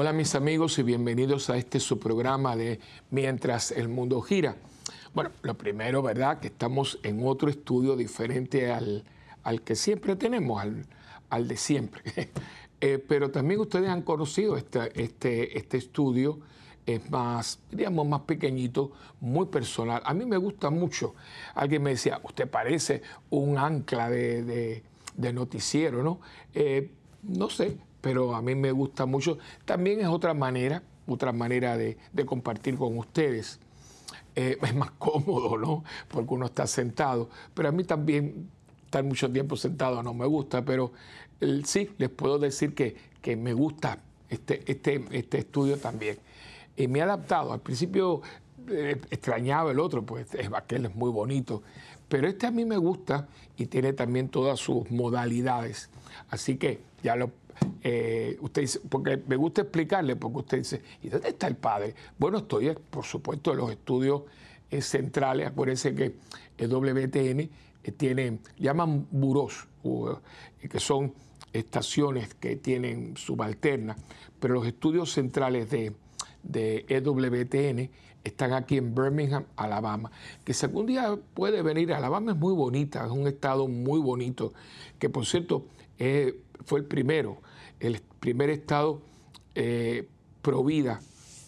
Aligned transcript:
Hola 0.00 0.14
mis 0.14 0.34
amigos 0.34 0.78
y 0.78 0.82
bienvenidos 0.82 1.50
a 1.50 1.58
este 1.58 1.78
su 1.78 1.98
programa 1.98 2.56
de 2.56 2.80
Mientras 3.10 3.70
el 3.70 3.90
mundo 3.90 4.22
gira. 4.22 4.56
Bueno, 5.12 5.30
lo 5.42 5.58
primero, 5.58 6.00
¿verdad? 6.00 6.40
Que 6.40 6.46
estamos 6.46 6.98
en 7.02 7.20
otro 7.22 7.50
estudio 7.50 7.96
diferente 7.96 8.72
al, 8.72 9.04
que 9.62 9.76
siempre 9.76 10.16
tenemos, 10.16 10.64
al, 11.28 11.48
de 11.48 11.56
siempre. 11.58 12.02
Eh, 12.82 12.96
pero 12.96 13.30
también 13.30 13.60
ustedes 13.60 13.90
han 13.90 14.00
conocido 14.00 14.56
este, 14.56 14.90
este, 14.94 15.58
este 15.58 15.76
estudio, 15.76 16.38
es 16.86 17.10
más, 17.10 17.58
diríamos, 17.70 18.08
más 18.08 18.22
pequeñito, 18.22 18.92
muy 19.20 19.44
personal. 19.48 20.00
A 20.02 20.14
mí 20.14 20.24
me 20.24 20.38
gusta 20.38 20.70
mucho. 20.70 21.14
Alguien 21.54 21.82
me 21.82 21.90
decía, 21.90 22.22
usted 22.24 22.48
parece 22.48 23.02
un 23.28 23.58
ancla 23.58 24.08
de, 24.08 24.82
noticiero, 25.34 26.02
¿no? 26.02 26.20
Eh, 26.54 26.90
no 27.22 27.50
sé, 27.50 27.76
pero 28.00 28.34
a 28.34 28.42
mí 28.42 28.54
me 28.54 28.72
gusta 28.72 29.06
mucho. 29.06 29.38
También 29.64 30.00
es 30.00 30.06
otra 30.06 30.34
manera, 30.34 30.82
otra 31.06 31.32
manera 31.32 31.76
de, 31.76 31.96
compartir 32.26 32.76
con 32.76 32.96
ustedes. 32.98 33.60
Eh, 34.34 34.58
es 34.62 34.74
más 34.74 34.90
cómodo, 34.92 35.56
¿no? 35.58 35.84
Porque 36.08 36.34
uno 36.34 36.46
está 36.46 36.66
sentado. 36.66 37.28
Pero 37.54 37.68
a 37.68 37.72
mí 37.72 37.84
también 37.84 38.48
estar 38.84 39.04
mucho 39.04 39.30
tiempo 39.30 39.56
sentado 39.56 40.02
no 40.02 40.14
me 40.14 40.26
gusta, 40.26 40.64
pero 40.64 40.92
sí, 41.64 41.90
les 41.98 42.10
puedo 42.10 42.38
decir 42.38 42.74
que, 42.74 42.96
que 43.22 43.36
me 43.36 43.52
gusta 43.52 43.98
este, 44.28 44.62
este, 44.70 45.04
este 45.10 45.38
estudio 45.38 45.78
también. 45.78 46.18
Y 46.76 46.88
me 46.88 47.00
he 47.00 47.02
adaptado. 47.02 47.52
Al 47.52 47.60
principio 47.60 48.22
eh, 48.68 49.00
extrañaba 49.10 49.70
el 49.70 49.80
otro, 49.80 50.04
pues 50.04 50.28
aquel 50.54 50.86
es 50.86 50.94
muy 50.94 51.10
bonito. 51.10 51.62
Pero 52.08 52.26
este 52.26 52.46
a 52.46 52.50
mí 52.50 52.64
me 52.64 52.76
gusta 52.76 53.28
y 53.56 53.66
tiene 53.66 53.92
también 53.92 54.28
todas 54.28 54.58
sus 54.58 54.90
modalidades. 54.90 55.90
Así 56.30 56.56
que 56.56 56.80
ya 57.02 57.16
lo 57.16 57.30
eh, 57.82 58.36
usted 58.40 58.62
dice, 58.62 58.80
porque 58.88 59.22
me 59.26 59.36
gusta 59.36 59.62
explicarle, 59.62 60.16
porque 60.16 60.38
usted 60.38 60.58
dice, 60.58 60.82
¿y 61.02 61.08
dónde 61.08 61.28
está 61.28 61.46
el 61.46 61.56
padre? 61.56 61.94
Bueno, 62.18 62.38
estoy, 62.38 62.68
eh, 62.68 62.74
por 62.90 63.04
supuesto, 63.04 63.52
en 63.52 63.58
los 63.58 63.70
estudios 63.70 64.22
eh, 64.70 64.82
centrales. 64.82 65.46
Acuérdense 65.46 65.94
que 65.94 66.16
el 66.58 66.70
WTN 66.70 67.48
tiene, 67.96 68.38
llaman 68.58 69.06
buros, 69.10 69.66
que 70.60 70.80
son 70.80 71.14
estaciones 71.52 72.34
que 72.34 72.56
tienen 72.56 73.16
subalternas, 73.16 73.96
pero 74.38 74.54
los 74.54 74.66
estudios 74.66 75.12
centrales 75.12 75.70
de, 75.70 75.94
de 76.42 76.84
EWTN 76.88 77.90
están 78.22 78.52
aquí 78.52 78.76
en 78.76 78.94
Birmingham, 78.94 79.44
Alabama, 79.56 80.10
que 80.44 80.52
si 80.52 80.66
algún 80.66 80.86
día 80.86 81.18
puede 81.34 81.62
venir, 81.62 81.92
Alabama 81.92 82.32
es 82.32 82.38
muy 82.38 82.52
bonita, 82.52 83.04
es 83.04 83.10
un 83.10 83.26
estado 83.26 83.66
muy 83.66 83.98
bonito, 83.98 84.52
que 84.98 85.08
por 85.08 85.24
cierto 85.24 85.64
fue 86.64 86.80
el 86.80 86.84
primero 86.86 87.40
el 87.80 88.00
primer 88.20 88.50
estado 88.50 89.00
eh, 89.54 90.06
pro 90.42 90.62
vida 90.62 91.00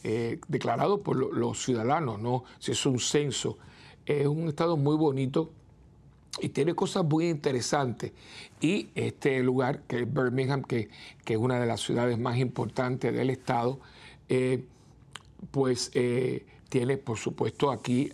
eh, 0.03 0.41
declarado 0.49 1.03
por 1.03 1.17
los 1.17 1.63
ciudadanos, 1.63 2.19
¿no? 2.19 2.43
Si 2.59 2.73
es 2.73 2.87
un 2.87 2.99
censo. 2.99 3.59
Es 4.05 4.27
un 4.27 4.49
estado 4.49 4.77
muy 4.77 4.97
bonito 4.97 5.53
y 6.41 6.49
tiene 6.49 6.75
cosas 6.75 7.05
muy 7.05 7.29
interesantes. 7.29 8.11
Y 8.61 8.89
este 8.97 9.41
lugar, 9.43 9.83
que 9.83 10.01
es 10.01 10.13
Birmingham, 10.13 10.63
que, 10.63 10.89
es 11.25 11.37
una 11.37 11.61
de 11.61 11.67
las 11.67 11.81
ciudades 11.81 12.19
más 12.19 12.39
importantes 12.39 13.15
del 13.15 13.31
estado, 13.31 13.79
eh, 14.29 14.65
pues 15.53 15.93
tiene, 16.69 16.97
por 16.97 17.19
supuesto, 17.19 17.71
aquí 17.71 18.11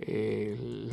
el 0.00 0.90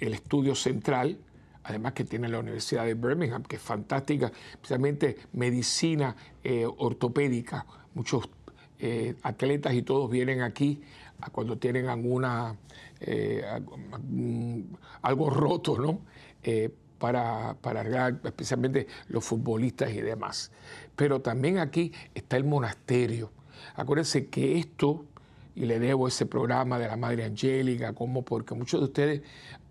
estudio 0.00 0.54
central, 0.54 1.18
además 1.68 1.92
que 1.92 2.04
tiene 2.04 2.28
la 2.28 2.38
Universidad 2.38 2.86
de 2.86 2.94
Birmingham, 2.94 3.42
que 3.42 3.56
es 3.56 3.62
fantástica, 3.62 4.32
especialmente 4.52 5.18
medicina 5.34 6.16
eh, 6.42 6.64
ortopédica. 6.66 7.66
Muchos 7.92 8.30
eh, 8.78 9.16
atletas 9.22 9.74
y 9.74 9.82
todos 9.82 10.10
vienen 10.10 10.40
aquí 10.40 10.80
cuando 11.32 11.58
tienen 11.58 11.88
alguna, 11.88 12.56
eh, 13.00 13.42
algo 15.02 15.30
roto, 15.30 15.76
¿no? 15.78 16.00
para, 16.98 17.56
para 17.60 17.80
arreglar, 17.80 18.20
especialmente 18.24 18.86
los 19.08 19.24
futbolistas 19.24 19.90
y 19.90 20.00
demás. 20.00 20.52
Pero 20.96 21.20
también 21.20 21.58
aquí 21.58 21.92
está 22.14 22.36
el 22.36 22.44
monasterio. 22.44 23.30
Acuérdense 23.74 24.28
que 24.28 24.58
esto 24.58 25.04
y 25.58 25.66
le 25.66 25.80
debo 25.80 26.06
ese 26.06 26.24
programa 26.24 26.78
de 26.78 26.86
la 26.86 26.96
Madre 26.96 27.24
Angélica, 27.24 27.92
como 27.92 28.24
porque 28.24 28.54
muchos 28.54 28.80
de 28.80 28.84
ustedes 28.84 29.22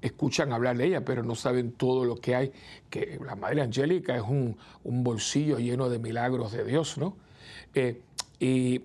escuchan 0.02 0.52
hablar 0.54 0.78
de 0.78 0.86
ella, 0.86 1.06
pero 1.06 1.24
no 1.24 1.36
saben 1.36 1.72
todo 1.72 2.06
lo 2.06 2.16
que 2.18 2.36
hay, 2.36 2.52
que 2.90 3.20
la 3.26 3.36
Madre 3.36 3.62
Angélica 3.62 4.16
es 4.16 4.24
un, 4.24 4.58
bolsillo 4.84 5.58
lleno 5.60 5.90
de 5.90 6.00
milagros 6.00 6.52
de 6.52 6.64
Dios, 6.64 6.98
¿no? 6.98 7.16
Eh, 7.74 8.02
y 8.40 8.82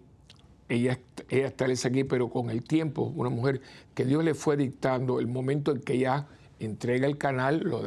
ella, 0.68 0.98
ella 1.28 1.46
está 1.46 1.66
aquí, 1.66 2.04
pero 2.04 2.30
con 2.30 2.50
el 2.50 2.64
tiempo, 2.64 3.12
una 3.14 3.30
mujer 3.30 3.60
que 3.94 4.04
Dios 4.04 4.24
le 4.24 4.34
fue 4.34 4.56
dictando 4.56 5.20
el 5.20 5.26
momento 5.26 5.72
en 5.72 5.80
que 5.80 5.94
ella 5.94 6.26
entrega 6.60 7.06
el 7.06 7.18
canal, 7.18 7.60
lo, 7.60 7.82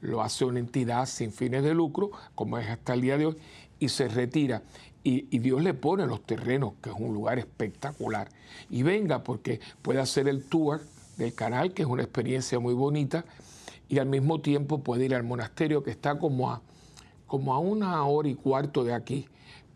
lo 0.00 0.22
hace 0.22 0.44
una 0.44 0.58
entidad 0.58 1.06
sin 1.06 1.32
fines 1.32 1.62
de 1.62 1.74
lucro, 1.74 2.10
como 2.34 2.58
es 2.58 2.68
hasta 2.68 2.94
el 2.94 3.02
día 3.02 3.18
de 3.18 3.26
hoy, 3.26 3.36
y 3.78 3.88
se 3.88 4.08
retira 4.08 4.62
y, 5.04 5.38
Dios 5.38 5.62
le 5.62 5.74
pone 5.74 6.06
los 6.06 6.24
terrenos, 6.24 6.74
que 6.80 6.90
es 6.90 6.96
un 6.96 7.12
lugar 7.12 7.38
espectacular. 7.38 8.28
Y 8.70 8.82
venga 8.82 9.24
porque 9.24 9.60
puede 9.82 10.00
hacer 10.00 10.28
el 10.28 10.44
tour 10.44 10.80
del 11.16 11.34
canal, 11.34 11.72
que 11.72 11.82
es 11.82 11.88
una 11.88 12.02
experiencia 12.02 12.58
muy 12.58 12.74
bonita, 12.74 13.24
y 13.88 13.98
al 13.98 14.06
mismo 14.06 14.40
tiempo 14.40 14.82
puede 14.82 15.04
ir 15.04 15.14
al 15.14 15.22
monasterio 15.22 15.82
que 15.82 15.90
está 15.90 16.18
como 16.18 16.50
a, 16.50 16.62
como 17.26 17.54
a 17.54 17.58
una 17.58 18.02
hora 18.04 18.28
y 18.28 18.34
cuarto 18.34 18.84
de 18.84 18.94
aquí, 18.94 19.28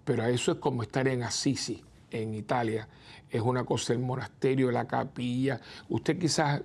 pero 0.05 0.25
eso 0.25 0.53
es 0.53 0.59
como 0.59 0.83
estar 0.83 1.09
en 1.09 1.23
Assisi, 1.23 1.83
en 2.11 2.35
Italia. 2.35 2.89
Es 3.31 3.43
una 3.43 3.65
cosa 3.65 3.93
el 3.93 3.99
monasterio, 3.99 4.71
la 4.71 4.87
capilla. 4.87 5.61
Usted 5.89 6.19
quizás 6.19 6.63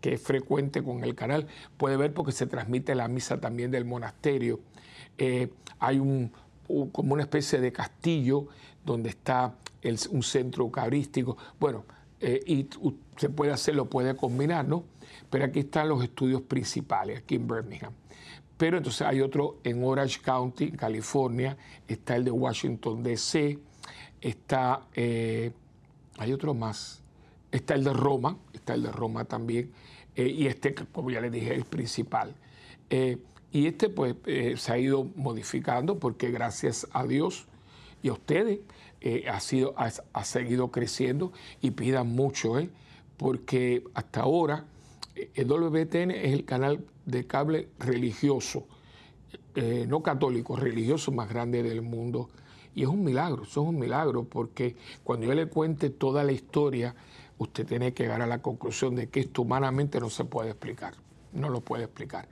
que 0.00 0.14
es 0.14 0.20
frecuente 0.20 0.82
con 0.82 1.02
el 1.02 1.14
canal 1.14 1.46
puede 1.76 1.96
ver 1.96 2.12
porque 2.12 2.32
se 2.32 2.46
transmite 2.46 2.94
la 2.94 3.08
misa 3.08 3.40
también 3.40 3.70
del 3.70 3.84
monasterio. 3.84 4.60
Eh, 5.18 5.50
hay 5.78 5.98
un, 5.98 6.30
como 6.92 7.14
una 7.14 7.22
especie 7.22 7.60
de 7.60 7.72
castillo 7.72 8.48
donde 8.84 9.08
está 9.08 9.54
un 10.10 10.22
centro 10.22 10.64
eucarístico. 10.64 11.36
Bueno, 11.58 11.84
eh, 12.20 12.42
y 12.46 12.66
se 13.16 13.28
puede 13.28 13.52
hacer, 13.52 13.74
lo 13.74 13.86
puede 13.86 14.16
combinar, 14.16 14.66
¿no? 14.66 14.84
Pero 15.30 15.44
aquí 15.44 15.60
están 15.60 15.88
los 15.88 16.02
estudios 16.02 16.42
principales, 16.42 17.18
aquí 17.18 17.36
en 17.36 17.46
Birmingham. 17.46 17.92
Pero 18.56 18.76
entonces 18.76 19.02
hay 19.06 19.20
otro 19.20 19.58
en 19.64 19.82
Orange 19.82 20.20
County, 20.20 20.70
California, 20.72 21.56
está 21.88 22.16
el 22.16 22.24
de 22.24 22.30
Washington, 22.30 23.02
D.C., 23.02 23.58
está, 24.20 24.86
eh, 24.94 25.52
hay 26.18 26.32
otro 26.32 26.54
más, 26.54 27.02
está 27.50 27.74
el 27.74 27.84
de 27.84 27.92
Roma, 27.92 28.38
está 28.52 28.74
el 28.74 28.84
de 28.84 28.92
Roma 28.92 29.24
también, 29.24 29.70
eh, 30.16 30.28
y 30.28 30.46
este, 30.46 30.74
como 30.74 31.10
ya 31.10 31.20
les 31.20 31.32
dije, 31.32 31.54
el 31.54 31.64
principal. 31.64 32.34
Y 33.50 33.66
este 33.66 33.88
pues 33.88 34.14
se 34.56 34.72
ha 34.72 34.78
ido 34.78 35.04
modificando 35.16 35.98
porque 35.98 36.30
gracias 36.30 36.86
a 36.92 37.04
Dios 37.06 37.46
y 38.04 38.08
a 38.08 38.12
ustedes 38.12 38.60
eh, 39.06 39.28
ha, 39.28 39.38
sido, 39.38 39.74
ha, 39.76 40.24
seguido 40.24 40.70
creciendo 40.70 41.30
y 41.60 41.72
pidan 41.72 42.08
mucho, 42.08 42.58
¿eh? 42.58 42.70
porque 43.18 43.84
hasta 43.92 44.22
ahora 44.22 44.64
el 45.34 45.46
WTN 45.46 46.10
es 46.10 46.32
el 46.32 46.46
canal 46.46 46.86
de 47.04 47.26
cable 47.26 47.68
religioso, 47.78 48.66
no 49.86 50.02
católico, 50.02 50.56
religioso 50.56 51.12
más 51.12 51.28
grande 51.28 51.62
del 51.62 51.82
mundo. 51.82 52.30
Y 52.74 52.82
es 52.82 52.88
un 52.88 53.04
milagro, 53.04 53.42
eso 53.42 53.62
es 53.62 53.68
un 53.68 53.78
milagro, 53.78 54.24
porque 54.24 54.74
cuando 55.04 55.26
yo 55.26 55.34
le 55.34 55.46
cuente 55.46 55.90
toda 55.90 56.24
la 56.24 56.32
historia, 56.32 56.96
usted 57.38 57.66
tiene 57.66 57.92
que 57.92 58.04
llegar 58.04 58.22
a 58.22 58.26
la 58.26 58.40
conclusión 58.40 58.96
de 58.96 59.08
que 59.10 59.20
esto 59.20 59.42
humanamente 59.42 60.00
no 60.00 60.08
se 60.08 60.24
puede 60.24 60.50
explicar, 60.50 60.94
no 61.32 61.50
lo 61.50 61.60
puede 61.60 61.84
explicar. 61.84 62.26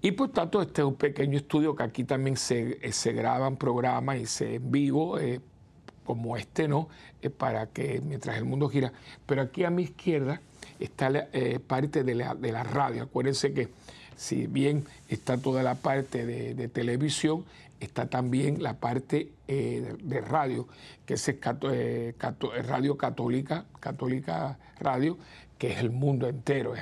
Y 0.00 0.12
por 0.12 0.28
tanto, 0.28 0.60
este 0.60 0.82
es 0.82 0.86
un 0.86 0.96
pequeño 0.96 1.38
estudio 1.38 1.74
que 1.74 1.82
aquí 1.82 2.04
también 2.04 2.36
se, 2.36 2.78
eh, 2.86 2.92
se 2.92 3.12
graban 3.12 3.56
programas 3.56 4.18
y 4.18 4.26
se 4.26 4.56
en 4.56 4.70
vivo, 4.70 5.18
eh, 5.18 5.40
como 6.04 6.36
este, 6.36 6.68
¿no? 6.68 6.88
Eh, 7.22 7.30
para 7.30 7.66
que 7.66 8.00
mientras 8.04 8.36
el 8.36 8.44
mundo 8.44 8.68
gira. 8.68 8.92
Pero 9.26 9.42
aquí 9.42 9.64
a 9.64 9.70
mi 9.70 9.82
izquierda 9.82 10.40
está 10.78 11.10
la 11.10 11.26
parte 11.66 12.04
de 12.04 12.14
la, 12.14 12.34
de 12.34 12.52
la, 12.52 12.62
radio. 12.62 13.04
Acuérdense 13.04 13.52
que 13.52 13.68
si 14.16 14.46
bien 14.46 14.84
está 15.08 15.38
toda 15.38 15.62
la 15.62 15.74
parte 15.74 16.26
de, 16.26 16.68
televisión, 16.68 17.44
está 17.80 18.06
también 18.06 18.62
la 18.62 18.74
parte 18.74 19.30
de, 19.46 20.20
radio, 20.20 20.68
que 21.06 21.14
es 21.14 21.34
Radio 22.66 22.96
Católica, 22.96 23.66
Católica 23.80 24.58
Radio, 24.80 25.18
que 25.58 25.72
es 25.72 25.78
el 25.78 25.90
mundo 25.90 26.28
entero. 26.28 26.74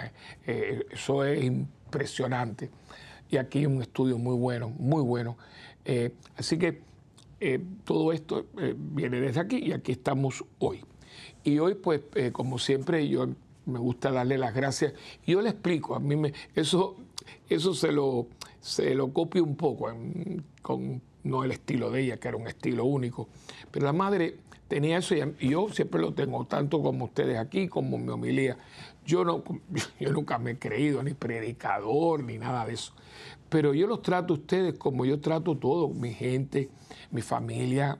eso 0.47 1.25
es 1.25 1.45
impresionante 1.45 2.71
y 3.33 3.39
aquí 3.39 3.65
un 3.65 3.81
estudio 3.81 4.19
muy 4.19 4.37
bueno, 4.37 4.69
muy 4.69 5.03
bueno. 5.03 5.39
Eh, 5.87 6.13
así 6.37 6.59
que 6.59 6.83
eh, 7.45 7.61
todo 7.85 8.13
esto 8.13 8.47
eh, 8.59 8.75
viene 8.77 9.21
desde 9.21 9.41
aquí 9.41 9.59
y 9.59 9.73
aquí 9.73 9.93
estamos 9.93 10.45
hoy. 10.59 10.85
Y 11.45 11.59
hoy, 11.59 11.75
pues, 11.75 12.03
como 12.33 12.59
siempre, 12.59 13.09
yo 13.09 13.27
me 13.67 13.79
gusta 13.79 14.13
darle 14.13 14.39
las 14.39 14.55
gracias. 14.55 14.95
Yo 15.27 15.43
le 15.43 15.51
explico, 15.51 15.95
a 15.95 16.01
mí 16.01 16.15
me, 16.15 16.33
eso, 16.55 16.97
eso 17.49 17.75
se 17.75 17.91
lo, 17.91 18.29
se 18.61 18.95
lo 18.95 19.13
copio 19.13 19.43
un 19.43 19.57
poco, 19.57 19.93
con 20.63 21.03
no 21.25 21.45
el 21.45 21.53
estilo 21.53 21.91
de 21.91 22.03
ella, 22.03 22.17
que 22.19 22.29
era 22.29 22.37
un 22.37 22.47
estilo 22.47 22.85
único. 22.85 23.29
Pero 23.71 23.87
la 23.87 23.93
madre 23.93 24.37
tenía 24.69 24.99
eso 24.99 25.15
y 25.15 25.51
yo 25.51 25.69
siempre 25.71 26.01
lo 26.01 26.15
tengo, 26.15 26.45
tanto 26.47 26.83
como 26.83 27.07
ustedes 27.07 27.39
aquí, 27.39 27.69
como 27.69 27.99
mi 27.99 28.09
homilía. 28.09 28.57
Yo, 29.05 29.25
no, 29.25 29.43
yo 30.01 30.13
nunca 30.13 30.39
me 30.39 30.53
he 30.53 30.59
creído 30.59 31.03
ni 31.03 31.15
predicador 31.15 32.23
ni 32.23 32.39
nada 32.39 32.67
de 32.67 32.75
eso. 32.75 32.95
Pero 33.53 33.75
yo 33.75 33.87
los 33.87 34.01
trato 34.01 34.33
a 34.33 34.37
ustedes 34.39 34.79
como 34.79 35.05
yo 35.05 35.21
trato 35.21 35.59
todo, 35.59 35.91
mi 35.91 36.15
gente, 36.15 36.71
mi 37.11 37.21
familia, 37.21 37.99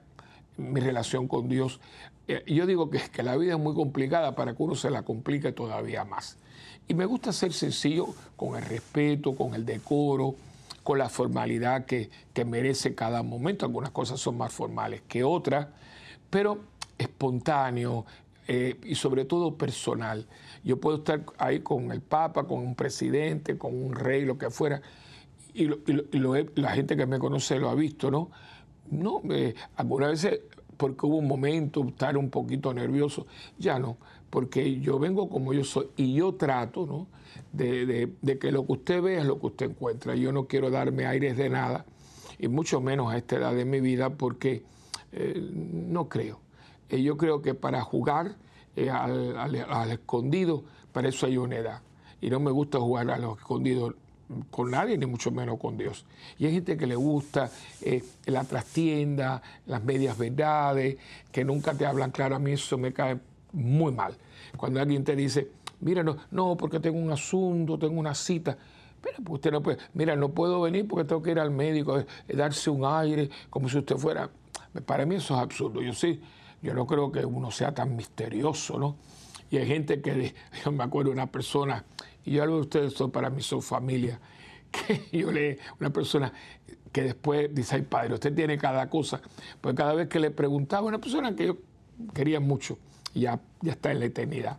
mi 0.57 0.81
relación 0.81 1.29
con 1.29 1.47
Dios. 1.47 1.79
Eh, 2.27 2.43
yo 2.47 2.65
digo 2.65 2.89
que, 2.89 3.01
que 3.13 3.23
la 3.23 3.37
vida 3.37 3.53
es 3.53 3.59
muy 3.59 3.75
complicada 3.75 4.35
para 4.35 4.55
que 4.57 4.63
uno 4.63 4.75
se 4.75 4.89
la 4.89 5.03
complique 5.03 5.53
todavía 5.53 6.07
más. 6.07 6.39
Y 6.89 6.95
me 6.95 7.05
gusta 7.05 7.35
ser 7.35 7.53
sencillo 7.53 8.07
con 8.35 8.57
el 8.57 8.65
respeto, 8.65 9.37
con 9.37 9.55
el 9.55 9.67
decoro, 9.67 10.37
con 10.83 10.97
la 10.97 11.11
formalidad 11.11 11.85
que, 11.85 12.09
merece 12.47 12.95
cada 12.95 13.23
momento. 13.23 13.67
Algunas 13.67 13.91
cosas 13.91 14.19
son 14.19 14.39
más 14.39 14.55
formales 14.55 15.03
que 15.07 15.23
otras, 15.23 15.69
pero 16.31 16.61
espontáneo 16.97 18.07
eh, 18.49 18.81
y 18.85 18.95
sobre 18.95 19.27
todo 19.27 19.59
personal. 19.59 20.27
Yo 20.65 20.81
puedo 20.81 20.97
estar 20.97 21.27
ahí 21.37 21.61
con 21.61 21.93
el 21.93 22.01
Papa, 22.01 22.45
con 22.45 22.61
un 22.61 22.75
presidente, 22.75 23.59
con 23.59 23.75
un 23.75 23.95
rey, 23.95 24.25
lo 24.25 24.39
que 24.39 24.49
fuera, 24.49 24.81
y, 25.55 25.69
la 26.61 26.71
gente 26.71 26.97
que 26.97 27.07
me 27.07 27.19
conoce 27.19 27.59
lo 27.59 27.71
ha 27.71 27.75
visto, 27.75 28.11
¿no? 28.11 28.31
No, 28.91 29.23
eh, 29.31 29.55
algunas 29.77 30.11
veces 30.11 30.41
porque 30.77 31.07
hubo 31.07 31.17
un 31.17 31.29
momento, 31.29 31.87
estar 31.87 32.17
un 32.17 32.31
poquito 32.31 32.75
nervioso, 32.75 33.27
ya 33.59 33.79
no, 33.79 33.99
porque 34.31 34.81
yo 34.81 34.99
vengo 34.99 35.29
como 35.29 35.53
yo 35.53 35.65
soy 35.65 35.89
y 35.97 36.15
yo 36.15 36.35
trato, 36.35 36.87
¿no? 36.87 37.07
de, 37.53 38.39
que 38.41 38.53
lo 38.53 38.67
que 38.67 38.73
usted 38.73 39.03
ve 39.03 39.19
es 39.19 39.25
lo 39.25 39.39
que 39.39 39.47
usted 39.47 39.71
encuentra. 39.71 40.15
Yo 40.15 40.33
no 40.33 40.47
quiero 40.47 40.71
darme 40.71 41.07
aires 41.07 41.37
de 41.37 41.49
nada, 41.49 41.85
y 42.39 42.49
mucho 42.49 42.81
menos 42.81 43.13
a 43.13 43.19
esta 43.19 43.37
edad 43.37 43.55
de 43.55 43.65
mi 43.65 43.81
vida, 43.81 44.11
porque 44.11 44.65
eh, 45.13 45.51
no 45.53 46.09
creo. 46.09 46.41
Eh, 46.89 47.03
yo 47.03 47.17
creo 47.17 47.43
que 47.43 47.55
para 47.55 47.83
jugar 47.83 48.37
eh, 48.77 48.91
al, 48.91 49.91
escondido, 49.91 50.65
para 50.93 51.09
eso 51.09 51.27
hay 51.27 51.37
una 51.37 51.57
edad. 51.57 51.83
Y 52.21 52.31
no 52.31 52.41
me 52.41 52.51
gusta 52.51 52.79
jugar 52.79 53.11
a 53.11 53.19
los 53.19 53.39
escondidos 53.39 53.95
con 54.51 54.71
nadie, 54.71 54.97
ni 54.99 55.07
mucho 55.07 55.31
menos 55.31 55.59
con 55.59 55.77
Dios. 55.77 56.05
Y 56.39 56.47
hay 56.47 56.53
gente 56.53 56.77
que 56.77 56.87
le 56.87 56.97
gusta 56.97 57.51
la 58.27 58.45
trastienda, 58.45 59.43
las 59.67 59.83
medias 59.83 60.17
verdades, 60.19 60.97
que 61.31 61.45
nunca 61.45 61.75
te 61.75 61.87
hablan 61.87 62.11
claro. 62.11 62.37
A 62.37 62.39
mí 62.39 62.53
eso 62.53 62.79
me 62.79 62.93
cae 62.93 63.19
muy 63.53 63.93
mal. 63.93 64.17
Cuando 64.57 64.81
alguien 64.81 65.05
te 65.05 65.17
dice, 65.17 65.49
mira, 65.81 66.03
no, 66.03 66.17
no, 66.31 66.57
porque 66.57 66.81
tengo 66.81 66.99
un 66.99 67.11
asunto, 67.11 67.79
tengo 67.79 67.99
una 67.99 68.15
cita. 68.15 68.57
Pero 69.01 69.17
pues 69.25 69.35
usted 69.35 69.51
no 69.51 69.63
puede, 69.63 69.79
mira, 69.95 70.15
no 70.15 70.31
puedo 70.31 70.61
venir 70.61 70.87
porque 70.87 71.05
tengo 71.05 71.23
que 71.23 71.33
ir 71.33 71.41
al 71.41 71.51
médico, 71.51 71.99
eh, 71.99 72.07
darse 72.29 72.71
un 72.71 72.85
aire, 72.85 73.29
como 73.51 73.69
si 73.69 73.79
usted 73.79 73.97
fuera. 73.97 74.31
Para 74.87 75.05
mí 75.05 75.17
eso 75.17 75.35
es 75.35 75.41
absurdo. 75.41 75.83
Yo 75.83 75.93
sí, 75.93 76.21
yo 76.63 76.73
no 76.73 76.87
creo 76.87 77.11
que 77.11 77.25
uno 77.25 77.51
sea 77.51 77.75
tan 77.75 77.97
misterioso, 77.97 78.79
¿no? 78.79 78.97
Y 79.51 79.59
hay 79.59 79.67
gente 79.67 80.01
que, 80.01 80.35
yo 80.65 80.73
me 80.73 80.85
acuerdo 80.85 81.11
de 81.11 81.15
una 81.15 81.27
persona, 81.27 81.85
y 82.25 82.33
yo 82.33 82.43
hablo 82.43 82.57
de 82.57 82.61
ustedes, 82.63 82.93
son, 82.95 83.11
para 83.11 83.31
mí 83.31 83.43
son 83.43 83.63
familia, 83.63 84.21
que 84.71 85.17
yo 85.17 85.31
le, 85.31 85.59
una 85.81 85.91
persona 85.91 86.33
que 86.93 87.03
después 87.03 87.55
dice, 87.55 87.77
ay 87.77 87.83
padre, 87.83 88.15
usted 88.15 88.35
tiene 88.35 88.59
cada 88.59 88.89
cosa. 88.89 89.21
Pues 89.61 89.75
cada 89.75 89.95
vez 89.95 90.09
que 90.09 90.21
le 90.21 90.31
preguntaba, 90.31 90.87
una 90.87 91.01
persona 91.01 91.35
que 91.35 91.47
yo 91.47 91.57
quería 92.15 92.41
mucho, 92.41 92.79
ya, 93.15 93.41
ya 93.61 93.73
está 93.73 93.91
en 93.93 94.01
la 94.01 94.07
eternidad. 94.07 94.59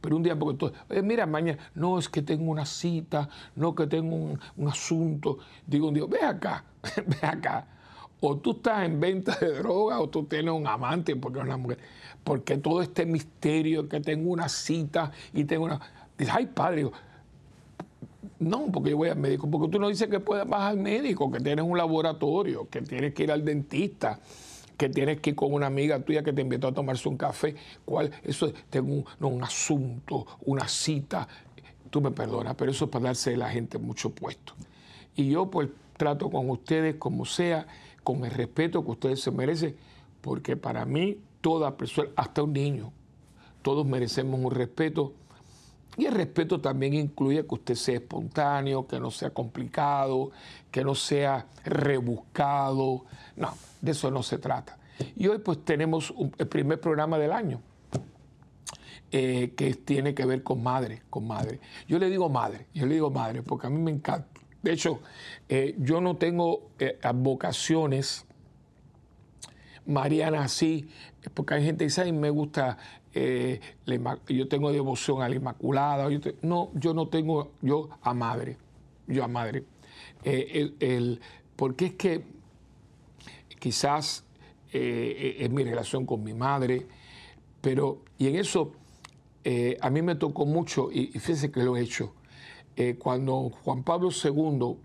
Pero 0.00 0.16
un 0.16 0.22
día, 0.22 0.38
porque 0.38 0.58
todo, 0.58 0.72
mira, 1.02 1.26
mañana, 1.26 1.58
no, 1.74 1.98
es 1.98 2.08
que 2.08 2.22
tengo 2.22 2.50
una 2.50 2.64
cita, 2.64 3.28
no, 3.56 3.74
que 3.74 3.86
tengo 3.86 4.38
un, 4.56 4.68
asunto. 4.68 5.38
Digo 5.66 5.88
un 5.88 5.94
día, 5.94 6.04
ve 6.08 6.22
acá, 6.22 6.64
ve 7.06 7.26
acá. 7.26 7.66
O 8.20 8.36
tú 8.36 8.52
estás 8.52 8.84
en 8.84 8.98
venta 8.98 9.36
de 9.36 9.54
droga 9.58 10.00
o 10.00 10.08
tú 10.08 10.24
tienes 10.24 10.52
un 10.52 10.66
amante 10.66 11.14
porque 11.16 11.38
es 11.38 11.44
una 11.44 11.56
mujer. 11.56 11.78
Porque 12.24 12.58
todo 12.58 12.82
este 12.82 13.06
misterio 13.06 13.88
que 13.88 14.00
tengo 14.00 14.30
una 14.30 14.48
cita 14.48 15.12
y 15.32 15.44
tengo 15.44 15.64
una. 15.66 15.80
Dice, 16.18 16.30
ay, 16.34 16.46
padre, 16.46 16.90
no, 18.38 18.66
porque 18.72 18.90
yo 18.90 18.96
voy 18.98 19.08
al 19.08 19.18
médico. 19.18 19.48
Porque 19.50 19.68
tú 19.68 19.78
no 19.78 19.88
dices 19.88 20.08
que 20.08 20.20
puedes 20.20 20.46
bajar 20.46 20.72
al 20.72 20.78
médico, 20.78 21.30
que 21.30 21.40
tienes 21.40 21.64
un 21.64 21.78
laboratorio, 21.78 22.68
que 22.68 22.82
tienes 22.82 23.14
que 23.14 23.22
ir 23.22 23.32
al 23.32 23.44
dentista 23.44 24.20
que 24.78 24.88
tienes 24.88 25.20
que 25.20 25.30
ir 25.30 25.36
con 25.36 25.52
una 25.52 25.66
amiga 25.66 25.98
tuya 26.00 26.22
que 26.22 26.32
te 26.32 26.40
invitó 26.40 26.68
a 26.68 26.72
tomarse 26.72 27.08
un 27.08 27.16
café. 27.16 27.56
¿Cuál? 27.84 28.12
Eso 28.22 28.52
tengo 28.70 29.04
un, 29.20 29.42
asunto, 29.42 30.24
una 30.46 30.68
cita. 30.68 31.26
Tú 31.90 32.00
me 32.00 32.12
perdonas, 32.12 32.54
pero 32.54 32.70
eso 32.70 32.84
es 32.84 32.90
para 32.90 33.06
darse 33.06 33.34
a 33.34 33.36
la 33.36 33.50
gente 33.50 33.76
mucho 33.78 34.10
puesto. 34.10 34.54
Y 35.16 35.30
yo 35.30 35.50
pues 35.50 35.68
trato 35.96 36.30
con 36.30 36.48
ustedes 36.48 36.94
como 36.94 37.24
sea, 37.24 37.66
con 38.04 38.24
el 38.24 38.30
respeto 38.30 38.84
que 38.84 38.92
ustedes 38.92 39.20
se 39.20 39.32
merecen, 39.32 39.74
porque 40.20 40.56
para 40.56 40.84
mí 40.84 41.18
toda 41.40 41.76
persona, 41.76 42.10
hasta 42.14 42.44
un 42.44 42.52
niño, 42.52 42.92
todos 43.62 43.84
merecemos 43.84 44.38
un 44.40 44.52
respeto. 44.52 45.12
Y 45.98 46.06
el 46.06 46.14
respeto 46.14 46.60
también 46.60 46.94
incluye 46.94 47.44
que 47.44 47.54
usted 47.54 47.74
sea 47.74 47.96
espontáneo, 47.96 48.86
que 48.86 49.00
no 49.00 49.10
sea 49.10 49.30
complicado, 49.30 50.30
que 50.70 50.84
no 50.84 50.94
sea 50.94 51.46
rebuscado. 51.64 53.04
No, 53.36 53.52
de 53.80 53.90
eso 53.90 54.10
no 54.10 54.22
se 54.22 54.38
trata. 54.38 54.78
Y 55.16 55.26
hoy 55.26 55.38
pues 55.38 55.64
tenemos 55.64 56.14
el 56.38 56.46
primer 56.46 56.80
programa 56.80 57.18
del 57.18 57.32
año. 57.32 57.60
Eh, 59.10 59.54
que 59.56 59.72
tiene 59.74 60.14
que 60.14 60.26
ver 60.26 60.42
con 60.42 60.62
madre, 60.62 61.02
con 61.08 61.26
madre. 61.26 61.60
Yo 61.88 61.98
le 61.98 62.10
digo 62.10 62.28
madre, 62.28 62.66
yo 62.74 62.84
le 62.84 62.94
digo 62.94 63.10
madre 63.10 63.42
porque 63.42 63.66
a 63.66 63.70
mí 63.70 63.80
me 63.80 63.90
encanta. 63.90 64.28
De 64.62 64.72
hecho, 64.72 65.00
eh, 65.48 65.74
yo 65.78 66.02
no 66.02 66.16
tengo 66.16 66.72
eh, 66.78 66.98
vocaciones 67.14 68.26
marianas 69.86 70.44
así, 70.44 70.90
porque 71.32 71.54
hay 71.54 71.64
gente 71.64 71.78
que 71.78 71.84
dice, 71.86 72.02
Ay, 72.02 72.12
me 72.12 72.30
gusta, 72.30 72.76
yo 73.14 74.48
tengo 74.48 74.72
devoción 74.72 75.22
a 75.22 75.28
la 75.28 75.36
Inmaculada. 75.36 76.08
no, 76.42 76.70
yo 76.74 76.94
no 76.94 77.08
tengo, 77.08 77.50
yo 77.62 77.88
a 78.02 78.14
madre, 78.14 78.56
yo 79.06 79.24
a 79.24 79.28
madre. 79.28 79.64
el, 80.24 81.20
porque 81.56 81.86
es 81.86 81.94
que 81.94 82.24
quizás 83.58 84.24
eh, 84.72 85.36
es 85.40 85.50
mi 85.50 85.64
relación 85.64 86.06
con 86.06 86.22
mi 86.22 86.34
madre, 86.34 86.86
pero, 87.60 88.02
y 88.18 88.28
en 88.28 88.36
eso 88.36 88.72
eh, 89.44 89.76
a 89.80 89.90
mí 89.90 90.02
me 90.02 90.14
tocó 90.14 90.46
mucho, 90.46 90.90
y, 90.92 91.06
fíjense 91.06 91.50
que 91.50 91.62
lo 91.62 91.76
he 91.76 91.80
hecho, 91.80 92.12
eh, 92.76 92.96
cuando 92.98 93.50
Juan 93.64 93.82
Pablo 93.82 94.10
II 94.10 94.76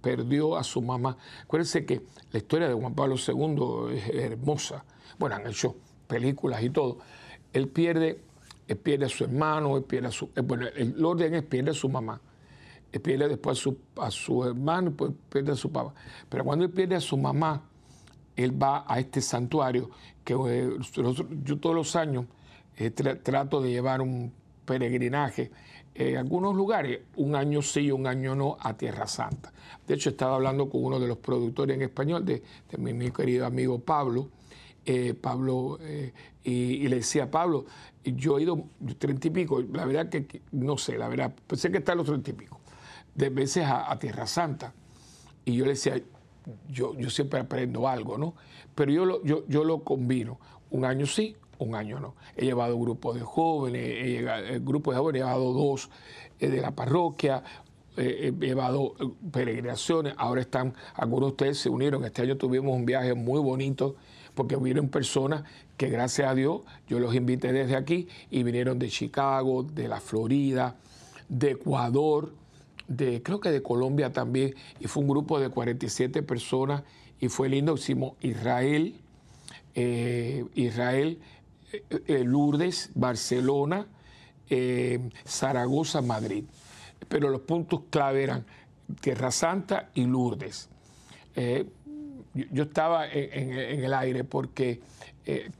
perdió 0.00 0.56
a 0.56 0.64
su 0.64 0.80
mamá, 0.80 1.18
acuérdense 1.42 1.84
que 1.84 2.02
la 2.32 2.38
historia 2.38 2.68
de 2.68 2.74
Juan 2.74 2.94
Pablo 2.94 3.16
II 3.16 3.96
es 3.96 4.08
hermosa, 4.08 4.84
bueno, 5.18 5.36
han 5.36 5.46
hecho 5.46 5.76
películas 6.06 6.62
y 6.62 6.70
todo, 6.70 6.98
él 7.56 7.68
pierde, 7.68 8.20
él 8.68 8.76
pierde 8.76 9.06
a 9.06 9.08
su 9.08 9.24
hermano, 9.24 9.76
él 9.76 9.84
pierde 9.84 10.08
a 10.08 10.10
su, 10.10 10.28
bueno, 10.44 10.66
el 10.74 11.04
orden 11.04 11.34
es 11.34 11.42
pierde 11.42 11.70
a 11.70 11.74
su 11.74 11.88
mamá, 11.88 12.20
él 12.92 13.00
pierde 13.00 13.28
después 13.28 13.58
a 13.58 13.62
su, 13.62 13.78
a 13.96 14.10
su 14.10 14.44
hermano, 14.44 14.90
pues 14.92 15.12
pierde 15.30 15.52
a 15.52 15.56
su 15.56 15.72
papá, 15.72 15.94
pero 16.28 16.44
cuando 16.44 16.64
él 16.64 16.70
pierde 16.70 16.96
a 16.96 17.00
su 17.00 17.16
mamá, 17.16 17.62
él 18.36 18.62
va 18.62 18.84
a 18.86 18.98
este 18.98 19.22
santuario 19.22 19.90
que 20.22 20.34
eh, 20.34 20.70
yo 21.42 21.58
todos 21.58 21.74
los 21.74 21.96
años 21.96 22.26
eh, 22.76 22.90
trato 22.90 23.62
de 23.62 23.70
llevar 23.70 24.02
un 24.02 24.32
peregrinaje 24.66 25.50
en 25.94 26.18
algunos 26.18 26.54
lugares, 26.54 27.00
un 27.16 27.34
año 27.34 27.62
sí, 27.62 27.90
un 27.90 28.06
año 28.06 28.34
no, 28.34 28.58
a 28.60 28.76
Tierra 28.76 29.06
Santa. 29.06 29.50
De 29.86 29.94
hecho, 29.94 30.10
estaba 30.10 30.34
hablando 30.34 30.68
con 30.68 30.84
uno 30.84 31.00
de 31.00 31.06
los 31.06 31.16
productores 31.16 31.74
en 31.74 31.82
español, 31.82 32.24
de, 32.24 32.42
mi, 32.76 33.10
querido 33.10 33.46
amigo 33.46 33.78
Pablo, 33.78 34.28
eh, 34.86 35.14
Pablo, 35.14 35.78
y, 36.42 36.88
le 36.88 36.96
decía, 36.96 37.30
Pablo, 37.30 37.66
yo 38.04 38.38
he 38.38 38.42
ido 38.42 38.64
treinta 38.98 39.26
y 39.26 39.30
pico, 39.30 39.60
la 39.60 39.84
verdad 39.84 40.08
que 40.08 40.42
no 40.52 40.78
sé, 40.78 40.96
la 40.96 41.08
verdad, 41.08 41.34
pensé 41.46 41.70
que 41.70 41.78
está 41.78 41.94
los 41.94 42.06
treinta 42.06 42.30
y 42.30 42.34
pico, 42.34 42.60
de 43.14 43.28
veces 43.28 43.64
a, 43.64 43.90
a 43.90 43.98
Tierra 43.98 44.26
Santa. 44.26 44.72
Y 45.44 45.54
yo 45.54 45.64
le 45.64 45.72
decía, 45.72 46.00
yo, 46.68 46.94
yo 46.94 47.10
siempre 47.10 47.40
aprendo 47.40 47.88
algo, 47.88 48.18
¿no? 48.18 48.34
Pero 48.74 48.92
yo 48.92 49.04
lo, 49.04 49.22
yo, 49.24 49.44
yo 49.48 49.64
lo 49.64 49.82
combino, 49.82 50.38
un 50.70 50.84
año 50.84 51.06
sí, 51.06 51.36
un 51.58 51.74
año 51.74 52.00
no. 52.00 52.14
He 52.36 52.44
llevado 52.44 52.78
grupos 52.78 53.14
de 53.14 53.22
jóvenes, 53.22 53.82
he 53.82 54.18
eh, 54.18 54.60
grupos 54.60 54.94
de 54.94 55.00
jóvenes, 55.00 55.20
he 55.20 55.24
llevado 55.24 55.52
dos 55.52 55.90
eh, 56.38 56.48
de 56.48 56.60
la 56.60 56.72
parroquia, 56.72 57.42
eh, 57.96 58.32
he 58.40 58.46
llevado 58.46 58.94
peregrinaciones, 59.32 60.14
ahora 60.18 60.42
están, 60.42 60.74
algunos 60.94 61.28
de 61.28 61.32
ustedes 61.32 61.58
se 61.58 61.70
unieron, 61.70 62.04
este 62.04 62.22
año 62.22 62.36
tuvimos 62.36 62.74
un 62.74 62.84
viaje 62.84 63.14
muy 63.14 63.40
bonito 63.40 63.96
porque 64.36 64.54
vinieron 64.56 64.90
personas 64.90 65.44
que 65.78 65.88
gracias 65.88 66.30
a 66.30 66.34
Dios 66.34 66.60
yo 66.86 67.00
los 67.00 67.14
invité 67.14 67.52
desde 67.52 67.74
aquí 67.74 68.06
y 68.30 68.42
vinieron 68.42 68.78
de 68.78 68.88
Chicago, 68.88 69.62
de 69.64 69.88
la 69.88 69.98
Florida, 69.98 70.76
de 71.28 71.52
Ecuador, 71.52 72.32
de, 72.86 73.22
creo 73.22 73.40
que 73.40 73.50
de 73.50 73.62
Colombia 73.62 74.12
también, 74.12 74.54
y 74.78 74.86
fue 74.86 75.02
un 75.02 75.08
grupo 75.08 75.40
de 75.40 75.48
47 75.48 76.22
personas 76.22 76.82
y 77.18 77.28
fue 77.28 77.48
lindo. 77.48 77.74
Hicimos 77.74 78.12
Israel, 78.20 78.94
eh, 79.74 80.44
Israel, 80.54 81.18
eh, 81.72 81.82
eh, 82.06 82.24
Lourdes, 82.24 82.90
Barcelona, 82.94 83.88
Zaragoza, 85.26 86.02
Madrid. 86.02 86.44
Pero 87.08 87.30
los 87.30 87.40
puntos 87.40 87.80
clave 87.90 88.22
eran 88.22 88.44
Tierra 89.00 89.30
Santa 89.30 89.88
y 89.94 90.04
Lourdes. 90.04 90.68
Yo, 92.50 92.62
estaba 92.64 93.08
en, 93.08 93.84
el 93.84 93.94
aire 93.94 94.24
porque 94.24 94.80
eh, 95.24 95.50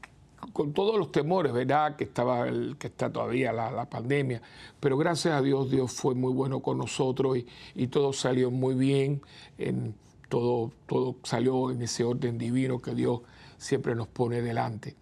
con 0.53 0.73
todos 0.73 0.97
los 0.97 1.11
temores, 1.11 1.51
¿verdad? 1.51 1.95
Que, 1.95 2.03
estaba 2.03 2.47
el, 2.47 2.77
que 2.77 2.87
está 2.87 3.11
todavía 3.11 3.51
la, 3.51 3.89
pandemia, 3.89 4.41
pero 4.79 4.97
gracias 4.97 5.33
a 5.33 5.41
Dios, 5.41 5.69
Dios 5.71 5.91
fue 5.91 6.15
muy 6.15 6.31
bueno 6.33 6.61
con 6.61 6.77
nosotros 6.77 7.37
y, 7.75 7.87
todo 7.87 8.13
salió 8.13 8.51
muy 8.51 8.75
bien, 8.75 9.21
en, 9.57 9.95
todo, 10.29 10.71
todo 10.85 11.15
salió 11.23 11.71
en 11.71 11.81
ese 11.81 12.03
orden 12.03 12.37
divino 12.37 12.79
que 12.79 12.93
Dios 12.93 13.21
siempre 13.57 13.95
nos 13.95 14.07
pone 14.07 14.41
delante. 14.41 14.95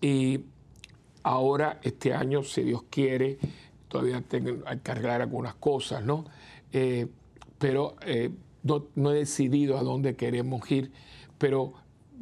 Y 0.00 0.40
ahora, 1.22 1.80
este 1.82 2.14
año, 2.14 2.42
si 2.42 2.62
Dios 2.62 2.84
quiere, 2.90 3.38
todavía 3.88 4.22
tengo, 4.22 4.62
que 4.82 4.90
arreglar 4.90 5.22
algunas 5.22 5.54
cosas, 5.54 6.04
¿no? 6.04 6.24
Eh, 6.72 7.06
pero 7.58 7.96
eh, 8.02 8.30
no, 8.62 9.12
he 9.12 9.14
decidido 9.14 9.78
a 9.78 9.82
dónde 9.82 10.16
queremos 10.16 10.70
ir, 10.70 10.92
pero 11.38 11.74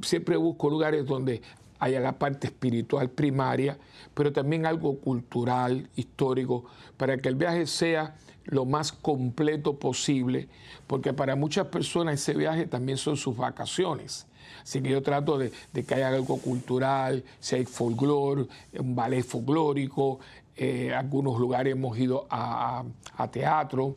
siempre 0.02 0.36
busco 0.36 0.70
lugares 0.70 1.06
donde 1.06 1.42
haya 1.78 2.00
la 2.00 2.18
parte 2.18 2.48
espiritual 2.48 3.10
primaria, 3.10 3.78
pero 4.14 4.32
también 4.32 4.66
algo 4.66 4.98
cultural, 4.98 5.88
histórico, 5.96 6.64
para 6.96 7.18
que 7.18 7.28
el 7.28 7.34
viaje 7.34 7.66
sea 7.66 8.16
lo 8.44 8.64
más 8.64 8.92
completo 8.92 9.78
posible, 9.78 10.48
porque 10.86 11.12
para 11.12 11.36
muchas 11.36 11.66
personas 11.66 12.14
ese 12.14 12.34
viaje 12.34 12.66
también 12.66 12.96
son 12.96 13.16
sus 13.16 13.36
vacaciones. 13.36 14.26
Así 14.62 14.80
que 14.80 14.90
yo 14.90 15.02
trato 15.02 15.38
de, 15.38 15.52
que 15.84 15.94
haya 15.94 16.08
algo 16.08 16.38
cultural, 16.38 17.24
si 17.40 17.56
hay 17.56 17.64
folclore, 17.64 18.46
un 18.78 18.94
ballet 18.94 19.22
folclórico, 19.22 20.20
eh, 20.56 20.94
algunos 20.94 21.38
lugares 21.38 21.72
hemos 21.72 21.98
ido 21.98 22.26
a, 22.30 22.84
teatro, 23.30 23.94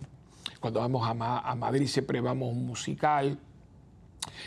cuando 0.60 0.80
vamos 0.80 1.08
a, 1.08 1.14
Madrid 1.56 1.88
siempre 1.88 2.22
vamos 2.22 2.50
a 2.50 2.52
un 2.52 2.66
musical, 2.66 3.40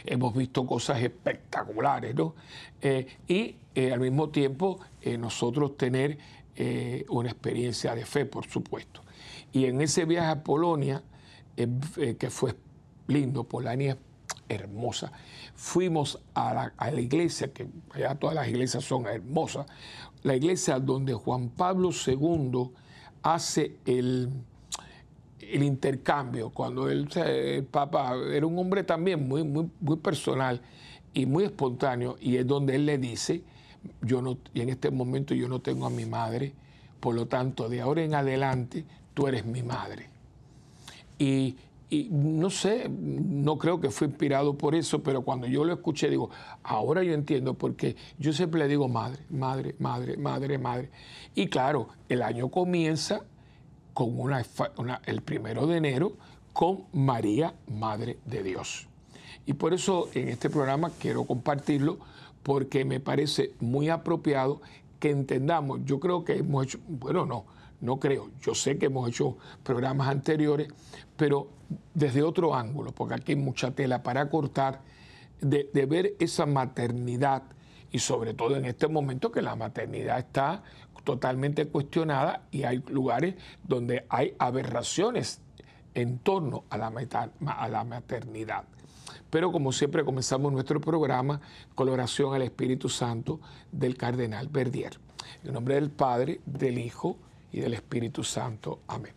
hemos 0.04 0.35
visto 0.35 0.66
cosas 0.66 1.02
espectaculares, 1.02 2.14
¿no? 2.14 2.35
Eh, 2.81 3.07
y 3.26 3.57
eh, 3.75 3.92
al 3.92 4.00
mismo 4.00 4.28
tiempo 4.28 4.81
nosotros 5.19 5.76
tener 5.76 6.19
una 7.09 7.31
experiencia 7.31 7.95
de 7.95 8.04
fe, 8.04 8.26
por 8.26 8.47
supuesto. 8.47 9.00
Y 9.52 9.64
en 9.64 9.81
ese 9.81 10.04
viaje 10.04 10.28
a 10.28 10.45
Polonia, 10.45 11.02
que 11.57 12.31
fue 12.31 12.54
lindo, 13.09 13.45
Polonia 13.45 13.97
hermosa, 14.49 15.12
fuimos 15.54 16.21
a 16.35 16.73
la, 16.78 17.00
iglesia, 17.00 17.52
que 17.52 17.66
allá 17.92 18.14
todas 18.14 18.35
las 18.35 18.49
iglesias 18.49 18.85
son 18.85 19.07
hermosas, 19.07 19.66
la 20.23 20.37
iglesia 20.37 20.78
donde 20.78 21.14
Juan 21.14 21.49
Pablo 21.50 21.90
II 22.07 22.71
hace 23.23 23.78
el, 23.87 24.31
el 25.53 25.63
intercambio, 25.63 26.51
cuando 26.51 26.89
el 26.89 27.09
Papa 27.71 28.15
era 28.33 28.47
un 28.47 28.59
hombre 28.59 28.85
también 28.85 29.29
muy, 29.29 29.45
muy, 29.45 29.69
muy 29.81 29.97
personal 29.97 30.63
y 31.13 31.27
muy 31.27 31.45
espontáneo, 31.45 32.17
y 32.21 32.37
es 32.37 32.47
donde 32.47 32.77
él 32.77 32.87
le 32.87 32.97
dice, 32.97 33.43
yo 34.01 34.23
no, 34.23 34.39
y 34.55 34.63
en 34.63 34.71
este 34.71 34.91
momento 34.91 35.35
yo 35.35 35.49
no 35.49 35.61
tengo 35.61 35.87
a 35.87 35.91
mi 35.91 36.07
madre, 36.07 36.55
por 37.01 37.15
lo 37.15 37.27
tanto, 37.27 37.69
de 37.69 37.81
ahora 37.81 38.03
en 38.03 38.15
adelante, 38.15 38.85
tú 39.13 39.27
eres 39.27 39.45
mi 39.45 39.63
madre. 39.63 40.09
Y, 41.19 41.57
y 41.91 42.09
no 42.11 42.49
sé, 42.49 42.89
no 42.89 43.59
creo 43.59 43.79
que 43.79 43.91
fue 43.91 44.07
inspirado 44.07 44.57
por 44.57 44.75
eso, 44.75 45.03
pero 45.03 45.23
cuando 45.23 45.47
yo 45.47 45.65
lo 45.65 45.75
escuché 45.75 46.09
digo, 46.09 46.31
ahora 46.63 47.03
yo 47.03 47.13
entiendo 47.13 47.55
porque 47.55 47.97
yo 48.19 48.33
siempre 48.33 48.61
le 48.61 48.69
digo 48.69 48.89
madre, 48.89 49.23
madre, 49.29 49.75
madre, 49.79 50.17
madre, 50.17 50.57
madre. 50.57 50.91
Y 51.35 51.49
claro, 51.49 51.89
el 52.09 52.23
año 52.23 52.49
comienza 52.49 53.25
con 53.95 54.19
una, 54.19 54.43
el 55.05 55.23
primero 55.23 55.67
de 55.67 55.77
enero 55.77 56.13
con 56.53 56.85
María, 56.93 57.55
Madre 57.69 58.19
de 58.25 58.43
Dios. 58.43 58.89
Y 59.47 59.55
por 59.55 59.75
eso 59.75 60.09
en 60.15 60.29
este 60.29 60.51
programa 60.51 60.91
quiero 60.99 61.25
compartirlo 61.25 61.99
porque 62.43 62.85
me 62.85 63.01
parece 63.01 63.53
muy 63.61 63.89
apropiado 63.89 64.61
que 65.01 65.11
entendamos, 65.11 65.81
yo 65.85 65.99
creo 65.99 66.25
que 66.25 66.39
hemos 66.39 66.65
hecho, 66.65 66.79
bueno, 66.87 67.27
no, 67.27 67.45
no 67.81 67.99
creo, 67.99 68.31
yo 68.41 68.55
sé 68.55 68.79
que 68.79 68.87
hemos 68.87 69.09
hecho 69.09 69.37
programas 69.65 70.09
anteriores, 70.09 70.69
pero 71.17 71.49
desde 71.95 72.23
otro 72.23 72.55
ángulo, 72.55 72.93
porque 72.93 73.15
aquí 73.15 73.33
hay 73.33 73.39
mucha 73.39 73.73
tela 73.73 74.03
para 74.03 74.31
cortar, 74.31 74.81
de, 75.41 75.87
ver 75.87 76.15
esa 76.21 76.47
maternidad 76.47 77.43
y 77.91 77.99
sobre 77.99 78.33
todo 78.33 78.57
en 78.57 78.65
este 78.65 78.87
momento 78.87 79.33
que 79.33 79.43
la 79.43 79.57
maternidad 79.57 80.21
está 80.21 80.63
totalmente 81.05 81.67
cuestionada 81.67 82.43
y 82.51 82.65
hay 82.65 82.83
lugares 82.89 83.35
donde 83.65 84.07
hay 84.09 84.35
aberraciones 84.39 85.41
en 85.95 86.19
torno 86.19 86.65
a 86.71 86.79
la, 86.79 86.93
a 87.47 87.69
la 87.69 87.85
maternidad. 87.85 88.65
Pero 89.31 89.51
como 89.51 89.73
siempre 89.73 90.05
comenzamos 90.05 90.53
nuestro 90.53 90.81
programa 90.81 91.41
con 91.75 91.87
la 91.87 91.93
oración 91.93 92.35
al 92.35 92.43
Espíritu 92.43 92.89
Santo 92.89 93.41
del 93.71 93.97
Cardenal 93.97 94.49
Verdier. 94.49 94.99
En 95.45 95.53
nombre 95.53 95.75
del 95.77 95.91
Padre, 95.91 96.41
del 96.45 96.79
Hijo 96.79 97.17
y 97.53 97.61
del 97.61 97.75
Espíritu 97.75 98.25
Santo. 98.25 98.81
Amén. 98.89 99.13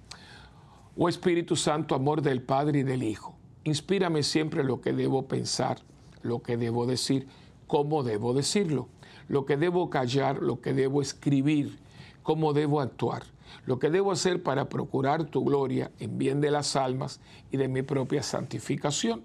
Oh 0.97 1.09
Espíritu 1.09 1.57
Santo, 1.57 1.93
amor 1.93 2.21
del 2.21 2.41
Padre 2.41 2.79
y 2.79 2.83
del 2.83 3.03
Hijo, 3.03 3.35
inspírame 3.65 4.23
siempre 4.23 4.63
lo 4.63 4.79
que 4.79 4.93
debo 4.93 5.27
pensar, 5.27 5.79
lo 6.21 6.41
que 6.41 6.55
debo 6.55 6.85
decir, 6.85 7.27
cómo 7.67 8.03
debo 8.03 8.33
decirlo, 8.33 8.87
lo 9.27 9.45
que 9.45 9.57
debo 9.57 9.89
callar, 9.89 10.41
lo 10.41 10.61
que 10.61 10.73
debo 10.73 11.01
escribir, 11.01 11.79
cómo 12.23 12.53
debo 12.53 12.81
actuar, 12.81 13.23
lo 13.65 13.79
que 13.79 13.89
debo 13.89 14.11
hacer 14.11 14.43
para 14.43 14.69
procurar 14.69 15.25
tu 15.25 15.43
gloria 15.43 15.91
en 15.99 16.17
bien 16.17 16.41
de 16.41 16.51
las 16.51 16.75
almas 16.75 17.19
y 17.51 17.57
de 17.57 17.67
mi 17.67 17.81
propia 17.81 18.23
santificación. 18.23 19.23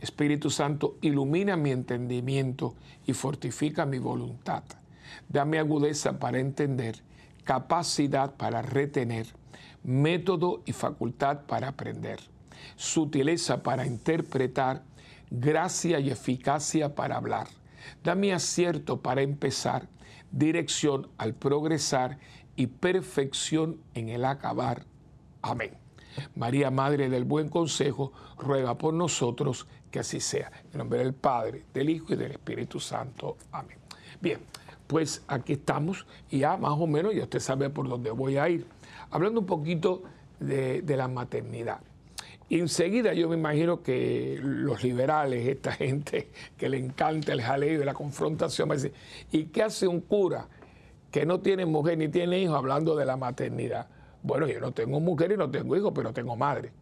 Espíritu 0.00 0.50
Santo, 0.50 0.96
ilumina 1.00 1.56
mi 1.56 1.70
entendimiento 1.70 2.74
y 3.06 3.12
fortifica 3.12 3.86
mi 3.86 3.98
voluntad. 3.98 4.64
Dame 5.28 5.58
agudeza 5.58 6.18
para 6.18 6.40
entender 6.40 7.02
capacidad 7.44 8.34
para 8.36 8.62
retener, 8.62 9.26
método 9.82 10.62
y 10.64 10.72
facultad 10.72 11.40
para 11.46 11.68
aprender, 11.68 12.20
sutileza 12.76 13.62
para 13.62 13.86
interpretar, 13.86 14.82
gracia 15.30 15.98
y 15.98 16.10
eficacia 16.10 16.94
para 16.94 17.16
hablar. 17.16 17.48
Dame 18.02 18.32
acierto 18.32 19.00
para 19.00 19.22
empezar, 19.22 19.88
dirección 20.30 21.08
al 21.18 21.34
progresar 21.34 22.18
y 22.56 22.66
perfección 22.66 23.80
en 23.94 24.08
el 24.08 24.24
acabar. 24.24 24.84
Amén. 25.42 25.82
María, 26.34 26.70
Madre 26.70 27.08
del 27.08 27.24
Buen 27.24 27.48
Consejo, 27.48 28.12
ruega 28.38 28.76
por 28.76 28.94
nosotros 28.94 29.66
que 29.90 30.00
así 30.00 30.20
sea. 30.20 30.50
En 30.72 30.78
nombre 30.78 30.98
del 30.98 31.14
Padre, 31.14 31.64
del 31.72 31.90
Hijo 31.90 32.12
y 32.12 32.16
del 32.16 32.32
Espíritu 32.32 32.80
Santo. 32.80 33.36
Amén. 33.50 33.78
Bien, 34.20 34.40
pues 34.86 35.22
aquí 35.26 35.54
estamos 35.54 36.06
y 36.30 36.40
ya 36.40 36.56
más 36.56 36.72
o 36.72 36.86
menos 36.86 37.14
ya 37.14 37.22
usted 37.22 37.40
sabe 37.40 37.70
por 37.70 37.88
dónde 37.88 38.10
voy 38.10 38.36
a 38.36 38.48
ir. 38.48 38.66
Hablando 39.10 39.40
un 39.40 39.46
poquito 39.46 40.02
de, 40.38 40.82
la 40.96 41.08
maternidad. 41.08 41.80
Enseguida 42.58 43.14
yo 43.14 43.28
me 43.28 43.36
imagino 43.36 43.82
que 43.82 44.38
los 44.42 44.82
liberales, 44.82 45.46
esta 45.48 45.72
gente 45.72 46.30
que 46.56 46.68
le 46.68 46.78
encanta 46.78 47.32
el 47.32 47.42
jaleo 47.42 47.80
y 47.80 47.84
la 47.84 47.94
confrontación, 47.94 48.68
me 48.68 48.76
dicen, 48.76 48.92
¿y 49.30 49.44
qué 49.44 49.62
hace 49.62 49.86
un 49.86 50.00
cura 50.00 50.48
que 51.10 51.24
no 51.24 51.40
tiene 51.40 51.64
mujer 51.66 51.98
ni 51.98 52.08
tiene 52.08 52.38
hijos 52.40 52.56
hablando 52.56 52.94
de 52.96 53.06
la 53.06 53.16
maternidad? 53.16 53.88
Bueno, 54.22 54.46
yo 54.46 54.60
no 54.60 54.72
tengo 54.72 55.00
mujer 55.00 55.32
y 55.32 55.36
no 55.36 55.50
tengo 55.50 55.76
hijos, 55.76 55.92
pero 55.94 56.12
tengo 56.12 56.36
madre. 56.36 56.72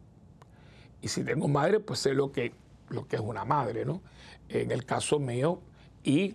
Y 1.03 1.09
si 1.09 1.25
tengo 1.25 1.49
madre, 1.49 1.81
pues 1.81 2.00
sé 2.00 2.15
lo 2.15 2.31
que, 2.33 2.53
lo 2.89 3.07
que 3.07 3.17
es 3.17 3.23
una 3.23 3.45
madre, 3.45 3.85
¿no? 3.85 4.03
En 4.49 4.71
el 4.71 4.85
caso 4.85 5.19
mío, 5.19 5.61
y 6.05 6.35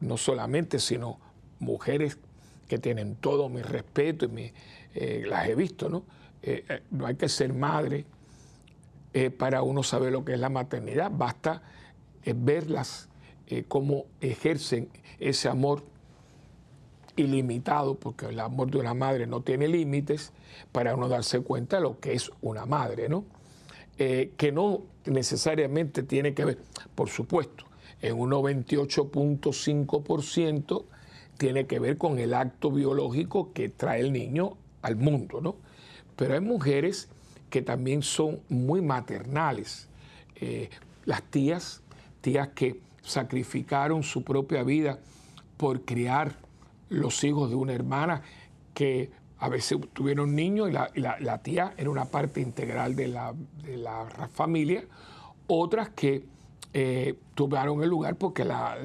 no 0.00 0.16
solamente, 0.16 0.78
sino 0.78 1.18
mujeres 1.58 2.18
que 2.68 2.78
tienen 2.78 3.16
todo 3.16 3.48
mi 3.48 3.62
respeto 3.62 4.26
y 4.26 4.28
mi, 4.28 4.52
eh, 4.94 5.24
las 5.26 5.48
he 5.48 5.54
visto, 5.54 5.88
¿no? 5.88 6.04
Eh, 6.42 6.64
eh, 6.68 6.82
no 6.90 7.06
hay 7.06 7.14
que 7.14 7.28
ser 7.28 7.52
madre 7.52 8.04
para 9.36 9.62
uno 9.62 9.82
saber 9.82 10.12
lo 10.12 10.24
que 10.24 10.32
es 10.32 10.40
la 10.40 10.48
maternidad, 10.48 11.10
basta 11.12 11.62
verlas 12.24 13.08
cómo 13.68 14.06
ejercen 14.20 14.88
ese 15.18 15.48
amor 15.48 15.82
ilimitado, 17.16 17.96
porque 17.96 18.26
el 18.26 18.40
amor 18.40 18.70
de 18.70 18.78
una 18.78 18.94
madre 18.94 19.26
no 19.26 19.42
tiene 19.42 19.68
límites, 19.68 20.32
para 20.72 20.94
uno 20.94 21.08
darse 21.08 21.40
cuenta 21.40 21.76
de 21.76 21.82
lo 21.82 22.00
que 22.00 22.14
es 22.14 22.30
una 22.40 22.64
madre, 22.64 23.08
¿no? 23.08 23.24
que 23.96 24.52
no 24.52 24.82
necesariamente 25.04 26.02
tiene 26.02 26.32
que 26.32 26.44
ver, 26.44 26.58
por 26.94 27.08
supuesto, 27.08 27.64
en 28.00 28.18
un 28.18 28.30
98.5% 28.30 30.84
tiene 31.38 31.66
que 31.66 31.78
ver 31.78 31.98
con 31.98 32.18
el 32.18 32.34
acto 32.34 32.70
biológico 32.70 33.52
que 33.52 33.68
trae 33.68 34.00
el 34.00 34.12
niño 34.12 34.56
al 34.82 34.96
mundo, 34.96 35.40
¿no? 35.40 35.56
Pero 36.16 36.34
hay 36.34 36.40
mujeres 36.40 37.08
que 37.52 37.60
también 37.60 38.02
son 38.02 38.40
muy 38.48 38.80
maternales. 38.80 39.86
Eh, 40.36 40.70
las 41.04 41.22
tías, 41.22 41.82
tías 42.22 42.48
que 42.48 42.80
sacrificaron 43.02 44.02
su 44.02 44.24
propia 44.24 44.62
vida 44.62 45.00
por 45.58 45.82
criar 45.84 46.32
los 46.88 47.22
hijos 47.24 47.50
de 47.50 47.56
una 47.56 47.74
hermana 47.74 48.22
que 48.72 49.10
a 49.38 49.50
veces 49.50 49.78
tuvieron 49.92 50.34
niños 50.34 50.70
y 50.70 50.72
la, 50.72 51.42
tía 51.42 51.74
era 51.76 51.90
una 51.90 52.06
parte 52.06 52.40
integral 52.40 52.96
de 52.96 53.08
la, 53.08 53.34
familia, 54.32 54.84
otras 55.46 55.90
que 55.90 56.24
eh, 56.72 57.18
tuvieron 57.34 57.82
el 57.82 57.90
lugar 57.90 58.16
porque 58.16 58.46
la, 58.46 58.78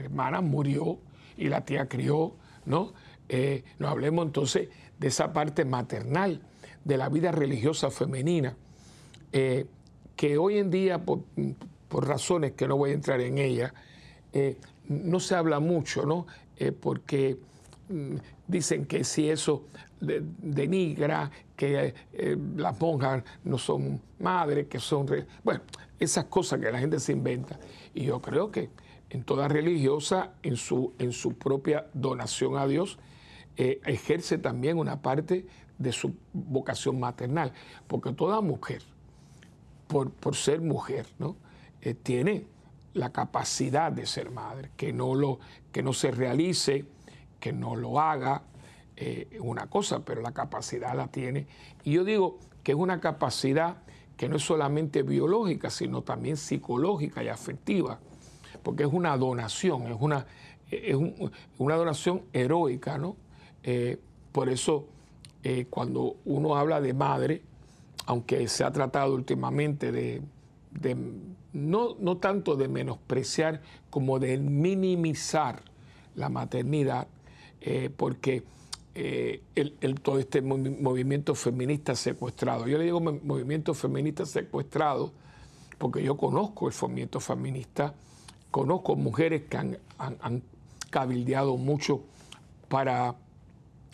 hermana 0.00 0.40
murió 0.40 0.98
y 1.36 1.48
la 1.48 1.64
tía 1.64 1.86
crió, 1.86 2.34
¿no? 2.66 2.92
Eh, 3.28 3.62
no 3.78 3.86
hablemos 3.86 4.26
entonces 4.26 4.68
de 4.98 5.06
esa 5.06 5.32
parte 5.32 5.64
maternal 5.64 6.42
de 6.88 6.96
la 6.96 7.08
vida 7.08 7.30
religiosa 7.30 7.90
femenina, 7.90 8.56
eh, 9.32 9.66
que 10.16 10.38
hoy 10.38 10.58
en 10.58 10.70
día, 10.70 11.04
por, 11.04 11.20
razones 11.90 12.52
que 12.52 12.66
no 12.66 12.76
voy 12.76 12.90
a 12.90 12.94
entrar 12.94 13.20
en 13.20 13.38
ellas, 13.38 13.72
no 14.88 15.20
se 15.20 15.34
habla 15.34 15.60
mucho, 15.60 16.04
¿no? 16.04 16.26
porque 16.80 17.38
mm, 17.88 18.16
dicen 18.46 18.84
que 18.86 19.04
si 19.04 19.30
eso 19.30 19.64
denigra, 20.00 21.30
que 21.56 21.94
eh, 22.12 22.36
las 22.56 22.80
monjas 22.80 23.24
no 23.44 23.58
son 23.58 24.00
madres, 24.18 24.66
que 24.68 24.78
son... 24.78 25.06
Bueno, 25.42 25.60
esas 25.98 26.24
cosas 26.26 26.60
que 26.60 26.70
la 26.70 26.78
gente 26.78 27.00
se 27.00 27.12
inventa. 27.12 27.58
Y 27.94 28.04
yo 28.04 28.20
creo 28.20 28.50
que 28.50 28.70
en 29.10 29.24
toda 29.24 29.48
religiosa, 29.48 30.32
en 30.42 30.56
su, 30.56 30.92
en 30.98 31.12
su 31.12 31.34
propia 31.34 31.86
donación 31.94 32.56
a 32.56 32.66
Dios, 32.66 32.98
eh, 33.56 33.80
ejerce 33.86 34.38
también 34.38 34.78
una 34.78 35.02
parte 35.02 35.46
de 35.78 35.92
su 35.92 36.14
vocación 36.32 37.00
maternal. 37.00 37.52
Porque 37.86 38.12
toda 38.12 38.40
mujer, 38.40 38.82
por, 39.86 40.34
ser 40.34 40.60
mujer, 40.60 41.06
¿no? 41.18 41.36
Eh, 41.80 41.94
tiene 41.94 42.46
la 42.94 43.12
capacidad 43.12 43.92
de 43.92 44.06
ser 44.06 44.30
madre, 44.30 44.70
que 44.76 44.92
no, 44.92 45.14
lo, 45.14 45.38
que 45.72 45.82
no 45.82 45.92
se 45.92 46.10
realice 46.10 46.86
que 47.40 47.52
no 47.52 47.76
lo 47.76 48.00
haga, 48.00 48.42
eh, 48.96 49.38
una 49.40 49.66
cosa, 49.66 50.04
pero 50.04 50.20
la 50.22 50.32
capacidad 50.32 50.94
la 50.96 51.08
tiene. 51.08 51.46
Y 51.84 51.92
yo 51.92 52.04
digo 52.04 52.38
que 52.62 52.72
es 52.72 52.78
una 52.78 53.00
capacidad 53.00 53.78
que 54.16 54.28
no 54.28 54.36
es 54.36 54.42
solamente 54.42 55.02
biológica, 55.02 55.70
sino 55.70 56.02
también 56.02 56.36
psicológica 56.36 57.22
y 57.22 57.28
afectiva, 57.28 58.00
porque 58.62 58.82
es 58.82 58.92
una 58.92 59.16
donación, 59.16 59.86
es 59.86 59.96
una, 60.00 60.26
es 60.70 60.96
una 61.58 61.76
donación 61.76 62.22
heroica, 62.32 62.98
¿no? 62.98 63.16
Eh, 63.62 64.00
por 64.32 64.48
eso, 64.48 64.88
eh, 65.42 65.66
cuando 65.68 66.16
uno 66.24 66.56
habla 66.56 66.80
de 66.80 66.94
madre, 66.94 67.42
aunque 68.06 68.48
se 68.48 68.64
ha 68.64 68.70
tratado 68.70 69.14
últimamente 69.14 69.92
de, 69.92 70.22
no, 71.52 71.96
no 71.98 72.16
tanto 72.18 72.56
de 72.56 72.68
menospreciar 72.68 73.60
como 73.90 74.18
de 74.18 74.38
minimizar 74.38 75.62
la 76.14 76.28
maternidad, 76.28 77.06
eh, 77.60 77.90
porque 77.94 78.44
eh, 78.94 79.42
el, 79.54 80.00
todo 80.00 80.18
este 80.18 80.42
movimiento 80.42 81.34
feminista 81.34 81.94
secuestrado, 81.94 82.66
yo 82.66 82.78
le 82.78 82.84
digo 82.84 83.00
movimiento 83.00 83.74
feminista 83.74 84.26
secuestrado 84.26 85.12
porque 85.78 86.02
yo 86.02 86.16
conozco 86.16 86.68
el 86.68 86.74
movimiento 86.80 87.20
feminista, 87.20 87.94
conozco 88.50 88.96
mujeres 88.96 89.44
que 89.48 89.56
han, 89.56 90.42
cabildeado 90.90 91.58
mucho 91.58 92.02
para 92.68 93.14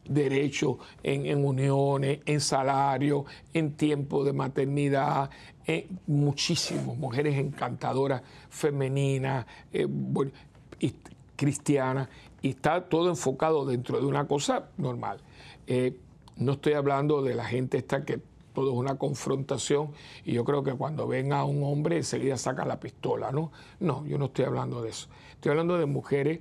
derechos 0.09 0.77
en, 1.03 1.45
uniones, 1.45 2.21
en 2.27 2.41
salario, 2.41 3.25
en 3.53 3.73
tiempo 3.73 4.25
de 4.25 4.33
maternidad, 4.33 5.31
en 5.67 5.99
muchísimas 6.07 6.97
mujeres 6.97 7.37
encantadoras, 7.37 8.23
femeninas, 8.51 9.47
eh, 9.73 9.89
cristianas, 11.37 12.09
y 12.43 12.51
está 12.51 12.89
todo 12.89 13.09
enfocado 13.09 13.65
dentro 13.65 13.99
de 14.01 14.07
una 14.07 14.27
cosa 14.27 14.69
normal. 14.77 15.19
Eh, 15.67 15.97
no 16.37 16.53
estoy 16.53 16.75
hablando 16.75 17.23
de 17.23 17.35
la 17.35 17.45
gente 17.45 17.79
esta 17.79 18.05
que 18.05 18.21
todo 18.55 18.71
es 18.71 18.77
una 18.77 18.97
confrontación 18.97 19.91
y 20.25 20.33
yo 20.33 20.45
creo 20.45 20.63
que 20.63 20.73
cuando 20.73 21.07
ven 21.09 21.33
a 21.33 21.45
un 21.45 21.63
hombre 21.65 21.97
enseguida 21.97 22.37
saca 22.37 22.65
la 22.65 22.79
pistola, 22.79 23.33
¿no? 23.33 23.51
No, 23.81 24.07
yo 24.07 24.17
no 24.17 24.27
estoy 24.27 24.45
hablando 24.45 24.81
de 24.83 24.91
eso. 24.91 25.09
Estoy 25.33 25.51
hablando 25.51 25.77
de 25.77 25.87
mujeres 25.87 26.41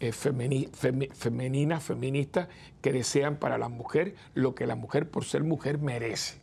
eh, 0.00 0.12
femeninas, 0.12 1.82
feministas, 1.84 2.48
que 2.80 2.92
desean 2.92 3.36
para 3.36 3.58
la 3.58 3.68
mujer 3.68 4.14
lo 4.34 4.54
que 4.54 4.66
la 4.66 4.74
mujer 4.74 5.08
por 5.10 5.24
ser 5.24 5.44
mujer 5.44 5.78
merece. 5.78 6.40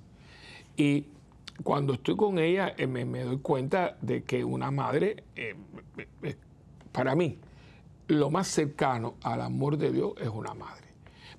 Y 0.75 1.07
cuando 1.63 1.93
estoy 1.93 2.15
con 2.15 2.39
ella 2.39 2.73
eh, 2.77 2.87
me, 2.87 3.05
doy 3.23 3.39
cuenta 3.39 3.97
de 4.01 4.23
que 4.23 4.43
una 4.43 4.71
madre, 4.71 5.23
para 6.91 7.15
mí, 7.15 7.39
lo 8.07 8.29
más 8.29 8.47
cercano 8.47 9.15
al 9.21 9.41
amor 9.41 9.77
de 9.77 9.91
Dios 9.91 10.13
es 10.21 10.29
una 10.29 10.53
madre. 10.53 10.87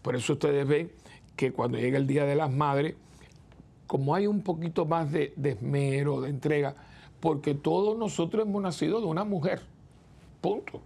Por 0.02 0.16
eso 0.16 0.35
ustedes 0.35 0.66
ven 0.66 0.92
que 1.37 1.52
cuando 1.52 1.78
llega 1.78 1.98
el 1.98 2.07
Día 2.07 2.24
de 2.24 2.35
las 2.35 2.50
Madres, 2.50 2.94
como 3.87 4.14
hay 4.14 4.26
un 4.26 4.42
poquito 4.42 4.85
más 4.85 5.11
de, 5.11 5.33
esmero, 5.42 6.20
de 6.20 6.31
entrega, 6.31 6.74
porque 7.20 7.54
todos 7.54 7.96
nosotros 7.96 8.46
hemos 8.46 8.62
nacido 8.62 9.00
de 9.00 9.07
una 9.07 9.24
mujer, 9.24 9.62
punto. 10.40 10.83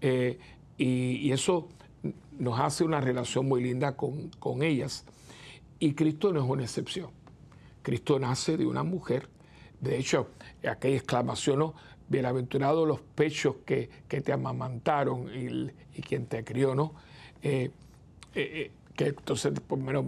Eh, 0.00 0.38
y, 0.80 1.32
eso 1.32 1.68
nos 2.38 2.58
hace 2.58 2.84
una 2.84 3.00
relación 3.00 3.46
muy 3.46 3.62
linda 3.62 3.96
con, 3.96 4.28
con 4.38 4.62
ellas. 4.62 5.04
Y 5.78 5.92
Cristo 5.94 6.32
no 6.32 6.42
es 6.42 6.48
una 6.48 6.62
excepción. 6.62 7.10
Cristo 7.82 8.18
nace 8.18 8.56
de 8.56 8.66
una 8.66 8.82
mujer. 8.82 9.28
De 9.80 9.98
hecho, 9.98 10.28
aquella 10.62 10.96
exclamación, 10.96 11.58
¿no? 11.58 11.74
bienaventurados 12.08 12.88
los 12.88 13.00
pechos 13.00 13.56
que, 13.64 13.88
te 14.08 14.32
amamantaron 14.32 15.28
y, 15.32 16.02
quien 16.02 16.26
te 16.26 16.44
crió, 16.44 16.74
¿no? 16.74 16.94
Eh, 17.42 17.70
eh, 18.34 18.40
eh, 18.52 18.70
que 18.96 19.06
entonces, 19.08 19.52
por 19.60 19.78
menos, 19.78 20.04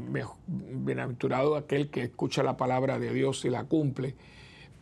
bienaventurado 0.46 1.54
aquel 1.54 1.88
que 1.90 2.02
escucha 2.02 2.42
la 2.42 2.56
palabra 2.56 2.98
de 2.98 3.12
Dios 3.12 3.44
y 3.44 3.50
la 3.50 3.64
cumple. 3.64 4.16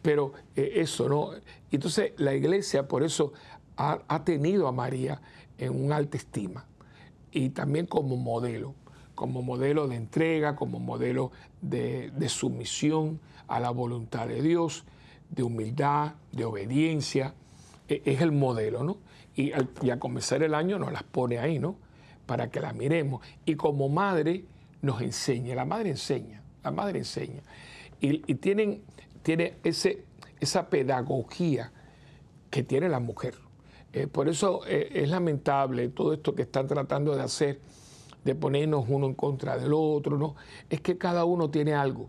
Pero 0.03 0.33
eso, 0.57 1.09
¿no? 1.09 1.31
Entonces, 1.70 2.12
la 2.16 2.35
iglesia, 2.35 2.88
por 2.88 3.03
eso, 3.03 3.35
ha, 3.76 4.24
tenido 4.24 4.68
a 4.68 4.72
María 4.72 5.20
en 5.61 5.85
un 5.85 5.92
alta 5.92 6.16
estima 6.16 6.66
y 7.31 7.51
también 7.51 7.87
como 7.87 8.16
modelo, 8.16 8.75
como 9.14 9.42
modelo 9.42 9.87
de 9.87 9.96
entrega, 9.96 10.57
como 10.57 10.81
modelo 10.81 11.31
de, 11.62 12.11
de 12.11 12.29
sumisión 12.29 13.20
a 13.46 13.61
la 13.61 13.70
voluntad 13.70 14.27
de 14.27 14.42
Dios 14.42 14.85
de 15.31 15.42
humildad, 15.42 16.14
de 16.33 16.44
obediencia, 16.44 17.35
e, 17.88 18.03
es 18.05 18.20
el 18.20 18.33
modelo, 18.33 18.85
¿no? 18.85 18.99
Y, 19.35 19.53
a 19.53 19.99
comenzar 19.99 20.42
el 20.42 20.55
año 20.55 20.79
nos 20.79 20.92
las 20.92 21.05
pone 21.05 21.38
ahí, 21.38 21.59
¿no? 21.59 21.77
Para 22.27 22.51
que 22.51 22.61
la 22.61 22.73
miremos. 22.73 23.25
Y 23.46 23.55
como 23.55 23.88
madre 23.88 24.44
nos 24.83 25.01
enseña, 25.01 25.55
la 25.55 25.64
madre 25.64 25.90
enseña, 25.90 26.42
la 26.62 26.70
madre 26.73 26.99
enseña. 26.99 27.42
Y, 28.01 28.18
tienen, 28.35 28.83
tiene 29.23 29.55
ese, 29.62 30.05
esa 30.40 30.68
pedagogía 30.68 31.73
que 32.51 32.62
tiene 32.62 32.88
la 32.88 32.99
mujer. 32.99 33.35
Eh, 33.92 34.07
por 34.07 34.29
eso 34.29 34.61
eh, 34.66 34.88
es 34.94 35.11
lamentable 35.11 35.88
todo 35.88 36.12
esto 36.12 36.35
que 36.35 36.42
están 36.42 36.68
tratando 36.68 37.14
de 37.16 37.22
hacer, 37.22 37.61
de 38.24 38.35
ponernos 38.35 38.85
uno 38.88 39.07
en 39.07 39.14
contra 39.14 39.59
del 39.59 39.72
otro, 39.74 40.16
¿no? 40.16 40.37
Es 40.68 40.81
que 40.81 40.96
cada 40.96 41.24
uno 41.24 41.50
tiene 41.50 41.74
algo, 41.74 42.09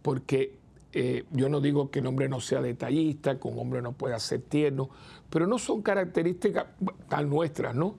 porque 0.00 0.56
eh, 0.92 1.24
yo 1.32 1.50
no 1.50 1.60
digo 1.60 1.90
que 1.90 1.98
el 1.98 2.06
hombre 2.06 2.28
no 2.28 2.40
sea 2.40 2.62
detallista, 2.62 3.38
que 3.38 3.46
un 3.46 3.58
hombre 3.58 3.82
no 3.82 3.92
pueda 3.92 4.18
ser 4.18 4.40
tierno, 4.42 4.88
pero 5.28 5.46
no 5.46 5.58
son 5.58 5.82
características 5.82 6.66
tan 7.08 7.28
nuestras, 7.28 7.74
¿no? 7.74 7.96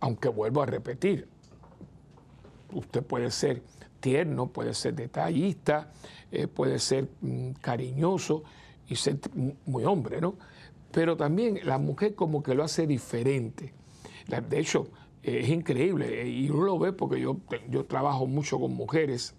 Aunque 0.00 0.28
vuelvo 0.28 0.62
a 0.62 0.66
repetir, 0.66 1.28
usted 2.72 3.04
puede 3.04 3.30
ser 3.30 3.62
tierno, 4.00 4.46
puede 4.46 4.72
ser 4.72 4.94
detallista, 4.94 5.92
puede 6.54 6.78
ser 6.78 7.08
mm, 7.20 7.50
cariñoso 7.60 8.42
y 8.88 8.96
ser 8.96 9.18
muy 9.66 9.84
hombre, 9.84 10.20
¿no? 10.20 10.36
Pero 10.92 11.16
también 11.16 11.60
la 11.64 11.78
mujer 11.78 12.14
como 12.14 12.42
que 12.42 12.54
lo 12.54 12.64
hace 12.64 12.86
diferente. 12.86 13.72
De 14.26 14.58
hecho, 14.58 14.88
es 15.22 15.48
increíble 15.48 16.28
y 16.28 16.50
uno 16.50 16.62
lo 16.62 16.78
ve 16.78 16.92
porque 16.92 17.20
yo, 17.20 17.38
yo 17.68 17.84
trabajo 17.84 18.26
mucho 18.26 18.58
con 18.58 18.72
mujeres 18.74 19.34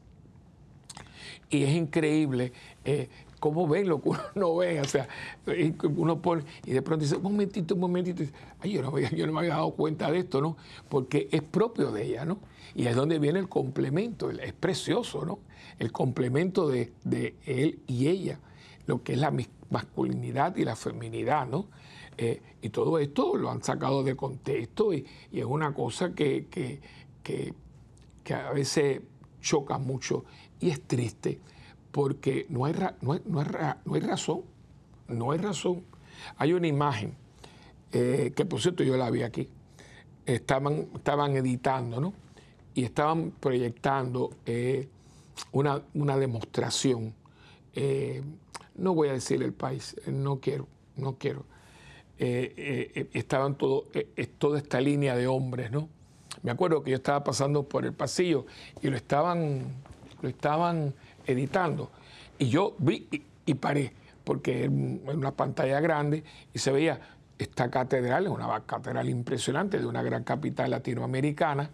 y 1.50 1.64
es 1.64 1.76
increíble 1.76 2.52
eh, 2.84 3.10
cómo 3.40 3.68
ven 3.68 3.88
lo 3.88 4.02
que 4.02 4.10
uno 4.10 4.20
no 4.36 4.56
ve. 4.56 4.82
O 4.82 4.86
sea, 4.86 5.08
uno 5.96 6.22
pone 6.22 6.44
y 6.66 6.72
de 6.72 6.82
pronto 6.82 7.04
dice, 7.04 7.18
un 7.18 7.24
momentito, 7.24 7.76
un 7.76 7.82
momentito. 7.82 8.24
Ay, 8.60 8.74
yo 8.74 8.82
no, 8.82 8.98
yo 8.98 9.28
no 9.28 9.34
me 9.34 9.40
había 9.40 9.56
dado 9.56 9.72
cuenta 9.72 10.10
de 10.12 10.20
esto, 10.20 10.42
¿no? 10.42 10.58
Porque 10.90 11.28
es 11.32 11.42
propio 11.42 11.92
de 11.92 12.06
ella, 12.06 12.26
¿no? 12.26 12.40
Y 12.76 12.88
es 12.88 12.96
donde 12.96 13.20
viene 13.20 13.40
el 13.40 13.50
complemento, 13.50 14.32
es 14.32 14.54
precioso, 14.54 15.26
¿no? 15.26 15.40
El 15.78 15.92
complemento 15.92 16.68
de, 16.68 16.94
él 17.46 17.80
y 17.88 18.08
ella, 18.08 18.40
lo 18.86 19.04
que 19.04 19.14
es 19.14 19.20
la 19.20 19.32
masculinidad 19.74 20.56
y 20.56 20.64
la 20.64 20.78
feminidad, 20.78 21.46
¿no? 21.46 21.68
Eh, 22.18 22.42
y 22.62 22.70
todo 22.70 23.00
esto 23.00 23.36
lo 23.36 23.50
han 23.50 23.62
sacado 23.62 24.04
de 24.04 24.16
contexto 24.16 24.94
y, 24.94 25.06
es 25.32 25.44
una 25.46 25.74
cosa 25.74 26.14
que, 26.14 26.48
que, 26.48 26.80
que 28.24 28.34
a 28.34 28.52
veces 28.52 29.02
choca 29.42 29.78
mucho 29.78 30.24
y 30.60 30.70
es 30.70 30.82
triste 30.82 31.40
porque 31.92 32.46
no 32.50 32.66
hay, 32.66 32.74
no 33.02 33.14
hay, 33.14 33.22
no 33.26 33.40
hay, 33.40 34.00
razón, 34.00 34.42
no 35.08 35.32
hay 35.32 35.40
razón. 35.40 35.84
Hay 36.38 36.54
una 36.54 36.68
imagen, 36.68 37.16
eh, 37.92 38.32
que 38.36 38.46
por 38.46 38.62
cierto 38.62 38.84
yo 38.84 38.98
la 38.98 39.12
vi 39.12 39.22
aquí, 39.22 39.50
estaban, 40.26 40.88
estaban 40.96 41.36
editando, 41.36 42.00
¿no? 42.00 42.14
y 42.74 42.84
estaban 42.84 43.32
proyectando 43.40 44.32
eh, 44.46 44.88
una, 45.52 46.18
demostración. 46.18 47.14
Eh, 48.74 48.82
no 48.82 48.94
voy 48.94 49.10
a 49.10 49.14
decir 49.14 49.42
el 49.44 49.54
país, 49.54 49.96
no 50.08 50.40
quiero, 50.40 50.68
no 50.96 51.18
quiero. 51.18 51.46
estaban 52.18 53.58
todo, 53.58 53.86
toda 54.38 54.58
esta 54.58 54.80
línea 54.80 55.16
de 55.16 55.28
hombres, 55.28 55.72
¿no? 55.72 55.90
Me 56.42 56.52
acuerdo 56.52 56.84
que 56.84 56.92
yo 56.92 56.98
estaba 56.98 57.24
pasando 57.24 57.64
por 57.64 57.86
el 57.86 57.94
pasillo 57.94 58.46
y 58.82 58.90
lo 58.90 58.98
estaban, 58.98 59.62
lo 60.22 60.30
estaban 60.30 60.94
editando. 61.26 61.92
Y 62.38 62.50
yo 62.50 62.76
vi 62.80 63.08
y, 63.46 63.54
paré, 63.54 63.94
porque 64.24 64.66
en 64.66 65.02
una 65.06 65.32
pantalla 65.32 65.80
grande 65.80 66.24
y 66.54 66.60
se 66.60 66.72
veía 66.72 67.00
esta 67.38 67.70
catedral, 67.70 68.28
una 68.28 68.64
catedral 68.66 69.10
impresionante 69.10 69.80
de 69.80 69.86
una 69.86 70.02
gran 70.02 70.24
capital 70.24 70.72
latinoamericana. 70.72 71.70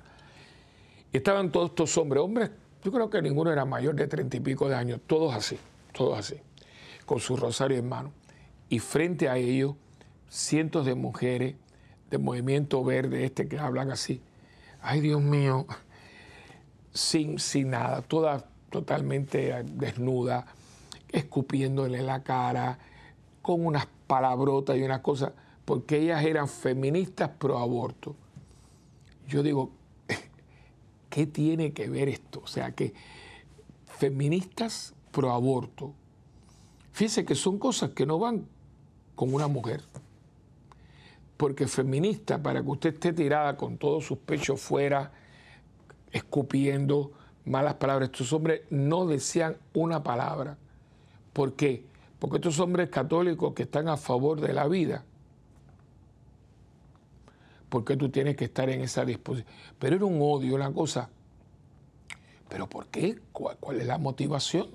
Y 1.12 1.18
estaban 1.18 1.52
todos 1.52 1.70
estos 1.70 1.98
hombres, 1.98 2.22
hombres, 2.22 2.52
yo 2.84 2.92
creo 2.92 3.10
que 3.10 3.22
ninguno 3.22 3.52
era 3.52 3.66
mayor 3.66 3.96
de 3.96 4.08
treinta 4.08 4.38
y 4.38 4.40
pico 4.40 4.70
de 4.70 4.76
años, 4.76 5.00
todos 5.08 5.34
así, 5.34 5.58
todos 5.94 6.18
así, 6.18 6.36
con 7.10 7.20
su 7.20 7.36
rosario 7.36 7.76
en 7.76 7.90
mano. 7.90 8.12
Y 8.70 8.78
frente 8.78 9.30
a 9.30 9.38
ellos, 9.38 9.74
cientos 10.30 10.86
de 10.86 10.94
mujeres 10.94 11.56
de 12.12 12.20
movimiento 12.20 12.84
verde 12.84 13.26
este 13.26 13.48
que 13.48 13.58
hablan 13.58 13.90
así. 13.90 14.22
Ay, 14.80 15.02
Dios 15.02 15.20
mío, 15.20 15.66
sin, 16.94 17.40
sin 17.40 17.72
nada, 17.72 18.04
toda 18.04 18.46
totalmente 18.70 19.64
desnuda, 19.64 20.46
escupiéndole 21.12 22.04
la 22.04 22.22
cara, 22.22 22.78
con 23.42 23.66
unas 23.66 23.88
palabrotas 24.06 24.78
y 24.78 24.84
unas 24.84 25.00
cosas 25.00 25.32
porque 25.66 25.98
ellas 25.98 26.24
eran 26.24 26.48
feministas 26.48 27.32
pro 27.40 27.58
aborto. 27.58 28.16
Yo 29.28 29.42
digo, 29.42 29.72
¿qué 31.10 31.26
tiene 31.26 31.74
que 31.74 31.90
ver 31.90 32.08
esto? 32.08 32.42
O 32.44 32.48
sea, 32.48 32.74
que 32.74 32.94
feministas 33.88 34.94
pro 35.12 35.32
aborto, 35.32 35.96
fíjese 37.00 37.24
que 37.24 37.34
son 37.34 37.58
cosas 37.58 37.92
que 37.92 38.06
no 38.06 38.20
van 38.20 38.46
con 39.16 39.34
una 39.34 39.48
mujer. 39.48 39.82
Porque 41.38 41.66
feminista, 41.66 42.44
para 42.44 42.62
que 42.62 42.70
usted 42.70 42.94
esté 42.96 43.14
tirada 43.14 43.56
con 43.56 43.78
todos 43.78 44.04
sus 44.04 44.18
pechos 44.18 44.60
fuera, 44.60 45.14
escupiendo 46.12 47.14
malas 47.46 47.76
palabras, 47.76 48.10
estos 48.10 48.34
hombres 48.34 48.64
no 48.70 49.06
decían 49.06 49.56
una 49.74 50.04
palabra. 50.04 50.58
¿Por 51.32 51.54
qué? 51.54 51.86
Porque 52.20 52.36
estos 52.36 52.60
hombres 52.60 52.90
católicos 52.90 53.54
que 53.54 53.64
están 53.64 53.88
a 53.88 53.96
favor 53.96 54.42
de 54.42 54.52
la 54.52 54.68
vida, 54.68 55.06
¿Por 57.70 57.86
qué 57.86 57.96
tú 57.96 58.10
tienes 58.10 58.36
que 58.36 58.46
estar 58.46 58.68
en 58.68 58.82
esa 58.82 59.06
disposición? 59.06 59.48
Pero 59.78 59.96
era 59.96 60.06
un 60.06 60.20
odio, 60.20 60.56
una 60.56 60.74
cosa. 60.74 61.12
¿Pero 62.50 62.68
por 62.68 62.88
qué? 62.88 63.20
¿Cuál, 63.32 63.80
es 63.80 63.86
la 63.86 64.00
motivación? 64.00 64.70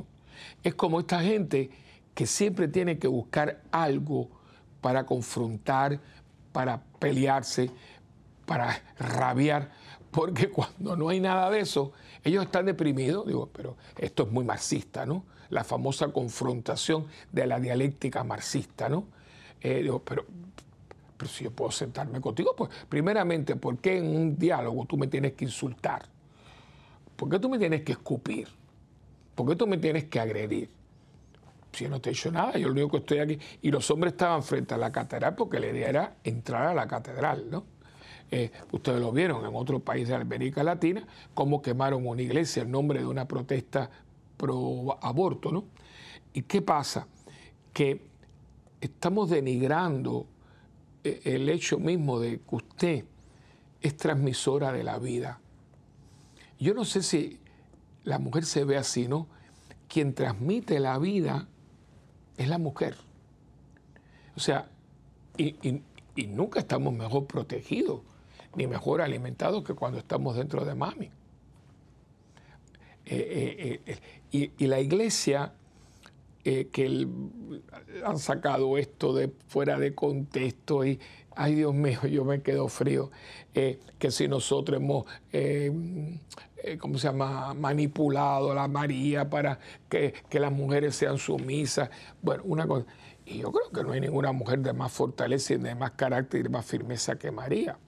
Es 0.62 0.76
como 0.76 1.00
esta 1.00 1.20
gente 1.20 1.70
que 2.14 2.26
siempre 2.26 2.68
tiene 2.68 2.98
que 2.98 3.08
buscar 3.08 3.62
algo 3.70 4.28
para 4.80 5.04
confrontar, 5.04 6.00
para 6.52 6.82
pelearse, 6.98 7.70
para 8.46 8.82
rabiar, 8.98 9.70
porque 10.10 10.48
cuando 10.50 10.96
no 10.96 11.08
hay 11.08 11.20
nada 11.20 11.50
de 11.50 11.60
eso, 11.60 11.92
ellos 12.22 12.44
están 12.44 12.66
deprimidos, 12.66 13.26
digo, 13.26 13.48
pero 13.52 13.76
esto 13.98 14.24
es 14.24 14.30
muy 14.30 14.44
marxista, 14.44 15.04
¿no? 15.04 15.24
La 15.50 15.64
famosa 15.64 16.08
confrontación 16.08 17.06
de 17.32 17.46
la 17.46 17.58
dialéctica 17.60 18.24
marxista, 18.24 18.88
¿no? 18.88 19.04
Eh, 19.60 19.82
digo, 19.82 20.02
pero 20.04 20.24
pero 21.16 21.30
si 21.30 21.44
yo 21.44 21.50
puedo 21.50 21.70
sentarme 21.70 22.20
contigo, 22.20 22.54
pues 22.56 22.70
primeramente, 22.88 23.56
¿por 23.56 23.78
qué 23.78 23.98
en 23.98 24.06
un 24.16 24.38
diálogo 24.38 24.84
tú 24.84 24.96
me 24.96 25.06
tienes 25.06 25.34
que 25.34 25.44
insultar? 25.44 26.06
¿Por 27.16 27.28
qué 27.28 27.38
tú 27.38 27.48
me 27.48 27.58
tienes 27.58 27.82
que 27.82 27.92
escupir? 27.92 28.48
¿Por 29.34 29.48
qué 29.48 29.56
tú 29.56 29.66
me 29.66 29.78
tienes 29.78 30.04
que 30.04 30.18
agredir? 30.18 30.70
Si 31.74 31.88
no 31.88 32.00
te 32.00 32.10
he 32.10 32.12
hecho 32.12 32.30
nada, 32.30 32.56
yo 32.56 32.68
lo 32.68 32.72
único 32.72 32.90
que 32.90 32.96
estoy 32.98 33.18
aquí. 33.18 33.38
Y 33.62 33.70
los 33.70 33.90
hombres 33.90 34.12
estaban 34.12 34.42
frente 34.42 34.74
a 34.74 34.78
la 34.78 34.92
catedral 34.92 35.34
porque 35.34 35.58
la 35.58 35.66
idea 35.66 35.88
era 35.88 36.16
entrar 36.22 36.68
a 36.68 36.74
la 36.74 36.86
catedral, 36.86 37.50
¿no? 37.50 37.64
Eh, 38.30 38.50
ustedes 38.72 39.00
lo 39.00 39.12
vieron 39.12 39.44
en 39.44 39.54
otro 39.54 39.80
país 39.80 40.08
de 40.08 40.14
América 40.14 40.62
Latina, 40.62 41.06
cómo 41.34 41.60
quemaron 41.60 42.06
una 42.06 42.22
iglesia 42.22 42.62
en 42.62 42.70
nombre 42.70 43.00
de 43.00 43.06
una 43.06 43.28
protesta 43.28 43.90
pro 44.36 44.98
aborto, 45.02 45.52
¿no? 45.52 45.64
¿Y 46.32 46.42
qué 46.42 46.62
pasa? 46.62 47.06
Que 47.72 48.00
estamos 48.80 49.30
denigrando 49.30 50.26
e, 51.02 51.20
el 51.24 51.48
hecho 51.48 51.78
mismo 51.78 52.18
de 52.18 52.40
que 52.40 52.56
usted 52.56 53.04
es 53.80 53.96
transmisora 53.96 54.72
de 54.72 54.82
la 54.82 54.98
vida. 54.98 55.40
Yo 56.58 56.72
no 56.74 56.84
sé 56.84 57.02
si 57.02 57.40
la 58.04 58.18
mujer 58.18 58.44
se 58.44 58.64
ve 58.64 58.76
así, 58.76 59.06
¿no? 59.06 59.28
Quien 59.88 60.14
transmite 60.14 60.80
la 60.80 60.98
vida 60.98 61.46
es 62.36 62.48
la 62.48 62.58
mujer. 62.58 62.96
O 64.36 64.40
sea, 64.40 64.68
y, 65.36 65.82
nunca 66.28 66.60
estamos 66.60 66.92
mejor 66.92 67.26
protegidos 67.26 68.00
ni 68.56 68.66
mejor 68.66 69.02
alimentados 69.02 69.64
que 69.64 69.74
cuando 69.74 69.98
estamos 69.98 70.36
dentro 70.36 70.64
de 70.64 70.74
mami. 70.74 71.10
Eh, 73.06 73.80
eh, 73.86 73.98
eh, 74.32 74.50
y, 74.58 74.66
la 74.66 74.80
iglesia 74.80 75.52
eh, 76.44 76.68
que 76.70 77.08
han 78.04 78.18
sacado 78.18 78.76
esto 78.76 79.14
de 79.14 79.32
fuera 79.46 79.78
de 79.78 79.94
contexto 79.94 80.84
y, 80.84 81.00
ay 81.34 81.54
Dios 81.54 81.74
mío, 81.74 82.06
yo 82.06 82.24
me 82.24 82.42
quedo 82.42 82.68
frío, 82.68 83.10
eh, 83.54 83.80
que 83.98 84.10
si 84.10 84.28
nosotros 84.28 84.78
hemos, 84.78 85.06
eh, 85.32 85.72
¿cómo 86.78 86.98
se 86.98 87.08
llama?, 87.08 87.54
manipulado 87.54 88.52
a 88.52 88.54
la 88.54 88.68
María 88.68 89.30
para 89.30 89.58
que, 89.88 90.12
que, 90.28 90.38
las 90.38 90.52
mujeres 90.52 90.96
sean 90.96 91.16
sumisas. 91.16 91.88
Bueno, 92.20 92.42
una 92.44 92.66
cosa, 92.66 92.86
y 93.24 93.38
yo 93.38 93.50
creo 93.50 93.70
que 93.70 93.82
no 93.82 93.92
hay 93.92 94.00
ninguna 94.00 94.32
mujer 94.32 94.60
de 94.60 94.74
más 94.74 94.92
fortaleza 94.92 95.54
y 95.54 95.56
de 95.56 95.74
más 95.74 95.92
carácter 95.92 96.40
y 96.40 96.42
de 96.42 96.48
más 96.50 96.66
firmeza 96.66 97.16
que 97.16 97.30
María, 97.30 97.78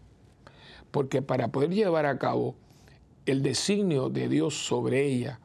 porque 0.91 1.21
para 1.21 1.49
poder 1.49 1.71
llevar 1.71 2.07
a 2.07 2.19
cabo 2.19 2.57
el 3.27 3.43
designio 3.43 4.09
de 4.09 4.29
Dios 4.29 4.55
sobre 4.55 5.05
ella, 5.05 5.41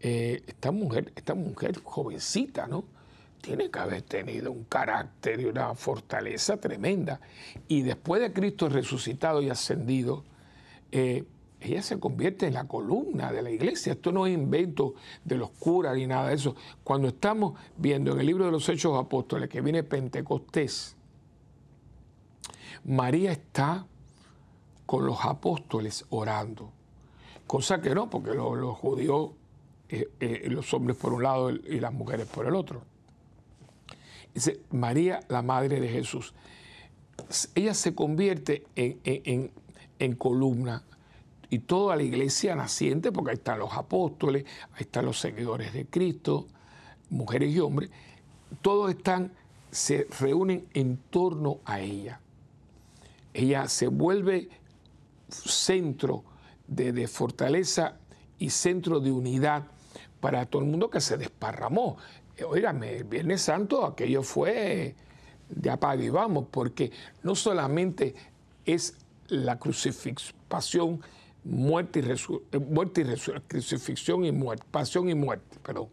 eh, 0.00 0.42
esta 0.46 0.70
mujer, 0.70 1.12
esta 1.16 1.34
mujer 1.34 1.80
jovencita, 1.82 2.66
¿no? 2.66 2.84
Tiene 3.40 3.70
que 3.70 3.78
haber 3.78 4.02
tenido 4.02 4.52
un 4.52 4.64
carácter 4.64 5.40
y 5.40 5.44
una 5.44 5.74
fortaleza 5.74 6.56
tremenda. 6.58 7.20
Y 7.68 7.82
después 7.82 8.20
de 8.20 8.32
Cristo 8.32 8.68
resucitado 8.68 9.42
y 9.42 9.50
ascendido, 9.50 10.24
eh, 10.92 11.24
ella 11.60 11.82
se 11.82 11.98
convierte 11.98 12.46
en 12.46 12.54
la 12.54 12.66
columna 12.66 13.32
de 13.32 13.42
la 13.42 13.50
iglesia. 13.50 13.92
Esto 13.92 14.12
no 14.12 14.26
es 14.26 14.34
invento 14.34 14.94
de 15.24 15.36
los 15.36 15.50
curas 15.50 15.96
ni 15.96 16.06
nada 16.06 16.28
de 16.28 16.34
eso. 16.34 16.54
Cuando 16.84 17.08
estamos 17.08 17.58
viendo 17.76 18.12
en 18.12 18.20
el 18.20 18.26
libro 18.26 18.44
de 18.44 18.52
los 18.52 18.68
Hechos 18.68 18.98
Apóstoles 18.98 19.48
que 19.48 19.60
viene 19.60 19.82
Pentecostés, 19.82 20.96
María 22.84 23.32
está 23.32 23.86
con 24.86 25.04
los 25.04 25.24
apóstoles 25.24 26.04
orando. 26.10 26.70
Cosa 27.46 27.80
que 27.80 27.94
no, 27.94 28.08
porque 28.08 28.34
los 28.34 28.76
judíos 28.78 29.30
eh, 29.90 30.10
eh, 30.20 30.48
los 30.50 30.74
hombres 30.74 30.98
por 30.98 31.14
un 31.14 31.22
lado 31.22 31.50
y 31.50 31.80
las 31.80 31.92
mujeres 31.92 32.26
por 32.26 32.46
el 32.46 32.54
otro. 32.54 32.82
Dice, 34.34 34.60
María, 34.70 35.20
la 35.28 35.40
madre 35.40 35.80
de 35.80 35.88
Jesús. 35.88 36.34
Ella 37.54 37.72
se 37.72 37.94
convierte 37.94 38.66
en, 38.76 40.14
columna 40.16 40.84
y 41.50 41.60
toda 41.60 41.96
la 41.96 42.02
iglesia 42.02 42.54
naciente, 42.54 43.10
porque 43.10 43.30
ahí 43.30 43.36
están 43.36 43.58
los 43.58 43.72
apóstoles, 43.72 44.44
ahí 44.72 44.82
están 44.82 45.06
los 45.06 45.18
seguidores 45.18 45.72
de 45.72 45.86
Cristo, 45.86 46.46
mujeres 47.08 47.52
y 47.54 47.58
hombres, 47.58 47.90
todos 48.60 48.90
están, 48.90 49.32
se 49.70 50.06
reúnen 50.20 50.66
en 50.74 50.98
torno 51.10 51.58
a 51.64 51.80
ella. 51.80 52.20
Ella 53.32 53.68
se 53.68 53.88
vuelve 53.88 54.50
centro 55.28 56.24
de, 56.66 56.92
de 56.92 57.08
fortaleza 57.08 57.96
y 58.38 58.50
centro 58.50 59.00
de 59.00 59.10
unidad 59.10 59.66
para 60.20 60.46
todo 60.46 60.62
el 60.62 60.68
mundo 60.68 60.90
que 60.90 61.00
se 61.00 61.16
desparramó. 61.16 61.96
Óigame, 62.46 62.98
el 62.98 63.04
Viernes 63.04 63.42
Santo 63.42 63.84
aquello 63.84 64.22
fue 64.22 64.94
de 65.48 65.70
apague 65.70 66.04
y 66.04 66.10
vamos, 66.10 66.46
porque 66.50 66.92
no 67.22 67.34
solamente 67.34 68.14
es 68.64 68.96
la 69.28 69.58
crucifixión, 69.58 71.00
muerte 71.44 72.00
y, 72.00 72.56
eh, 72.56 72.58
muerte 72.58 73.00
y 73.00 74.26
y 74.26 74.32
muerte, 74.32 74.64
pasión 74.70 75.08
y 75.08 75.14
muerte, 75.14 75.58
perdón. 75.62 75.88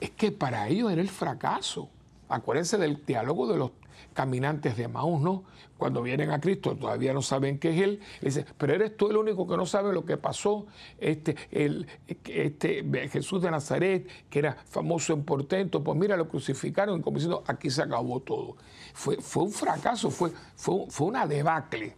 Es 0.00 0.10
que 0.10 0.32
para 0.32 0.68
ellos 0.68 0.92
era 0.92 1.00
el 1.00 1.08
fracaso. 1.08 1.88
Acuérdense 2.28 2.76
del 2.78 3.04
diálogo 3.04 3.46
de 3.46 3.58
los 3.58 3.70
caminantes 4.12 4.76
de 4.76 4.88
Maús, 4.88 5.20
¿no? 5.20 5.44
Cuando 5.76 6.02
vienen 6.02 6.30
a 6.30 6.40
Cristo 6.40 6.76
todavía 6.76 7.12
no 7.12 7.22
saben 7.22 7.58
qué 7.58 7.70
es 7.70 7.82
Él. 7.82 8.00
dice, 8.20 8.46
pero 8.56 8.74
eres 8.74 8.96
tú 8.96 9.10
el 9.10 9.16
único 9.16 9.46
que 9.46 9.56
no 9.56 9.66
sabe 9.66 9.92
lo 9.92 10.04
que 10.04 10.16
pasó. 10.16 10.66
Este, 10.98 11.36
el, 11.50 11.86
este 12.06 12.84
Jesús 13.10 13.42
de 13.42 13.50
Nazaret, 13.50 14.08
que 14.30 14.38
era 14.38 14.56
famoso 14.66 15.12
en 15.12 15.24
portento, 15.24 15.84
pues 15.84 15.98
mira, 15.98 16.16
lo 16.16 16.28
crucificaron 16.28 17.02
como 17.02 17.16
diciendo, 17.16 17.44
aquí 17.46 17.70
se 17.70 17.82
acabó 17.82 18.20
todo. 18.20 18.56
Fue, 18.94 19.16
fue 19.16 19.44
un 19.44 19.52
fracaso, 19.52 20.10
fue, 20.10 20.30
fue, 20.56 20.86
fue 20.88 21.06
una 21.08 21.26
debacle. 21.26 21.96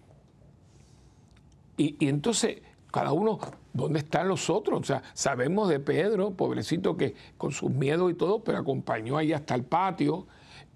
Y, 1.79 2.09
entonces, 2.09 2.61
cada 2.91 3.13
uno, 3.13 3.39
¿dónde 3.73 4.01
están 4.01 4.29
los 4.29 4.51
otros? 4.51 4.81
O 4.81 4.85
sea, 4.85 5.03
sabemos 5.15 5.69
de 5.69 5.79
Pedro, 5.79 6.33
pobrecito 6.33 6.97
que 6.97 7.15
con 7.39 7.53
sus 7.53 7.71
miedos 7.71 8.11
y 8.11 8.15
todo, 8.15 8.43
pero 8.43 8.59
acompañó 8.59 9.17
ahí 9.17 9.33
hasta 9.33 9.55
el 9.55 9.65
patio. 9.65 10.27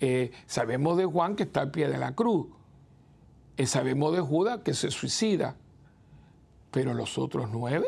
Eh, 0.05 0.33
sabemos 0.47 0.97
de 0.97 1.05
Juan 1.05 1.37
que 1.37 1.45
está 1.45 1.61
al 1.61 1.71
pie 1.71 1.89
de 1.89 1.97
la 1.97 2.17
cruz. 2.17 2.49
Eh, 3.57 3.67
sabemos 3.67 4.13
de 4.13 4.21
Judas 4.21 4.59
que 4.65 4.75
se 4.75 4.91
suicida. 4.91 5.55
Pero 6.73 6.93
los 6.93 7.19
otros 7.19 7.51
nueve, 7.53 7.87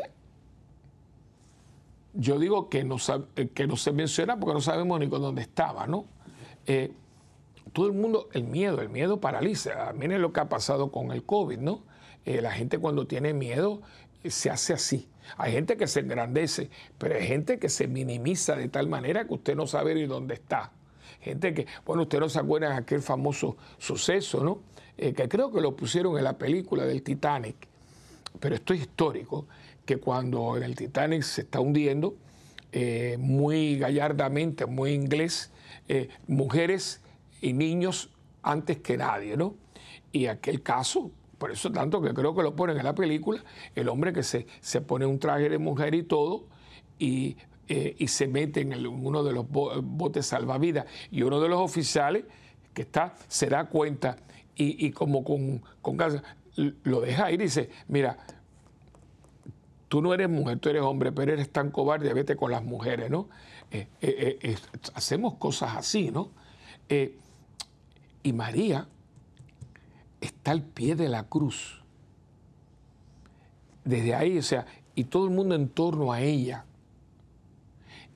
yo 2.13 2.39
digo 2.39 2.69
que 2.69 2.85
no, 2.85 2.95
eh, 3.35 3.49
se 3.75 3.91
menciona 3.91 4.39
porque 4.39 4.53
no 4.53 4.61
sabemos 4.61 4.97
ni 4.97 5.09
con 5.09 5.21
dónde 5.21 5.41
estaba, 5.41 5.85
¿no? 5.87 6.05
todo 7.73 7.87
el 7.87 7.93
mundo, 7.93 8.29
el 8.31 8.45
miedo, 8.45 8.81
el 8.81 8.89
miedo 8.89 9.19
paraliza. 9.19 9.91
Miren 9.93 10.21
lo 10.21 10.31
que 10.31 10.39
ha 10.39 10.49
pasado 10.49 10.91
con 10.91 11.11
el 11.11 11.23
COVID, 11.23 11.59
¿no? 11.59 11.83
La 12.25 12.51
gente 12.51 12.79
cuando 12.79 13.05
tiene 13.05 13.33
miedo 13.33 13.81
se 14.23 14.49
hace 14.49 14.73
así. 14.73 15.09
Hay 15.37 15.51
gente 15.51 15.77
que 15.77 15.85
se 15.85 15.99
engrandece, 15.99 16.69
pero 16.97 17.15
hay 17.15 17.27
gente 17.27 17.59
que 17.59 17.69
se 17.69 17.87
minimiza 17.87 18.55
de 18.55 18.69
tal 18.69 18.87
manera 18.87 19.27
que 19.27 19.33
usted 19.33 19.55
no 19.55 19.67
sabe 19.67 19.93
ni 19.93 20.05
dónde 20.05 20.35
está. 20.35 20.71
Gente 21.25 21.55
que, 21.55 21.65
bueno, 21.85 22.03
usted 22.03 22.19
no 22.19 22.29
se 22.29 22.37
acuerda 22.37 22.69
de 22.69 22.75
aquel 22.75 23.01
famoso 23.01 23.57
suceso, 23.79 24.43
¿no? 24.43 24.59
Eh, 24.95 25.13
que 25.13 25.27
creo 25.27 25.51
que 25.51 25.59
lo 25.59 25.75
pusieron 25.75 26.15
en 26.19 26.23
la 26.23 26.37
película 26.37 26.85
del 26.85 27.01
Titanic, 27.01 27.55
pero 28.39 28.53
esto 28.53 28.75
es 28.75 28.81
histórico, 28.81 29.47
que 29.85 29.97
cuando 29.97 30.55
en 30.55 30.61
el 30.61 30.75
Titanic 30.75 31.23
se 31.23 31.41
está 31.41 31.59
hundiendo, 31.59 32.15
muy 33.19 33.77
gallardamente, 33.77 34.65
muy 34.65 34.91
inglés, 34.91 35.49
mujeres 36.27 37.01
y 37.41 37.53
niños 37.53 38.09
antes 38.43 38.79
que 38.79 38.97
nadie, 38.97 39.37
¿no? 39.37 39.55
Y 40.11 40.27
aquel 40.27 40.61
caso, 40.61 41.09
por 41.37 41.51
eso 41.51 41.71
tanto 41.71 42.01
que 42.01 42.13
creo 42.13 42.35
que 42.35 42.43
lo 42.43 42.55
ponen 42.55 42.77
en 42.77 42.83
la 42.83 42.93
película, 42.93 43.43
el 43.75 43.89
hombre 43.89 44.13
que 44.13 44.23
se, 44.23 44.45
se 44.59 44.81
pone 44.81 45.05
un 45.05 45.19
traje 45.19 45.49
de 45.49 45.57
mujer 45.57 45.95
y 45.95 46.03
todo, 46.03 46.45
y, 46.99 47.37
eh, 47.67 48.07
se 48.07 48.27
mete 48.27 48.61
en 48.61 48.85
uno 48.85 49.23
de 49.23 49.33
los 49.33 49.45
botes 49.49 50.25
salvavidas, 50.25 50.85
y 51.11 51.23
uno 51.23 51.39
de 51.39 51.49
los 51.49 51.59
oficiales 51.59 52.25
que 52.73 52.83
está 52.83 53.15
se 53.27 53.47
da 53.47 53.65
cuenta 53.69 54.17
y, 54.57 54.91
como 54.91 55.23
con, 55.23 55.61
con 55.81 55.97
lo 56.83 57.01
deja 57.01 57.31
ir 57.31 57.41
y 57.41 57.45
dice, 57.45 57.69
mira, 57.89 58.17
tú 59.89 60.01
no 60.01 60.13
eres 60.13 60.29
mujer, 60.29 60.59
tú 60.59 60.69
eres 60.69 60.81
hombre, 60.81 61.11
pero 61.11 61.33
eres 61.33 61.51
tan 61.51 61.71
cobarde, 61.71 62.13
vete 62.13 62.37
con 62.37 62.51
las 62.51 62.63
mujeres, 62.63 63.09
¿no? 63.09 63.27
Eh, 63.71 63.87
eh, 64.01 64.55
hacemos 64.93 65.33
cosas 65.35 65.75
así, 65.75 66.11
¿no? 66.11 66.31
y 68.21 68.33
María 68.33 68.87
está 70.21 70.51
al 70.51 70.61
pie 70.61 70.95
de 70.95 71.09
la 71.09 71.23
cruz. 71.23 71.81
Desde 73.83 74.15
ahí, 74.15 74.37
o 74.37 74.43
sea, 74.43 74.65
y 74.95 75.05
todo 75.05 75.25
el 75.25 75.31
mundo 75.31 75.55
en 75.55 75.69
torno 75.69 76.11
a 76.11 76.21
ella. 76.21 76.65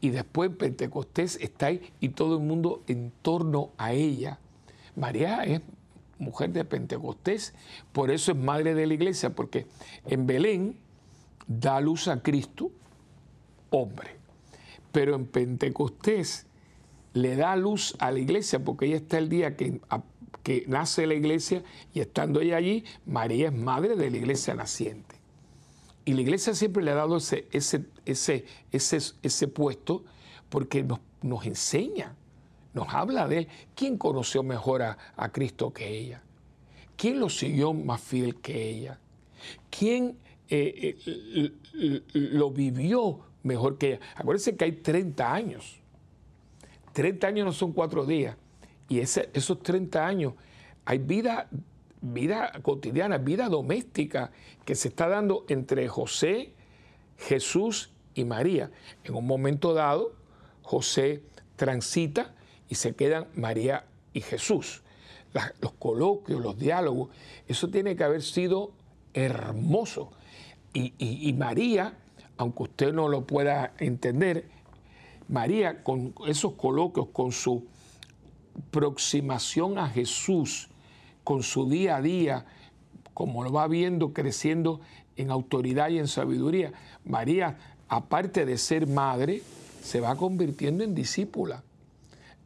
Y 0.02 0.10
después 0.10 0.50
Pentecostés 0.52 1.38
está 1.42 1.68
ahí 1.68 1.82
y 2.00 2.10
todo 2.10 2.38
el 2.38 2.44
mundo 2.44 2.84
en 2.88 3.12
torno 3.22 3.72
a 3.78 3.94
ella. 3.94 4.40
María 4.96 5.44
es 5.44 5.62
mujer 6.18 6.52
de 6.52 6.66
Pentecostés, 6.66 7.54
por 7.92 8.12
eso 8.12 8.32
es 8.32 8.38
madre 8.38 8.74
de 8.76 8.88
la 8.88 8.94
iglesia, 8.94 9.36
porque 9.36 9.68
en 10.06 10.26
Belén 10.26 10.78
da 11.48 11.80
luz 11.82 12.08
a 12.08 12.22
Cristo, 12.22 12.72
hombre. 13.70 14.18
Pero 14.92 15.16
en 15.16 15.26
Pentecostés 15.26 16.46
le 17.14 17.36
da 17.36 17.56
luz 17.56 17.96
a 18.00 18.12
la 18.12 18.20
iglesia, 18.20 18.64
porque 18.64 18.86
ella 18.86 18.98
está 18.98 19.18
el 19.18 19.30
día 19.30 19.56
que 19.56 19.80
que 20.44 20.66
nace 20.68 21.06
la 21.06 21.14
iglesia 21.14 21.64
y 21.94 22.00
estando 22.00 22.42
ella 22.42 22.58
allí, 22.58 22.84
María 23.06 23.48
es 23.48 23.54
madre 23.54 23.96
de 23.96 24.10
la 24.10 24.18
iglesia 24.18 24.54
naciente. 24.56 25.19
Y 26.10 26.14
la 26.14 26.22
iglesia 26.22 26.56
siempre 26.56 26.82
le 26.82 26.90
ha 26.90 26.96
dado 26.96 27.18
ese, 27.18 27.48
ese, 27.52 27.86
ese, 28.04 28.44
ese, 28.72 29.48
puesto 29.48 30.04
porque 30.50 30.82
nos, 30.82 31.02
nos, 31.22 31.46
enseña, 31.46 32.16
nos 32.74 32.92
habla 32.92 33.28
de 33.28 33.38
él. 33.38 33.48
¿Quién 33.76 33.96
conoció 33.96 34.42
mejor 34.42 34.82
a, 34.82 34.98
Cristo 35.32 35.72
que 35.72 35.88
ella? 35.88 36.24
¿Quién 36.98 37.20
lo 37.20 37.30
siguió 37.30 37.74
más 37.74 38.02
fiel 38.02 38.38
que 38.38 38.70
ella? 38.70 39.00
¿Quién 39.70 40.18
eh, 40.50 40.98
eh, 41.06 42.02
lo 42.14 42.50
vivió 42.50 43.20
mejor 43.44 43.78
que 43.78 43.90
ella? 43.90 44.00
Acuérdense 44.16 44.56
que 44.56 44.66
hay 44.66 44.72
30 44.72 45.32
años. 45.32 45.80
30 46.94 47.28
años 47.28 47.46
no 47.46 47.54
son 47.54 47.72
cuatro 47.72 48.04
días. 48.08 48.36
Y 48.88 48.98
esos 48.98 49.62
30 49.62 50.08
años 50.08 50.34
hay 50.86 50.98
vida, 50.98 51.48
vida 52.02 52.52
cotidiana, 52.62 53.18
vida 53.18 53.50
doméstica 53.50 54.32
que 54.66 54.76
se 54.76 54.90
está 54.90 55.08
dando 55.08 55.46
entre 55.50 55.88
José, 55.88 56.54
Jesús 57.18 57.92
y 58.14 58.24
María. 58.24 58.72
En 59.04 59.16
un 59.16 59.28
momento 59.28 59.74
dado, 59.74 60.14
José 60.62 61.24
transita 61.56 62.36
y 62.70 62.76
se 62.76 62.96
quedan 62.96 63.28
María 63.36 63.86
y 64.14 64.22
Jesús. 64.22 64.84
los 65.62 65.74
coloquios, 65.74 66.42
los 66.42 66.58
diálogos, 66.58 67.10
eso 67.48 67.70
tiene 67.70 67.96
que 67.96 68.04
haber 68.04 68.24
sido 68.24 68.72
hermoso. 69.14 70.12
y 70.74 71.34
María, 71.34 71.98
aunque 72.38 72.64
usted 72.64 72.94
no 72.94 73.10
lo 73.10 73.26
pueda 73.26 73.74
entender, 73.80 74.50
María 75.28 75.84
con 75.84 76.16
esos 76.28 76.54
coloquios, 76.54 77.10
con 77.14 77.32
su 77.32 77.68
aproximación 78.68 79.78
a 79.78 79.88
Jesús 79.88 80.69
con 81.30 81.44
su 81.44 81.70
día 81.70 81.98
a 81.98 82.02
día, 82.02 82.48
como 83.14 83.44
lo 83.44 83.52
va 83.52 83.68
viendo 83.68 84.14
creciendo 84.14 84.82
en 85.16 85.30
autoridad 85.30 85.90
y 85.90 86.00
en 86.00 86.08
sabiduría, 86.08 86.74
María, 87.06 87.56
aparte 87.88 88.48
de 88.48 88.58
ser 88.58 88.88
madre, 88.88 89.44
se 89.84 90.02
va 90.02 90.16
convirtiendo 90.16 90.84
en 90.84 90.96
discípula. 90.96 91.62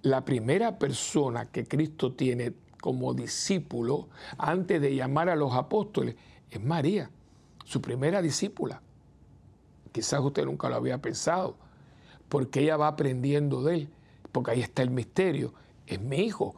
La 0.02 0.26
primera 0.26 0.80
persona 0.80 1.46
que 1.46 1.65
Cristo 1.65 2.12
tiene 2.12 2.56
como 2.82 3.13
discípulo 3.13 4.10
antes 4.38 4.82
de 4.82 4.93
llamar 4.93 5.30
a 5.30 5.38
los 5.38 5.54
apóstoles 5.54 6.17
es 6.52 6.62
María, 6.62 7.10
su 7.63 7.82
primera 7.82 8.22
discípula. 8.22 8.82
Quizás 9.93 10.19
usted 10.19 10.43
nunca 10.43 10.67
lo 10.67 10.76
había 10.76 11.02
pensado, 11.02 11.56
porque 12.28 12.60
ella 12.60 12.76
va 12.76 12.89
aprendiendo 12.89 13.63
de 13.63 13.76
él, 13.76 13.89
porque 14.34 14.52
ahí 14.52 14.60
está 14.60 14.82
el 14.82 14.89
misterio 14.89 15.54
es 15.88 16.02
mi 16.02 16.17
hijo, 16.17 16.56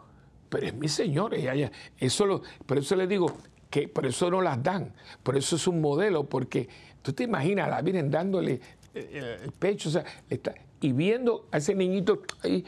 pero 0.55 0.67
es 0.67 0.73
mi 0.73 0.87
Señor. 0.87 1.33
Ella, 1.33 1.69
eso 1.97 2.25
lo, 2.25 2.41
por 2.65 2.77
eso 2.77 2.95
le 2.95 3.07
digo 3.07 3.29
que 3.69 3.89
por 3.89 4.05
eso 4.05 4.31
no 4.31 4.41
las 4.41 4.63
dan, 4.63 4.93
por 5.21 5.35
eso 5.35 5.57
es 5.57 5.67
un 5.67 5.81
modelo, 5.81 6.23
porque 6.23 6.69
tú 7.01 7.11
te 7.11 7.23
imaginas 7.23 7.69
la 7.69 7.81
Virgen 7.81 8.09
dándole 8.09 8.61
eh, 8.93 9.39
el 9.43 9.51
pecho, 9.51 9.89
o 9.89 9.91
sea, 9.91 10.05
y 10.79 10.93
viendo 10.93 11.47
a 11.51 11.57
ese 11.57 11.75
niñito 11.75 12.21
ahí, 12.41 12.63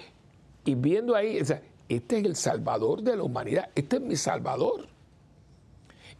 y 0.65 0.75
viendo 0.75 1.15
ahí, 1.15 1.39
o 1.39 1.45
sea, 1.45 1.61
este 1.87 2.19
es 2.19 2.25
el 2.25 2.35
salvador 2.35 3.01
de 3.01 3.15
la 3.15 3.23
humanidad, 3.23 3.69
este 3.73 3.95
es 3.95 4.01
mi 4.01 4.17
salvador. 4.17 4.89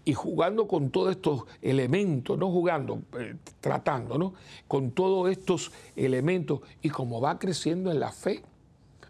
Y 0.06 0.14
jugando 0.14 0.70
con 0.70 0.90
todos 0.90 1.12
estos 1.12 1.44
elementos, 1.62 2.38
no 2.38 2.50
jugando, 2.50 3.02
eh, 3.20 3.36
tratando, 3.60 4.18
¿no? 4.18 4.36
Con 4.70 4.92
todos 4.92 5.30
estos 5.30 5.74
elementos 5.98 6.62
y 6.82 6.88
como 6.88 7.20
va 7.20 7.38
creciendo 7.38 7.92
en 7.92 8.00
la 8.00 8.14
fe. 8.14 8.42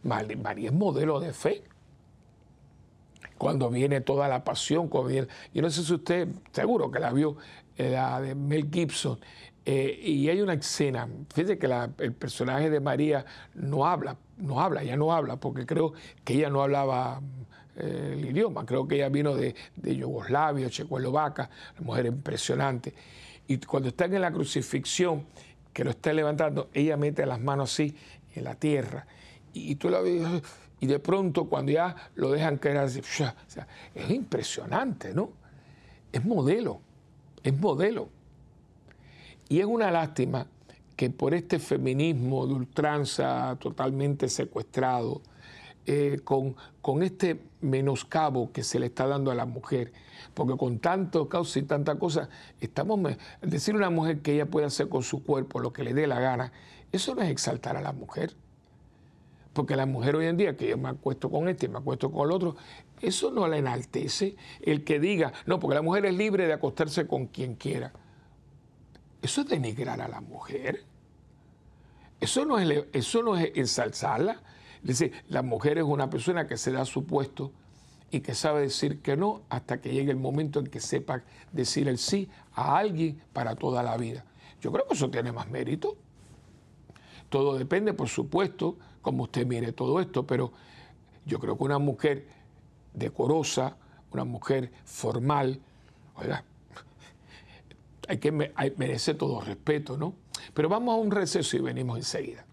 María 0.02 0.70
es 0.70 0.74
modelo 0.74 1.20
de 1.20 1.34
fe. 1.34 1.64
Cuando 3.38 3.70
viene 3.70 4.02
toda 4.02 4.28
la 4.28 4.44
pasión, 4.44 4.90
yo 4.90 5.62
no 5.62 5.70
sé 5.70 5.84
si 5.84 5.94
usted, 5.94 6.28
seguro 6.52 6.90
que 6.92 7.00
la 7.00 7.12
vio, 7.12 7.38
eh, 7.76 7.92
la 7.92 8.20
de 8.22 8.36
Mel 8.36 8.70
Gibson, 8.72 9.20
eh, 9.66 10.00
y 10.02 10.30
hay 10.30 10.42
una 10.42 10.54
escena, 10.54 11.08
fíjese 11.34 11.58
que 11.58 11.68
el 12.00 12.14
personaje 12.14 12.70
de 12.70 12.80
María 12.80 13.26
no 13.54 13.86
habla, 13.86 14.18
no 14.38 14.62
habla, 14.62 14.84
ya 14.84 14.96
no 14.96 15.14
habla, 15.14 15.36
porque 15.36 15.66
creo 15.66 15.94
que 16.24 16.36
ella 16.36 16.50
no 16.50 16.64
hablaba 16.64 17.22
eh, 17.76 18.16
el 18.18 18.26
idioma, 18.26 18.66
creo 18.66 18.88
que 18.88 18.96
ella 18.96 19.10
vino 19.10 19.36
de, 19.36 19.56
de 19.76 19.96
Yugoslavia, 19.96 20.70
Checoslovaca, 20.70 21.50
una 21.78 21.86
mujer 21.86 22.06
impresionante. 22.06 22.94
Y 23.48 23.58
cuando 23.58 23.90
está 23.90 24.06
en 24.06 24.22
la 24.22 24.32
crucifixión, 24.32 25.26
que 25.74 25.84
lo 25.84 25.92
está 25.92 26.12
levantando, 26.12 26.70
ella 26.74 26.98
mete 26.98 27.26
las 27.26 27.40
manos 27.40 27.72
así 27.72 27.96
en 28.34 28.46
la 28.46 28.56
tierra 28.56 29.06
y, 29.54 29.76
tú 29.76 29.90
la 29.90 30.02
ves, 30.02 30.24
y 30.80 30.88
de 30.88 31.00
pronto 31.00 31.46
cuando 31.46 31.72
ya 31.72 31.96
lo 32.16 32.32
dejan 32.32 32.58
caer 32.58 32.78
así, 32.78 33.02
es 33.96 34.10
impresionante, 34.10 35.14
¿no? 35.14 35.32
Es 36.12 36.24
modelo, 36.24 36.80
es 37.44 37.58
modelo. 37.58 38.10
Y 39.50 39.60
es 39.60 39.66
una 39.66 39.90
lástima 39.92 40.48
que 40.96 41.10
por 41.10 41.34
este 41.34 41.60
feminismo 41.60 42.48
de 42.48 42.54
ultranza 42.54 43.56
totalmente 43.60 44.30
secuestrado, 44.30 45.22
eh, 45.86 46.20
con, 46.24 46.56
con, 46.82 47.02
este 47.02 47.40
menoscabo 47.62 48.52
que 48.52 48.62
se 48.62 48.78
le 48.78 48.88
está 48.88 49.08
dando 49.08 49.32
a 49.32 49.36
la 49.36 49.46
mujer, 49.46 49.94
porque 50.34 50.58
con 50.58 50.80
tanto 50.80 51.30
causa 51.30 51.60
y 51.60 51.64
tanta 51.64 51.98
cosa, 51.98 52.28
estamos 52.60 53.00
decir 53.42 53.74
a 53.76 53.78
una 53.78 53.90
mujer 53.90 54.20
que 54.22 54.34
ella 54.34 54.48
puede 54.48 54.66
hacer 54.66 54.90
con 54.90 55.04
su 55.04 55.24
cuerpo 55.24 55.62
lo 55.62 55.72
que 55.72 55.86
le 55.86 55.94
dé 55.94 56.06
la 56.06 56.20
gana, 56.20 56.52
eso 56.92 57.16
no 57.16 57.22
es 57.22 57.30
exaltar 57.30 57.78
a 57.78 57.82
la 57.82 57.94
mujer. 57.94 58.36
Porque 59.58 59.76
la 59.76 59.88
mujer 59.88 60.16
hoy 60.16 60.28
en 60.28 60.38
día, 60.38 60.56
que 60.56 60.68
yo 60.68 60.78
me 60.78 60.90
acuesto 60.90 61.32
con 61.32 61.50
este, 61.50 61.68
me 61.68 61.80
acuesto 61.80 62.12
con 62.12 62.28
el 62.28 62.32
otro, 62.32 62.56
eso 63.02 63.32
no 63.32 63.48
la 63.48 63.58
enaltece. 63.58 64.36
El 64.62 64.84
que 64.84 65.00
diga, 65.00 65.34
no, 65.48 65.60
porque 65.60 65.74
la 65.74 65.82
mujer 65.82 66.06
es 66.06 66.14
libre 66.14 66.46
de 66.46 66.54
acostarse 66.54 67.08
con 67.08 67.26
quien 67.26 67.56
quiera. 67.56 67.92
Eso 69.20 69.42
es 69.42 69.48
denigrar 69.48 70.00
a 70.00 70.08
la 70.08 70.22
mujer. 70.22 70.84
Eso 72.20 72.46
no 72.46 72.60
es, 72.60 72.86
eso 72.94 73.24
no 73.24 73.36
es 73.36 73.52
ensalzarla. 73.56 74.44
Es 74.84 75.00
decir, 75.00 75.12
la 75.28 75.42
mujer 75.42 75.80
es 75.80 75.86
una 75.86 76.08
persona 76.08 76.46
que 76.46 76.56
se 76.56 76.72
da 76.72 76.86
su 76.86 77.08
puesto 77.08 77.52
y 78.12 78.20
que 78.20 78.36
sabe 78.36 78.62
decir 78.62 79.02
que 79.02 79.18
no 79.18 79.42
hasta 79.50 79.82
que 79.82 79.92
llegue 79.92 80.12
el 80.12 80.18
momento 80.18 80.60
en 80.60 80.68
que 80.68 80.80
sepa 80.80 81.24
decir 81.52 81.88
el 81.88 81.98
sí 81.98 82.30
a 82.54 82.78
alguien 82.78 83.24
para 83.34 83.56
toda 83.56 83.82
la 83.82 83.98
vida. 83.98 84.24
Yo 84.62 84.72
creo 84.72 84.88
que 84.88 84.94
eso 84.94 85.10
tiene 85.10 85.32
más 85.32 85.50
mérito. 85.50 85.98
Todo 87.30 87.58
depende, 87.58 87.94
por 87.94 88.08
supuesto, 88.08 88.78
como 89.08 89.24
usted 89.24 89.48
mire 89.48 89.72
todo 89.72 90.02
esto, 90.02 90.28
pero 90.28 90.52
yo 91.26 91.40
creo 91.40 91.58
que 91.58 91.64
una 91.64 91.80
mujer 91.80 92.28
decorosa, 92.94 93.78
una 94.12 94.26
mujer 94.26 94.70
formal, 94.84 95.62
hay 98.10 98.18
que 98.18 98.34
merece 98.34 99.14
todo 99.14 99.40
respeto, 99.40 99.96
¿no? 99.96 100.14
Pero 100.54 100.68
vamos 100.68 100.94
a 100.94 100.98
un 100.98 101.10
receso 101.10 101.56
y 101.56 101.62
venimos 101.62 101.98
enseguida. 101.98 102.46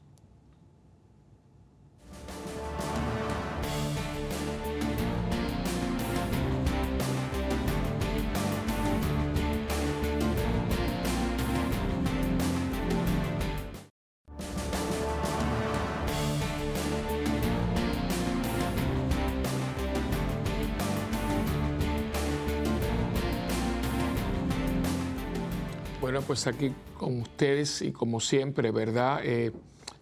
Pues 26.27 26.47
aquí 26.47 26.73
con 26.99 27.21
ustedes 27.21 27.83
y 27.83 27.93
como 27.93 28.21
siempre, 28.21 28.71
¿verdad? 28.71 29.21
Eh, 29.23 29.53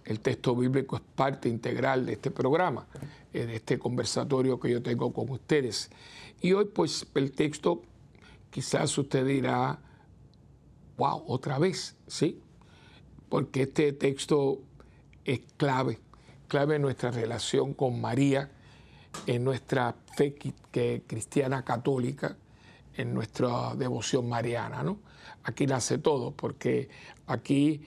el 0.05 0.21
texto 0.21 0.55
bíblico 0.55 0.97
es 0.97 1.03
parte 1.15 1.49
integral 1.49 2.07
de 2.07 2.13
este 2.15 2.31
programa, 2.31 2.87
eh, 3.33 3.47
de 3.47 3.57
este 3.57 3.79
conversatorio 3.79 4.59
que 4.61 4.71
yo 4.71 4.83
tengo 4.83 5.13
con 5.13 5.29
ustedes. 5.31 5.91
Y 6.41 6.53
hoy 6.53 6.67
pues 6.67 7.07
el 7.15 7.33
texto, 7.33 7.83
quizás 8.51 8.97
usted 8.99 9.27
dirá, 9.27 9.81
wow, 10.97 11.25
otra 11.27 11.59
vez, 11.59 11.97
¿sí? 12.07 12.41
Porque 13.29 13.63
este 13.63 13.93
texto 13.93 14.61
es 15.25 15.41
clave, 15.57 15.99
clave 16.49 16.77
en 16.77 16.83
nuestra 16.83 17.11
relación 17.11 17.75
con 17.75 18.01
María, 18.01 18.51
en 19.27 19.45
nuestra 19.45 19.95
fe 20.17 20.35
cristiana 21.07 21.65
católica, 21.65 22.37
en 22.97 23.15
nuestra 23.15 23.75
devoción 23.75 24.29
mariana, 24.29 24.83
¿no? 24.83 24.99
aquí 25.45 25.67
nace 25.67 25.99
todo, 25.99 26.33
porque 26.33 26.89
aquí, 27.27 27.83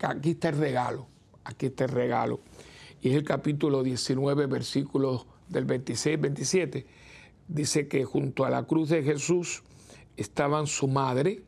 aquí 0.00 0.30
está 0.30 0.48
el 0.50 0.58
regalo, 0.58 1.08
aquí 1.44 1.66
está 1.66 1.84
el 1.84 1.90
regalo. 1.90 2.40
Y 3.00 3.10
es 3.10 3.16
el 3.16 3.24
capítulo 3.24 3.82
19, 3.82 4.46
versículos 4.46 5.26
del 5.48 5.64
26 5.64 6.20
27. 6.20 6.86
Dice 7.48 7.88
que 7.88 8.04
junto 8.04 8.44
a 8.44 8.50
la 8.50 8.62
cruz 8.64 8.88
de 8.88 9.02
Jesús 9.02 9.62
estaban 10.16 10.66
su 10.66 10.88
madre 10.88 11.42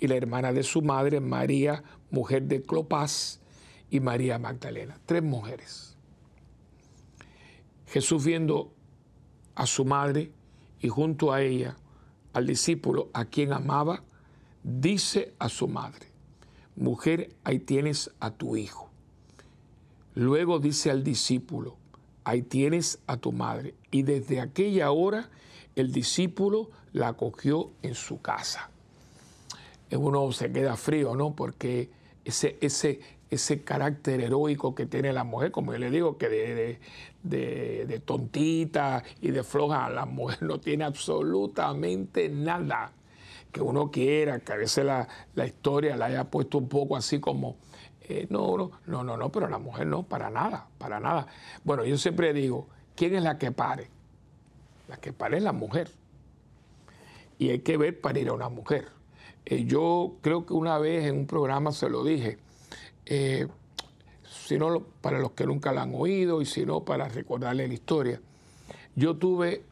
y 0.00 0.06
la 0.06 0.16
hermana 0.16 0.52
de 0.52 0.62
su 0.62 0.80
madre, 0.80 1.20
María, 1.20 1.82
mujer 2.10 2.44
de 2.44 2.62
Clopas, 2.62 3.40
y 3.90 4.00
María 4.00 4.38
Magdalena. 4.40 4.98
Tres 5.06 5.22
mujeres. 5.22 5.96
Jesús 7.86 8.24
viendo 8.24 8.74
a 9.54 9.66
su 9.66 9.84
madre 9.84 10.32
y 10.80 10.88
junto 10.88 11.32
a 11.32 11.42
ella 11.42 11.76
al 12.34 12.46
discípulo 12.46 13.08
a 13.14 13.24
quien 13.24 13.52
amaba, 13.52 14.02
dice 14.62 15.34
a 15.38 15.48
su 15.48 15.68
madre, 15.68 16.08
mujer, 16.76 17.30
ahí 17.44 17.60
tienes 17.60 18.10
a 18.20 18.30
tu 18.30 18.56
hijo. 18.56 18.90
Luego 20.14 20.58
dice 20.58 20.90
al 20.90 21.02
discípulo, 21.02 21.76
ahí 22.24 22.42
tienes 22.42 22.98
a 23.06 23.16
tu 23.16 23.32
madre. 23.32 23.74
Y 23.90 24.02
desde 24.02 24.40
aquella 24.40 24.90
hora 24.90 25.30
el 25.76 25.92
discípulo 25.92 26.70
la 26.92 27.08
acogió 27.08 27.70
en 27.82 27.94
su 27.94 28.20
casa. 28.20 28.70
Uno 29.90 30.32
se 30.32 30.50
queda 30.50 30.76
frío, 30.76 31.14
¿no? 31.14 31.34
Porque 31.36 31.90
ese, 32.24 32.58
ese, 32.60 33.00
ese 33.30 33.62
carácter 33.62 34.20
heroico 34.20 34.74
que 34.74 34.86
tiene 34.86 35.12
la 35.12 35.24
mujer, 35.24 35.50
como 35.52 35.72
yo 35.72 35.78
le 35.78 35.90
digo, 35.90 36.18
que 36.18 36.28
de, 36.28 36.54
de, 36.54 36.80
de 37.24 38.02
tontita 38.04 39.02
y 39.20 39.30
de 39.30 39.42
floja, 39.42 39.90
la 39.90 40.06
mujer 40.06 40.42
no 40.42 40.60
tiene 40.60 40.84
absolutamente 40.84 42.28
nada 42.28 42.92
que 43.54 43.62
uno 43.62 43.90
quiera, 43.90 44.40
que 44.40 44.52
a 44.52 44.56
veces 44.56 44.84
la, 44.84 45.06
historia 45.46 45.96
la 45.96 46.06
haya 46.06 46.24
puesto 46.24 46.58
un 46.58 46.68
poco 46.68 46.96
así 46.96 47.20
como, 47.20 47.56
eh, 48.02 48.26
no, 48.28 48.56
no, 48.58 48.72
no, 48.86 49.04
no, 49.04 49.16
no, 49.16 49.30
pero 49.30 49.48
la 49.48 49.58
mujer 49.58 49.86
no, 49.86 50.02
para 50.02 50.28
nada, 50.28 50.66
para 50.76 50.98
nada. 50.98 51.28
Bueno, 51.62 51.84
yo 51.84 51.96
siempre 51.96 52.32
digo, 52.32 52.66
¿quién 52.96 53.14
es 53.14 53.22
la 53.22 53.38
que 53.38 53.52
pare? 53.52 53.88
La 54.88 54.96
que 54.96 55.12
pare 55.12 55.36
es 55.36 55.44
la 55.44 55.52
mujer. 55.52 55.88
Y 57.38 57.50
hay 57.50 57.60
que 57.60 57.76
ver 57.76 58.00
para 58.00 58.18
ir 58.18 58.28
a 58.28 58.32
una 58.32 58.48
mujer. 58.48 58.88
Eh, 59.44 59.64
yo 59.64 60.16
creo 60.20 60.44
que 60.46 60.52
una 60.52 60.78
vez 60.78 61.04
en 61.04 61.18
un 61.18 61.26
programa 61.28 61.70
se 61.70 61.88
lo 61.88 62.02
dije, 62.02 62.38
eh, 63.06 63.46
si 64.46 64.58
no 64.58 64.80
para 65.00 65.18
los 65.18 65.32
que 65.32 65.46
nunca 65.46 65.72
la 65.72 65.82
han 65.82 65.94
oído 65.94 66.42
y 66.42 66.46
si 66.46 66.66
no 66.66 66.84
para 66.84 67.08
recordarle 67.08 67.66
la 67.66 67.74
historia. 67.74 68.20
Yo 68.94 69.16
tuve, 69.16 69.64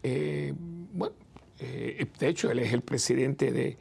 bueno, 0.92 1.14
eh, 1.62 2.06
de 2.18 2.28
hecho, 2.28 2.50
él 2.50 2.58
es 2.58 2.72
el 2.72 2.82
presidente 2.82 3.52
de, 3.52 3.78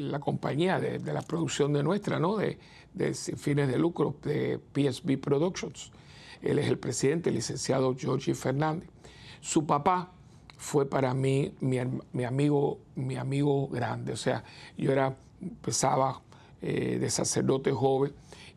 la 0.00 0.20
compañía, 0.20 0.80
de, 0.80 1.12
la 1.12 1.22
producción 1.22 1.72
de 1.72 1.82
nuestra, 1.82 2.18
¿no? 2.18 2.36
De, 2.36 2.58
fines 3.14 3.68
de 3.68 3.78
lucro, 3.78 4.16
de 4.22 4.58
PSB 4.74 5.18
Productions. 5.18 5.90
Él 6.40 6.58
es 6.58 6.68
el 6.68 6.78
presidente, 6.78 7.30
el 7.30 7.36
licenciado 7.36 7.94
Georgie 7.96 8.34
Fernández. 8.34 8.88
Su 9.40 9.66
papá 9.66 10.12
fue 10.56 10.88
para 10.88 11.14
mí 11.14 11.54
mi, 11.60 11.78
amigo, 12.24 12.78
mi 12.94 13.16
amigo 13.16 13.68
grande. 13.68 14.12
O 14.12 14.16
sea, 14.16 14.44
yo 14.76 14.92
era, 14.92 15.16
empezaba 15.40 16.20
eh, 16.60 16.98
de 17.00 17.10
sacerdote 17.10 17.72
joven 17.72 18.12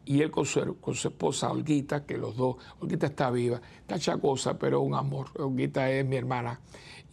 y 0.05 0.21
él 0.21 0.31
con 0.31 0.45
su, 0.45 0.59
esposa 1.07 1.51
Olguita, 1.51 2.05
que 2.05 2.17
los 2.17 2.37
dos, 2.37 2.57
Olguita 2.79 3.07
está 3.07 3.31
viva, 3.31 3.61
está 3.79 3.97
chacosa, 3.97 4.57
pero 4.57 4.81
un 4.81 4.93
amor. 4.93 5.27
Olguita 5.37 5.89
es 5.91 6.05
mi 6.05 6.15
hermana 6.15 6.59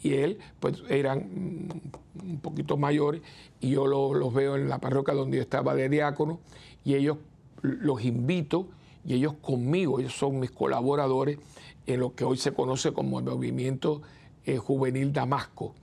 y 0.02 0.14
él, 0.14 0.38
pues 0.61 0.83
eran 0.88 1.83
un 2.22 2.40
poquito 2.40 2.76
mayores 2.76 3.22
y 3.61 3.70
yo 3.70 3.87
los 3.87 4.35
veo 4.35 4.57
en 4.57 4.68
la 4.68 4.78
parroquia 4.78 5.14
donde 5.14 5.38
yo 5.38 5.42
estaba 5.42 5.74
de 5.74 5.88
diácono 5.88 6.40
y 6.85 6.94
ellos 6.94 7.18
los 7.62 8.05
invito 8.05 8.68
y 9.05 9.14
ellos 9.14 9.35
conmigo, 9.40 10.00
ellos 10.00 10.14
son 10.14 10.38
mis 10.40 10.50
colaboradores 10.50 11.38
en 11.87 12.00
lo 12.00 12.14
que 12.14 12.24
hoy 12.24 12.37
se 12.37 12.52
conoce 12.52 12.92
como 12.92 13.18
el 13.18 13.24
movimiento 13.24 14.02
eh, 14.44 14.59
juvenil 14.59 15.12
Damasco. 15.12 15.74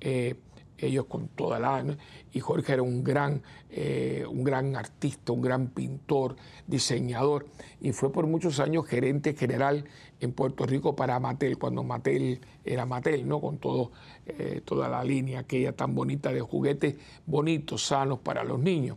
Eh, 0.00 0.36
ellos 0.82 1.06
con 1.06 1.28
toda 1.28 1.58
la... 1.58 1.84
Y 2.32 2.40
Jorge 2.40 2.74
era 2.74 2.82
un 2.82 3.04
gran, 3.04 3.42
eh, 3.70 4.24
un 4.28 4.44
gran 4.44 4.76
artista, 4.76 5.32
un 5.32 5.42
gran 5.42 5.68
pintor, 5.68 6.36
diseñador, 6.66 7.46
y 7.80 7.92
fue 7.92 8.12
por 8.12 8.26
muchos 8.26 8.60
años 8.60 8.86
gerente 8.86 9.34
general 9.34 9.84
en 10.20 10.32
Puerto 10.32 10.66
Rico 10.66 10.96
para 10.96 11.18
Mattel, 11.20 11.58
cuando 11.58 11.82
Mattel 11.82 12.40
era 12.64 12.86
Mattel, 12.86 13.26
¿no? 13.26 13.40
Con 13.40 13.58
todo, 13.58 13.92
eh, 14.26 14.60
toda 14.64 14.88
la 14.88 15.04
línea 15.04 15.40
aquella 15.40 15.72
tan 15.72 15.94
bonita 15.94 16.32
de 16.32 16.40
juguetes 16.40 16.96
bonitos, 17.26 17.86
sanos 17.86 18.18
para 18.18 18.44
los 18.44 18.58
niños. 18.58 18.96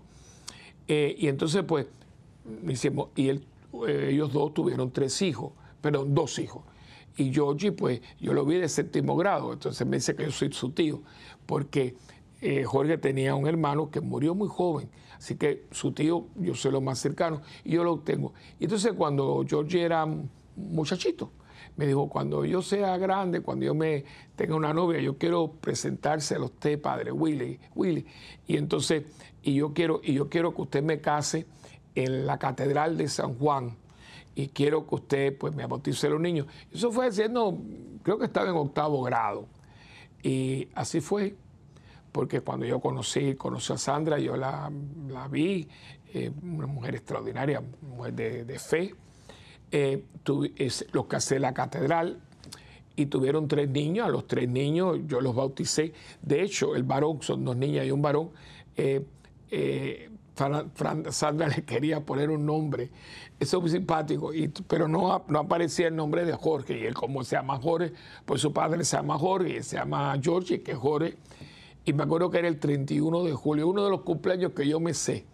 Eh, 0.88 1.16
y 1.18 1.28
entonces, 1.28 1.64
pues, 1.64 1.88
y 3.16 3.30
ellos 3.88 4.34
dos 4.34 4.54
tuvieron 4.54 4.92
tres 4.92 5.22
hijos, 5.22 5.52
perdón, 5.82 6.14
dos 6.14 6.40
hijos. 6.40 6.64
Y 7.18 7.34
Georgie, 7.34 7.72
pues, 7.72 8.02
yo 8.20 8.34
lo 8.34 8.46
vi 8.46 8.58
de 8.58 8.68
séptimo 8.68 9.16
grado, 9.16 9.54
entonces 9.54 9.88
me 9.88 9.98
dice 9.98 10.16
que 10.16 10.24
yo 10.24 10.32
soy 10.32 10.52
su 10.52 10.72
tío 10.72 11.02
porque 11.46 11.96
eh, 12.42 12.64
Jorge 12.64 12.98
tenía 12.98 13.36
un 13.36 13.48
hermano 13.48 13.90
que 13.90 14.02
murió 14.02 14.36
muy 14.36 14.48
joven, 14.48 14.90
así 15.18 15.36
que 15.36 15.66
su 15.72 15.94
tío, 15.94 16.28
yo 16.36 16.54
soy 16.56 16.72
lo 16.72 16.82
más 16.82 17.00
cercano, 17.00 17.42
y 17.64 17.72
yo 17.72 17.84
lo 17.84 18.00
tengo. 18.00 18.34
Y 18.60 18.66
entonces 18.66 18.94
cuando 18.94 19.46
George 19.48 19.82
era 19.82 20.06
muchachito, 20.56 21.32
me 21.78 21.88
dijo, 21.88 22.08
cuando 22.08 22.46
yo 22.46 22.62
sea 22.62 22.98
grande, 22.98 23.42
cuando 23.42 23.66
yo 23.66 23.76
me 23.76 24.06
tenga 24.36 24.56
una 24.56 24.74
novia, 24.74 25.02
yo 25.02 25.18
quiero 25.18 25.52
presentárselo 25.60 26.44
a 26.44 26.48
usted, 26.48 26.82
padre 26.82 27.12
Willy, 27.12 27.60
Willy. 27.76 28.06
Y 28.48 28.58
entonces, 28.58 29.04
y 29.42 29.56
yo 29.56 29.74
quiero, 29.74 30.00
y 30.04 30.14
yo 30.14 30.30
quiero 30.30 30.56
que 30.56 30.62
usted 30.62 30.84
me 30.84 31.02
case 31.02 31.46
en 31.94 32.26
la 32.26 32.38
Catedral 32.40 32.98
de 32.98 33.10
San 33.10 33.36
Juan. 33.36 33.76
Y 34.36 34.50
quiero 34.50 34.86
que 34.86 34.96
usted 34.96 35.38
pues 35.38 35.56
me 35.56 35.66
bautice 35.66 36.08
a 36.08 36.10
los 36.10 36.20
niños. 36.20 36.48
Eso 36.72 36.92
fue 36.92 37.08
haciendo, 37.08 37.58
creo 38.04 38.20
que 38.20 38.26
estaba 38.26 38.50
en 38.50 38.56
octavo 38.56 39.02
grado. 39.02 39.48
Y 40.22 40.68
así 40.76 41.00
fue, 41.00 41.36
porque 42.12 42.42
cuando 42.42 42.66
yo 42.66 42.80
conocí, 42.80 43.36
conocí 43.36 43.74
a 43.74 43.78
Sandra, 43.78 44.20
yo 44.20 44.36
la, 44.36 44.70
vi, 45.30 45.68
eh, 46.14 46.32
una 46.44 46.68
mujer 46.68 46.96
extraordinaria, 46.96 47.62
mujer 47.82 48.14
de, 48.14 48.60
fe. 48.60 48.94
eh, 49.72 50.04
los 50.92 51.06
casé 51.06 51.38
en 51.38 51.44
la 51.44 51.54
catedral 51.54 52.20
y 52.96 53.06
tuvieron 53.08 53.48
tres 53.48 53.70
niños. 53.70 54.08
A 54.08 54.10
los 54.10 54.28
tres 54.28 54.50
niños 54.50 55.00
yo 55.08 55.22
los 55.22 55.36
bauticé. 55.36 55.94
De 56.22 56.42
hecho, 56.42 56.76
el 56.76 56.84
varón, 56.84 57.22
son 57.22 57.44
dos 57.46 57.56
niñas 57.56 57.86
y 57.86 57.92
un 57.92 58.02
varón. 58.02 58.32
Eh, 58.78 59.06
eh, 60.38 61.12
Sandra 61.12 61.48
le 61.48 61.64
quería 61.64 62.02
poner 62.06 62.30
un 62.30 62.46
nombre. 62.46 62.90
Eso 63.40 63.58
es 63.58 63.62
muy 63.62 63.72
simpático, 63.72 64.32
pero 64.68 64.88
no, 64.88 65.14
aparecía 65.14 65.88
el 65.88 65.96
nombre 65.96 66.26
de 66.26 66.34
Jorge. 66.34 66.80
Y 66.80 66.86
él, 66.86 66.94
como 66.94 67.24
se 67.24 67.36
llama 67.36 67.58
Jorge, 67.58 67.94
pues 68.26 68.42
su 68.42 68.52
padre 68.52 68.84
se 68.84 68.98
llama 68.98 69.18
Jorge, 69.18 69.58
y 69.58 69.64
se 69.64 69.78
llama 69.78 70.18
George, 70.22 70.62
que 70.62 70.74
es 70.74 70.78
Jorge. 70.78 71.18
Y 71.86 71.94
me 71.94 72.04
acuerdo 72.04 72.30
que 72.30 72.40
era 72.40 72.48
el 72.48 72.60
31 72.60 73.24
de 73.24 73.34
julio, 73.34 73.68
uno 73.68 73.84
de 73.84 73.90
los 73.90 74.02
cumpleaños 74.02 74.54
que 74.54 74.68
yo 74.68 74.80
me 74.80 74.94
sé, 74.94 75.26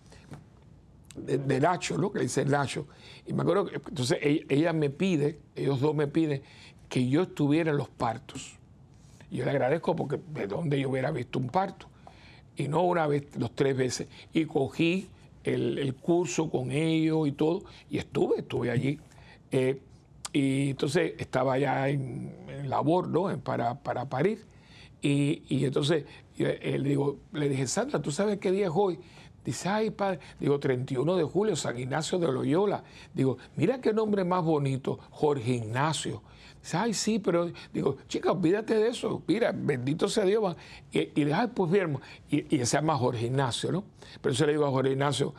de, 1.15 1.59
Nacho, 1.59 1.97
¿no? 1.97 2.11
Que 2.11 2.19
dice 2.19 2.45
Nacho. 2.45 2.87
Y 3.25 3.33
me 3.33 3.41
acuerdo 3.41 3.65
que, 3.65 3.75
entonces 3.75 4.17
ella, 4.21 4.73
me 4.73 4.89
pide, 4.89 5.39
ellos 5.55 5.79
dos 5.79 5.95
me 5.95 6.07
piden 6.07 6.41
que 6.89 7.07
yo 7.07 7.23
estuviera 7.23 7.71
en 7.71 7.77
los 7.77 7.89
partos. 7.89 8.57
Y 9.29 9.37
yo 9.37 9.45
le 9.45 9.51
agradezco 9.51 9.95
porque 9.95 10.19
de 10.33 10.47
dónde 10.47 10.79
yo 10.79 10.89
hubiera 10.89 11.11
visto 11.11 11.39
un 11.39 11.47
parto 11.47 11.90
y 12.57 12.67
no 12.67 12.83
una 12.83 13.07
vez, 13.07 13.35
los 13.37 13.53
tres 13.55 13.75
veces. 13.75 14.07
Y 14.33 14.45
cogí 14.45 15.07
el, 15.43 15.93
curso 15.95 16.49
con 16.49 16.71
ellos 16.71 17.27
y 17.27 17.31
todo, 17.31 17.63
y 17.89 17.97
estuve, 17.97 18.39
estuve 18.39 18.71
allí. 18.71 18.99
Eh, 19.51 19.81
y 20.33 20.69
entonces 20.71 21.13
estaba 21.17 21.57
ya 21.57 21.89
en, 21.89 22.39
labor, 22.65 23.07
¿no? 23.07 23.37
Para, 23.39 23.81
para 23.81 24.07
parir. 24.07 24.45
Y, 25.01 25.43
y 25.49 25.65
entonces 25.65 26.05
él, 26.37 26.83
digo, 26.83 27.19
le 27.33 27.49
dije, 27.49 27.67
Sandra, 27.67 28.01
¿tú 28.01 28.11
sabes 28.11 28.39
qué 28.39 28.51
día 28.51 28.67
es 28.67 28.71
hoy? 28.73 28.99
Dice, 29.43 29.69
ay, 29.69 29.89
padre, 29.89 30.19
digo, 30.39 30.59
31 30.59 31.15
de 31.15 31.23
julio, 31.23 31.55
San 31.55 31.77
Ignacio 31.77 32.19
de 32.19 32.31
Loyola. 32.31 32.83
Digo, 33.13 33.37
mira 33.55 33.81
qué 33.81 33.91
nombre 33.91 34.23
más 34.23 34.43
bonito, 34.43 34.99
Jorge 35.09 35.53
Ignacio. 35.53 36.21
Ay, 36.73 36.93
sí, 36.93 37.19
pero 37.19 37.51
digo, 37.73 37.97
chica, 38.07 38.31
olvídate 38.31 38.75
de 38.75 38.89
eso. 38.89 39.21
Mira, 39.27 39.51
bendito 39.53 40.07
sea 40.07 40.25
Dios. 40.25 40.55
Y, 40.91 41.09
y 41.19 41.25
le 41.25 41.35
pues 41.53 41.71
bien, 41.71 41.97
y, 42.29 42.55
y 42.55 42.65
se 42.65 42.77
llama 42.77 42.95
Jorge 42.97 43.25
Ignacio, 43.25 43.71
¿no? 43.71 43.83
Pero 44.21 44.33
yo 44.35 44.45
le 44.45 44.51
digo 44.53 44.65
a 44.65 44.69
Jorge 44.69 44.91
Ignacio, 44.91 45.33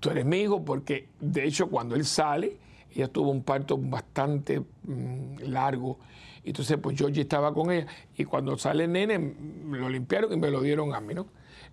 tú 0.00 0.10
eres 0.10 0.24
mi 0.24 0.40
hijo, 0.40 0.64
porque 0.64 1.08
de 1.20 1.44
hecho 1.44 1.68
cuando 1.68 1.94
él 1.94 2.04
sale, 2.04 2.56
ella 2.94 3.08
tuvo 3.08 3.30
un 3.30 3.42
parto 3.42 3.78
bastante 3.78 4.60
mm, 4.60 5.40
largo. 5.42 5.98
Entonces, 6.44 6.78
pues 6.78 6.96
yo 6.96 7.08
ya 7.08 7.22
estaba 7.22 7.52
con 7.52 7.70
ella. 7.70 7.86
Y 8.16 8.24
cuando 8.24 8.56
sale 8.56 8.84
el 8.84 8.92
nene, 8.92 9.34
lo 9.70 9.88
limpiaron 9.88 10.32
y 10.32 10.36
me 10.36 10.50
lo 10.50 10.62
dieron 10.62 10.94
a 10.94 11.00
mí, 11.00 11.14
¿no? 11.14 11.26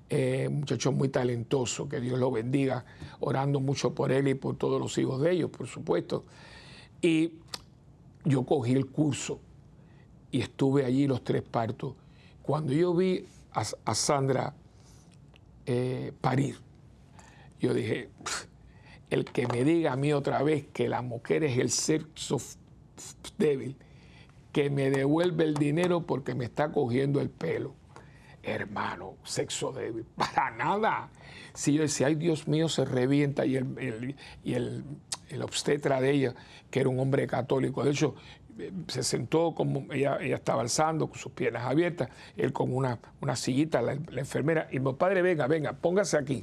Eh, 0.10 0.50
muchacho 0.50 0.92
muy 0.92 1.10
talentoso, 1.10 1.90
que 1.90 2.00
Dios 2.00 2.20
lo 2.20 2.30
bendiga, 2.30 2.86
orando 3.22 3.60
mucho 3.60 3.96
por 3.96 4.12
él 4.12 4.28
y 4.28 4.36
por 4.36 4.56
todos 4.56 4.80
los 4.80 4.96
hijos 5.00 5.20
de 5.22 5.32
ellos, 5.32 5.50
por 5.50 5.68
supuesto. 5.68 6.26
Y 7.02 7.34
yo 8.26 8.44
cogí 8.44 8.74
el 8.74 8.88
curso 8.88 9.40
y 10.32 10.42
estuve 10.42 10.86
allí 10.86 11.08
los 11.08 11.24
tres 11.24 11.44
partos. 11.44 11.96
Cuando 12.42 12.74
yo 12.74 12.94
vi 12.94 13.26
a, 13.54 13.96
Sandra 13.96 14.54
eh, 15.66 16.12
parir, 16.20 16.60
yo 17.60 17.74
dije, 17.74 18.10
el 19.10 19.26
que 19.26 19.48
me 19.48 19.64
diga 19.64 19.94
a 19.94 19.96
mí 19.96 20.12
otra 20.12 20.44
vez 20.44 20.66
que 20.74 20.90
la 20.90 21.02
mujer 21.02 21.44
es 21.44 21.58
el 21.58 21.70
sexo 21.70 22.38
débil, 23.38 23.78
que 24.52 24.70
me 24.70 24.90
devuelve 24.90 25.44
el 25.44 25.54
dinero 25.54 26.06
porque 26.06 26.36
me 26.36 26.46
está 26.46 26.72
cogiendo 26.72 27.22
el 27.22 27.30
pelo 27.30 27.74
hermano, 28.46 29.16
sexo 29.24 29.72
débil, 29.72 30.06
para 30.16 30.52
nada. 30.52 31.10
Si 31.54 31.74
yo 31.74 31.82
decía, 31.82 32.08
ay 32.08 32.16
Dios 32.16 32.48
mío, 32.48 32.70
se 32.70 32.86
revienta 32.86 33.46
y 33.46 33.56
el, 33.58 34.16
y 34.44 34.54
el, 34.54 34.84
obstetra 35.42 36.02
de 36.02 36.12
ella, 36.12 36.36
que 36.70 36.80
era 36.80 36.90
un 36.90 37.00
hombre 37.00 37.28
católico, 37.28 37.84
de 37.84 37.92
hecho, 37.92 38.16
se 38.88 39.04
sentó 39.04 39.54
como 39.54 39.92
ella, 39.92 40.18
ella 40.22 40.36
estaba 40.36 40.62
alzando 40.62 41.08
con 41.08 41.20
sus 41.20 41.32
piernas 41.34 41.64
abiertas, 41.64 42.10
él 42.38 42.54
con 42.54 42.74
una, 42.74 43.00
una 43.22 43.36
sillita, 43.36 43.82
la, 43.82 43.94
enfermera, 43.94 44.68
y 44.72 44.80
mi 44.80 44.94
padre, 44.94 45.22
venga, 45.22 45.48
venga, 45.48 45.74
póngase 45.74 46.18
aquí, 46.18 46.42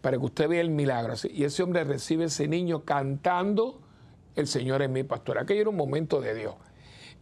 para 0.00 0.18
que 0.18 0.24
usted 0.24 0.48
vea 0.48 0.60
el 0.60 0.70
milagro. 0.70 1.14
Y 1.32 1.44
ese 1.44 1.62
hombre 1.62 1.84
recibe 1.84 2.24
ese 2.24 2.48
niño 2.48 2.84
cantando, 2.84 3.80
el 4.34 4.46
Señor 4.48 4.82
es 4.82 4.90
mi 4.90 5.04
pastor. 5.04 5.38
Aquello 5.38 5.60
era 5.60 5.70
un 5.70 5.76
momento 5.76 6.20
de 6.20 6.34
Dios. 6.34 6.54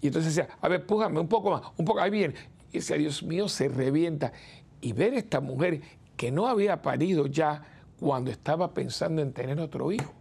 Y 0.00 0.06
entonces 0.06 0.34
decía, 0.34 0.56
a 0.60 0.68
ver, 0.68 0.86
pújame 0.86 1.20
un 1.20 1.28
poco 1.28 1.50
más, 1.50 1.62
un 1.76 1.84
poco, 1.84 2.00
ahí 2.00 2.10
viene 2.10 2.34
y 2.72 2.78
decía, 2.78 2.96
Dios 2.96 3.22
mío, 3.22 3.48
se 3.48 3.68
revienta. 3.68 4.32
Y 4.80 4.92
ver 4.92 5.14
esta 5.14 5.40
mujer 5.40 5.80
que 6.16 6.30
no 6.30 6.46
había 6.46 6.82
parido 6.82 7.26
ya 7.26 7.62
cuando 7.98 8.30
estaba 8.30 8.72
pensando 8.72 9.22
en 9.22 9.32
tener 9.32 9.60
otro 9.60 9.92
hijo. 9.92 10.12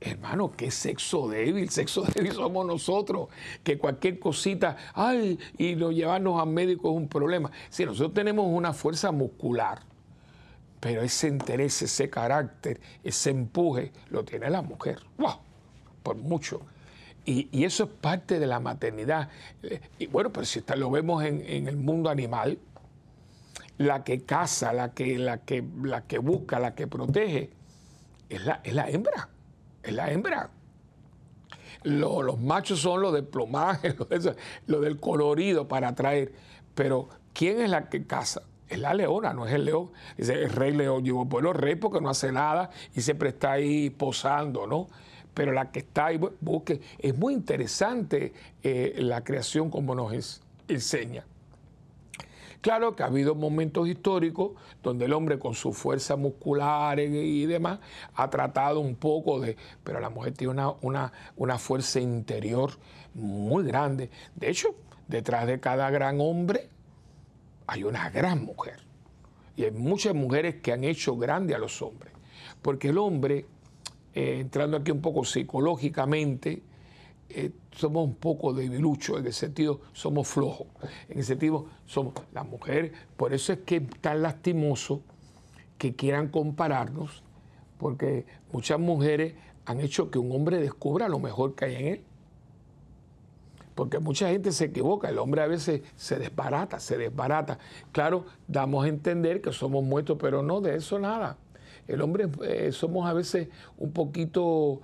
Hermano, 0.00 0.52
qué 0.56 0.70
sexo 0.70 1.28
débil, 1.28 1.70
sexo 1.70 2.02
débil 2.14 2.32
somos 2.32 2.66
nosotros, 2.66 3.28
que 3.62 3.78
cualquier 3.78 4.18
cosita, 4.18 4.76
ay, 4.94 5.38
y 5.58 5.76
no 5.76 5.92
llevarnos 5.92 6.40
a 6.40 6.44
médico 6.44 6.90
es 6.90 6.96
un 6.96 7.08
problema. 7.08 7.50
Si 7.70 7.84
nosotros 7.84 8.14
tenemos 8.14 8.46
una 8.48 8.72
fuerza 8.72 9.12
muscular, 9.12 9.82
pero 10.80 11.02
ese 11.02 11.28
interés, 11.28 11.80
ese 11.82 12.10
carácter, 12.10 12.80
ese 13.02 13.30
empuje, 13.30 13.92
lo 14.10 14.24
tiene 14.24 14.50
la 14.50 14.62
mujer. 14.62 15.00
¡Wow! 15.18 15.38
Por 16.02 16.16
mucho. 16.16 16.62
Y, 17.24 17.64
eso 17.64 17.84
es 17.84 17.90
parte 17.90 18.38
de 18.38 18.46
la 18.46 18.60
maternidad. 18.60 19.28
Eh, 19.62 19.80
y 19.98 20.06
bueno, 20.06 20.32
pero 20.32 20.46
si 20.46 20.62
lo 20.76 20.90
vemos 20.90 21.24
en, 21.24 21.66
el 21.66 21.76
mundo 21.76 22.08
animal, 22.08 22.58
la 23.78 24.04
que 24.04 24.22
caza, 24.22 24.72
la 24.72 24.92
que, 24.92 25.18
la 25.18 25.38
que, 25.38 25.64
la 25.82 26.02
que 26.02 26.18
busca, 26.18 26.60
la 26.60 26.74
que 26.74 26.86
protege, 26.86 27.50
es 28.28 28.44
la, 28.44 28.60
es 28.62 28.74
la 28.74 28.88
hembra. 28.88 29.28
Es 29.86 29.94
la 29.94 30.10
hembra. 30.10 30.50
los 31.84 32.40
machos 32.40 32.80
son 32.80 33.00
los 33.00 33.14
de 33.14 33.22
plomaje, 33.22 33.94
lo, 34.66 34.80
del 34.80 35.00
colorido 35.00 35.68
para 35.68 35.88
atraer. 35.88 36.32
Pero, 36.74 37.08
¿quién 37.32 37.60
es 37.60 37.70
la 37.70 37.88
que 37.88 38.06
caza? 38.06 38.42
Es 38.68 38.78
la 38.80 38.92
leona, 38.92 39.32
no 39.32 39.46
es 39.46 39.54
el 39.54 39.64
león. 39.64 39.92
Dice, 40.16 40.34
el 40.34 40.50
rey 40.50 40.72
león. 40.72 41.04
Digo, 41.04 41.24
bueno, 41.24 41.52
rey 41.52 41.76
porque 41.76 42.00
no 42.00 42.10
hace 42.10 42.32
nada 42.32 42.70
y 42.94 43.00
siempre 43.00 43.28
está 43.30 43.52
ahí 43.52 43.90
posando, 43.90 44.66
¿no? 44.66 44.88
pero 45.36 45.52
la 45.52 45.70
que 45.70 45.80
está 45.80 46.06
ahí, 46.06 46.18
busque. 46.40 46.80
Es 46.98 47.14
muy 47.14 47.34
interesante 47.34 48.32
eh, 48.62 48.94
la 48.96 49.22
creación 49.22 49.68
como 49.68 49.94
nos 49.94 50.40
enseña. 50.66 51.26
Claro 52.60 52.96
que 52.96 53.02
ha 53.02 53.06
habido 53.06 53.34
momentos 53.34 53.88
históricos 53.88 54.52
donde 54.82 55.04
el 55.04 55.12
hombre 55.12 55.38
con 55.38 55.54
su 55.54 55.72
fuerza 55.72 56.16
muscular 56.16 56.98
y 56.98 57.46
demás 57.46 57.80
ha 58.14 58.30
tratado 58.30 58.80
un 58.80 58.96
poco 58.96 59.40
de, 59.40 59.56
pero 59.84 60.00
la 60.00 60.10
mujer 60.10 60.32
tiene 60.32 60.52
una, 60.52 60.70
una, 60.82 61.12
una 61.36 61.58
fuerza 61.58 62.00
interior 62.00 62.72
muy 63.14 63.64
grande. 63.64 64.10
De 64.34 64.50
hecho, 64.50 64.74
detrás 65.08 65.46
de 65.46 65.60
cada 65.60 65.90
gran 65.90 66.20
hombre 66.20 66.68
hay 67.66 67.84
una 67.84 68.10
gran 68.10 68.44
mujer. 68.44 68.80
Y 69.56 69.64
hay 69.64 69.70
muchas 69.70 70.14
mujeres 70.14 70.56
que 70.56 70.72
han 70.72 70.84
hecho 70.84 71.16
grande 71.16 71.54
a 71.54 71.58
los 71.58 71.80
hombres. 71.80 72.12
Porque 72.60 72.88
el 72.88 72.98
hombre 72.98 73.46
eh, 74.16 74.40
entrando 74.40 74.78
aquí 74.78 74.90
un 74.90 75.02
poco 75.02 75.26
psicológicamente, 75.26 76.62
eh, 77.28 77.50
somos 77.72 78.04
un 78.04 78.14
poco 78.14 78.52
debiluchos, 78.52 79.18
en 79.18 79.26
el 79.26 79.32
sentido 79.32 79.80
somos 79.92 80.28
flojos, 80.28 80.68
en 81.08 81.18
el 81.18 81.24
sentido 81.24 81.66
somos 81.84 82.14
la 82.32 82.44
mujer, 82.44 82.92
por 83.16 83.34
eso 83.34 83.52
es 83.52 83.60
que 83.60 83.76
es 83.76 83.90
tan 84.00 84.22
lastimoso 84.22 85.02
que 85.78 85.94
quieran 85.94 86.28
compararnos, 86.28 87.22
porque 87.78 88.26
muchas 88.52 88.78
mujeres 88.78 89.34
han 89.66 89.80
hecho 89.80 90.10
que 90.10 90.18
un 90.18 90.32
hombre 90.32 90.58
descubra 90.58 91.08
lo 91.08 91.18
mejor 91.18 91.54
que 91.54 91.64
hay 91.64 91.74
en 91.74 91.86
él. 91.86 92.04
Porque 93.74 93.98
mucha 93.98 94.30
gente 94.30 94.52
se 94.52 94.66
equivoca, 94.66 95.10
el 95.10 95.18
hombre 95.18 95.42
a 95.42 95.46
veces 95.46 95.82
se 95.96 96.16
desbarata, 96.18 96.80
se 96.80 96.96
desbarata. 96.96 97.58
Claro, 97.92 98.24
damos 98.48 98.86
a 98.86 98.88
entender 98.88 99.42
que 99.42 99.52
somos 99.52 99.84
muertos, 99.84 100.16
pero 100.18 100.42
no 100.42 100.62
de 100.62 100.76
eso 100.76 100.98
nada. 100.98 101.36
El 101.86 102.00
hombre 102.00 102.28
eh, 102.42 102.72
somos 102.72 103.06
a 103.06 103.12
veces 103.12 103.48
un 103.76 103.92
poquito, 103.92 104.80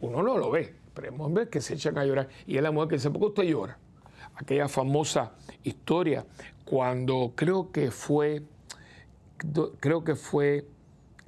uno 0.00 0.22
no 0.22 0.38
lo 0.38 0.50
ve, 0.50 0.74
pero 0.94 1.10
hay 1.10 1.20
hombres 1.20 1.48
que 1.48 1.60
se 1.60 1.74
echan 1.74 1.98
a 1.98 2.04
llorar 2.04 2.28
y 2.46 2.56
es 2.56 2.62
la 2.62 2.70
mujer 2.70 2.88
que 2.88 2.94
dice, 2.96 3.10
¿por 3.10 3.20
qué 3.20 3.26
usted 3.26 3.42
llora? 3.44 3.78
Aquella 4.36 4.68
famosa 4.68 5.32
historia 5.62 6.26
cuando 6.64 7.32
creo 7.34 7.70
que 7.70 7.90
fue, 7.90 8.42
creo 9.80 10.04
que 10.04 10.16
fue 10.16 10.66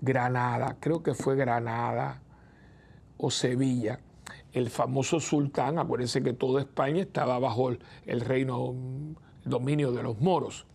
Granada, 0.01 0.77
creo 0.81 1.03
que 1.03 1.15
fue 1.15 1.37
Granada 1.37 2.21
o 3.17 3.31
Sevilla, 3.31 4.01
el 4.53 4.71
famoso 4.71 5.21
sultán, 5.21 5.79
acuérdense 5.79 6.23
que 6.23 6.33
toda 6.33 6.63
España 6.63 7.03
estaba 7.03 7.39
bajo 7.39 7.71
el, 7.71 8.21
reino, 8.21 8.75
el 9.45 9.51
dominio 9.51 9.93
de 9.93 10.03
los 10.03 10.21
moros. 10.21 10.67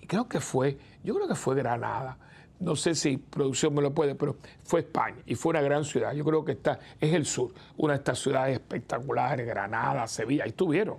Y 0.00 0.06
creo 0.06 0.28
que 0.28 0.40
fue 0.40 0.78
yo 1.04 1.14
creo 1.14 1.28
que 1.28 1.34
fue 1.34 1.54
Granada. 1.54 2.16
No 2.64 2.76
sé 2.76 2.94
si 2.94 3.18
producción 3.18 3.74
me 3.74 3.82
lo 3.82 3.92
puede, 3.92 4.14
pero 4.14 4.36
fue 4.64 4.80
España 4.80 5.18
y 5.26 5.34
fue 5.34 5.50
una 5.50 5.60
gran 5.60 5.84
ciudad. 5.84 6.14
Yo 6.14 6.24
creo 6.24 6.44
que 6.44 6.52
está, 6.52 6.78
es 7.00 7.12
el 7.12 7.26
sur, 7.26 7.52
una 7.76 7.92
de 7.92 7.98
estas 7.98 8.18
ciudades 8.18 8.54
espectaculares, 8.54 9.46
Granada, 9.46 10.06
Sevilla, 10.06 10.44
ahí 10.44 10.50
estuvieron. 10.50 10.96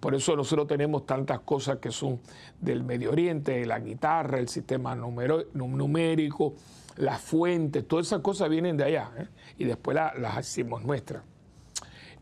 Por 0.00 0.14
eso 0.14 0.36
nosotros 0.36 0.66
tenemos 0.66 1.06
tantas 1.06 1.40
cosas 1.40 1.78
que 1.78 1.90
son 1.90 2.20
del 2.60 2.84
Medio 2.84 3.10
Oriente, 3.10 3.64
la 3.64 3.78
guitarra, 3.80 4.38
el 4.38 4.48
sistema 4.48 4.94
numérico, 4.94 6.54
las 6.96 7.20
fuentes, 7.20 7.86
todas 7.86 8.06
esas 8.06 8.20
cosas 8.20 8.48
vienen 8.48 8.76
de 8.76 8.84
allá 8.84 9.10
¿eh? 9.18 9.26
y 9.58 9.64
después 9.64 9.96
las 9.96 10.38
hicimos 10.40 10.84
nuestras. 10.84 11.22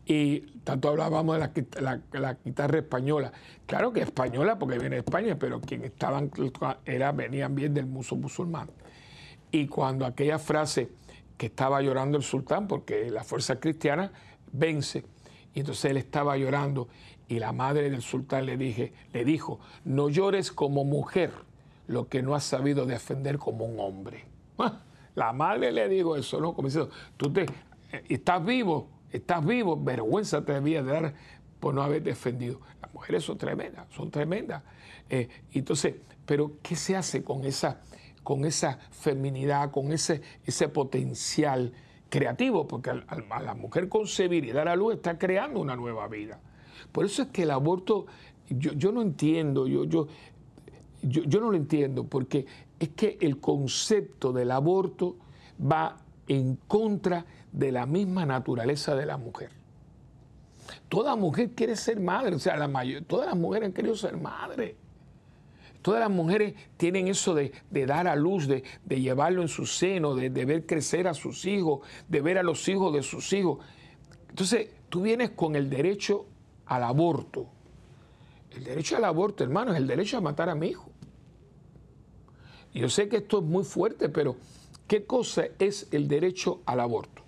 Y 0.05 0.41
tanto 0.63 0.89
hablábamos 0.89 1.39
de 1.39 1.65
la, 1.81 2.37
guitarra 2.45 2.77
española. 2.77 3.31
Claro 3.65 3.91
que 3.91 4.01
española 4.01 4.59
porque 4.59 4.77
viene 4.77 4.97
de 4.97 5.01
España, 5.01 5.35
pero 5.37 5.59
quienes 5.59 5.91
estaban 5.91 6.29
era, 6.85 7.11
venían 7.11 7.55
bien 7.55 7.73
del 7.73 7.87
muso 7.87 8.15
musulmán. 8.15 8.69
Y 9.51 9.67
cuando 9.67 10.05
aquella 10.05 10.39
frase 10.39 10.89
que 11.37 11.47
estaba 11.47 11.81
llorando 11.81 12.17
el 12.17 12.23
sultán, 12.23 12.67
porque 12.67 13.09
la 13.09 13.23
fuerza 13.23 13.59
cristiana 13.59 14.11
vence, 14.51 15.03
y 15.53 15.61
entonces 15.61 15.85
él 15.85 15.97
estaba 15.97 16.37
llorando 16.37 16.87
y 17.27 17.39
la 17.39 17.51
madre 17.51 17.89
del 17.89 18.01
sultán 18.01 18.45
le, 18.45 18.57
dije, 18.57 18.93
le 19.13 19.25
dijo, 19.25 19.59
no 19.83 20.09
llores 20.09 20.51
como 20.51 20.83
mujer 20.83 21.31
lo 21.87 22.07
que 22.07 22.21
no 22.21 22.35
has 22.35 22.43
sabido 22.43 22.85
defender 22.85 23.37
como 23.37 23.65
un 23.65 23.79
hombre. 23.79 24.25
Ah, 24.57 24.81
la 25.15 25.33
madre 25.33 25.71
le 25.71 25.89
dijo 25.89 26.15
eso, 26.15 26.39
¿no? 26.39 26.53
Como 26.53 26.67
diciendo, 26.69 26.89
tú 27.17 27.31
te, 27.31 27.43
eh, 27.43 28.03
estás 28.07 28.43
vivo, 28.45 28.89
estás 29.11 29.45
vivo, 29.45 29.81
vergüenza 29.81 30.43
te 30.45 30.53
debía 30.53 30.81
dar 30.81 31.13
por 31.59 31.73
no 31.73 31.81
haber 31.83 32.03
defendido. 32.03 32.61
Las 32.81 32.93
mujeres 32.93 33.23
son 33.23 33.37
tremendas, 33.37 33.85
son 33.93 34.11
tremendas. 34.11 34.63
Eh, 35.09 35.27
entonces, 35.53 35.95
pero 36.25 36.53
¿qué 36.61 36.75
se 36.75 36.95
hace 36.95 37.23
con 37.23 37.43
esa, 37.43 37.81
con 38.25 38.43
esa 38.43 38.79
feminidad, 38.89 39.69
con 39.69 39.93
ese, 39.93 40.21
ese 40.45 40.67
potencial 40.67 41.71
creativo? 42.09 42.67
Porque 42.67 42.89
a, 42.89 43.39
la 43.39 43.53
mujer 43.53 43.87
concebir 43.87 44.43
y 44.45 44.51
dar 44.51 44.67
a 44.67 44.75
luz 44.75 44.95
está 44.95 45.19
creando 45.19 45.61
una 45.61 45.75
nueva 45.75 46.07
vida. 46.07 46.39
Por 46.91 47.05
eso 47.05 47.21
es 47.21 47.27
que 47.29 47.43
el 47.43 47.51
aborto, 47.51 48.07
yo, 48.49 48.73
yo 48.73 48.91
no 48.91 49.03
entiendo, 49.03 49.67
yo, 49.67 49.85
yo, 49.85 50.07
yo, 51.03 51.39
no 51.39 51.51
lo 51.51 51.55
entiendo, 51.55 52.05
porque 52.05 52.47
es 52.79 52.89
que 52.89 53.19
el 53.21 53.39
concepto 53.39 54.33
del 54.33 54.49
aborto 54.49 55.17
va 55.61 55.97
en 56.27 56.55
contra 56.67 57.25
de 57.51 57.71
la 57.71 57.85
misma 57.85 58.25
naturaleza 58.25 58.95
de 58.95 59.05
la 59.05 59.17
mujer. 59.17 59.51
Toda 60.89 61.15
mujer 61.15 61.51
quiere 61.51 61.75
ser 61.75 61.99
madre, 61.99 62.35
o 62.35 62.39
sea, 62.39 62.57
la 62.57 63.03
todas 63.05 63.27
las 63.27 63.37
mujeres 63.37 63.67
han 63.67 63.73
querido 63.73 63.95
ser 63.95 64.17
madre. 64.17 64.75
Todas 65.85 65.99
las 65.99 66.09
mujeres 66.09 66.55
tienen 66.77 67.07
eso 67.07 67.35
de, 67.35 67.51
dar 67.69 68.07
a 68.07 68.15
luz, 68.15 68.47
de, 68.47 68.63
llevarlo 68.89 69.43
en 69.43 69.47
su 69.47 69.67
seno, 69.67 70.15
de, 70.15 70.31
de, 70.31 70.43
ver 70.43 70.65
crecer 70.65 71.07
a 71.07 71.13
sus 71.13 71.45
hijos, 71.45 71.81
de 72.07 72.21
ver 72.21 72.39
a 72.39 72.41
los 72.41 72.67
hijos 72.67 72.91
de 72.91 73.03
sus 73.03 73.31
hijos. 73.33 73.59
Entonces, 74.27 74.71
tú 74.89 75.03
vienes 75.03 75.29
con 75.29 75.55
el 75.55 75.69
derecho 75.69 76.25
al 76.65 76.81
aborto. 76.85 77.45
El 78.49 78.63
derecho 78.63 78.97
al 78.97 79.05
aborto, 79.05 79.43
hermano, 79.43 79.73
es 79.73 79.77
el 79.77 79.85
derecho 79.85 80.17
a 80.17 80.21
matar 80.21 80.49
a 80.49 80.55
mi 80.55 80.69
hijo. 80.69 80.89
Yo 82.73 82.89
sé 82.89 83.07
que 83.07 83.17
esto 83.17 83.37
es 83.37 83.43
muy 83.43 83.63
fuerte, 83.63 84.09
pero 84.09 84.37
¿qué 84.87 85.05
cosa 85.05 85.43
es 85.59 85.87
el 85.91 86.07
derecho 86.07 86.61
al 86.65 86.79
aborto? 86.79 87.21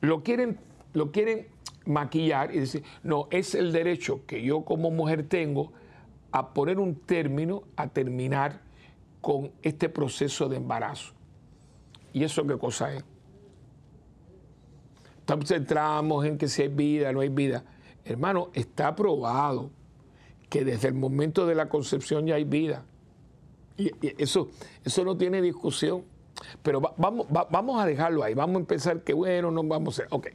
Lo 0.00 0.24
quieren, 0.24 0.58
lo 0.94 1.12
quieren 1.12 1.46
maquillar 1.84 2.52
y 2.52 2.58
decir, 2.58 2.82
no, 3.04 3.28
es 3.30 3.54
el 3.54 3.70
derecho 3.70 4.22
que 4.26 4.42
yo 4.42 4.64
como 4.64 4.90
mujer 4.90 5.28
tengo 5.28 5.72
a 6.36 6.52
poner 6.52 6.78
un 6.78 6.96
término, 6.96 7.62
a 7.76 7.88
terminar 7.88 8.60
con 9.22 9.52
este 9.62 9.88
proceso 9.88 10.50
de 10.50 10.58
embarazo. 10.58 11.14
¿Y 12.12 12.24
eso 12.24 12.46
qué 12.46 12.58
cosa 12.58 12.92
es? 12.92 13.02
Estamos 15.20 15.48
centramos 15.48 16.26
en 16.26 16.36
que 16.36 16.46
si 16.48 16.60
hay 16.60 16.68
vida, 16.68 17.10
no 17.10 17.20
hay 17.20 17.30
vida. 17.30 17.64
Hermano, 18.04 18.50
está 18.52 18.94
probado 18.94 19.70
que 20.50 20.62
desde 20.62 20.88
el 20.88 20.94
momento 20.94 21.46
de 21.46 21.54
la 21.54 21.70
concepción 21.70 22.26
ya 22.26 22.34
hay 22.34 22.44
vida. 22.44 22.84
Y, 23.78 23.92
eso, 24.22 24.50
eso 24.84 25.04
no 25.06 25.16
tiene 25.16 25.40
discusión. 25.40 26.04
Pero 26.62 26.82
vamos, 26.98 27.28
vamos 27.30 27.80
a 27.80 27.86
dejarlo 27.86 28.22
ahí. 28.22 28.34
Vamos 28.34 28.56
a 28.56 28.58
empezar 28.58 29.02
que, 29.04 29.14
bueno, 29.14 29.50
no 29.50 29.62
vamos 29.62 29.98
a 29.98 30.02
hacer. 30.02 30.14
Ok. 30.14 30.28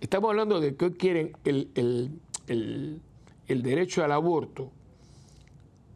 Estamos 0.00 0.30
hablando 0.30 0.60
de 0.60 0.76
que 0.76 0.84
hoy 0.84 0.92
quieren 0.92 1.32
el, 1.42 2.20
el 2.46 3.62
derecho 3.64 4.04
al 4.04 4.12
aborto 4.12 4.70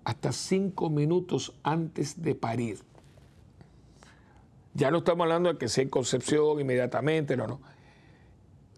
hasta 0.05 0.33
cinco 0.33 0.91
minutos 0.91 1.55
antes 1.63 2.23
de 2.23 2.35
parir. 2.35 2.79
Ya 4.75 4.91
no 4.91 4.99
estamos 4.99 5.25
hablando 5.25 5.53
de 5.53 5.59
que 5.59 5.69
sea 5.69 5.89
concepción 5.89 6.61
inmediatamente, 6.61 7.37
no, 7.37 7.47
no. 7.47 7.61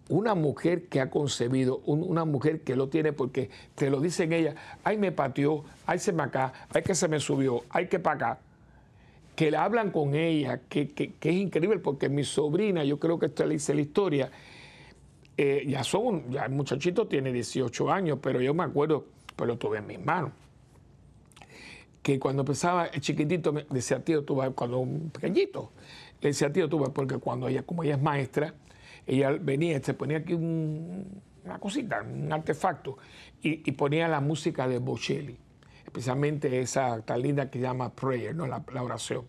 Una 0.08 0.36
mujer 0.36 0.86
que 0.86 1.00
ha 1.00 1.10
concebido, 1.10 1.78
una 1.78 2.24
mujer 2.24 2.60
que 2.60 2.76
lo 2.76 2.88
tiene 2.88 3.12
porque 3.12 3.50
te 3.74 3.90
lo 3.90 4.00
dicen 4.00 4.32
ella, 4.32 4.54
ay 4.84 4.98
me 4.98 5.10
pateó, 5.10 5.64
ay 5.84 5.98
se 5.98 6.12
me 6.12 6.22
acá, 6.22 6.52
ay 6.72 6.82
que 6.82 6.94
se 6.94 7.08
me 7.08 7.18
subió, 7.18 7.64
ay 7.70 7.88
que 7.88 7.98
para 7.98 8.16
acá, 8.16 8.40
que 9.34 9.50
le 9.50 9.56
hablan 9.56 9.90
con 9.90 10.14
ella, 10.14 10.60
que, 10.68 10.92
es 11.20 11.34
increíble 11.34 11.80
porque 11.80 12.08
mi 12.08 12.22
sobrina, 12.22 12.84
yo 12.84 13.00
creo 13.00 13.18
que 13.18 13.26
esto 13.26 13.44
le 13.46 13.56
hice 13.56 13.74
la 13.74 13.80
historia, 13.80 14.30
eh, 15.36 15.64
ya 15.66 15.82
son, 15.82 16.30
ya 16.30 16.44
el 16.44 16.52
muchachito 16.52 17.08
tiene 17.08 17.32
18 17.32 17.90
años, 17.90 18.18
pero 18.22 18.40
yo 18.40 18.54
me 18.54 18.62
acuerdo, 18.62 19.06
pues 19.34 19.48
lo 19.48 19.58
tuve 19.58 19.78
en 19.78 19.88
mis 19.88 19.98
manos, 19.98 20.30
que 22.06 22.20
cuando 22.20 22.42
empezaba 22.42 22.86
el 22.86 23.00
chiquitito 23.00 23.52
me 23.52 23.66
decía, 23.68 23.98
tío, 23.98 24.22
tú 24.22 24.36
vas, 24.36 24.50
cuando 24.50 24.78
un 24.78 25.10
pequeñito, 25.10 25.72
le 26.20 26.28
decía, 26.28 26.52
tío, 26.52 26.68
tú 26.68 26.78
vas, 26.78 26.90
porque 26.90 27.18
cuando 27.18 27.48
ella, 27.48 27.64
como 27.64 27.82
ella 27.82 27.96
es 27.96 28.00
maestra, 28.00 28.54
ella 29.08 29.32
venía, 29.32 29.82
se 29.82 29.92
ponía 29.92 30.18
aquí 30.18 30.34
una 30.34 31.58
cosita, 31.58 32.02
un 32.02 32.32
artefacto, 32.32 32.96
y, 33.42 33.72
ponía 33.72 34.06
la 34.06 34.20
música 34.20 34.68
de 34.68 34.78
Bocelli, 34.78 35.36
especialmente 35.84 36.60
esa 36.60 37.00
tan 37.02 37.22
linda 37.22 37.50
que 37.50 37.58
se 37.58 37.64
llama 37.64 37.92
Prayer, 37.92 38.36
¿no? 38.36 38.46
la, 38.46 38.62
oración. 38.80 39.24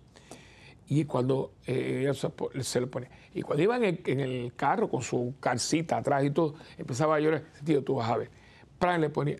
Y 0.87 1.05
cuando 1.05 1.53
eh, 1.65 2.01
ella 2.03 2.13
se, 2.13 2.79
lo 2.79 2.91
ponía. 2.91 3.09
Y 3.33 3.41
cuando 3.41 3.63
iba 3.63 3.75
en 3.77 4.19
el, 4.19 4.53
carro 4.55 4.87
con 4.87 5.01
su 5.01 5.33
calcita 5.39 5.97
atrás 5.97 6.23
y 6.23 6.29
todo, 6.29 6.53
empezaba 6.77 7.15
a 7.15 7.19
llorar, 7.19 7.43
tío, 7.65 7.83
tú 7.83 7.95
vas 7.95 8.07
a 8.11 8.17
ver. 8.17 8.29
Pran 8.77 9.01
le 9.01 9.09
ponía. 9.09 9.37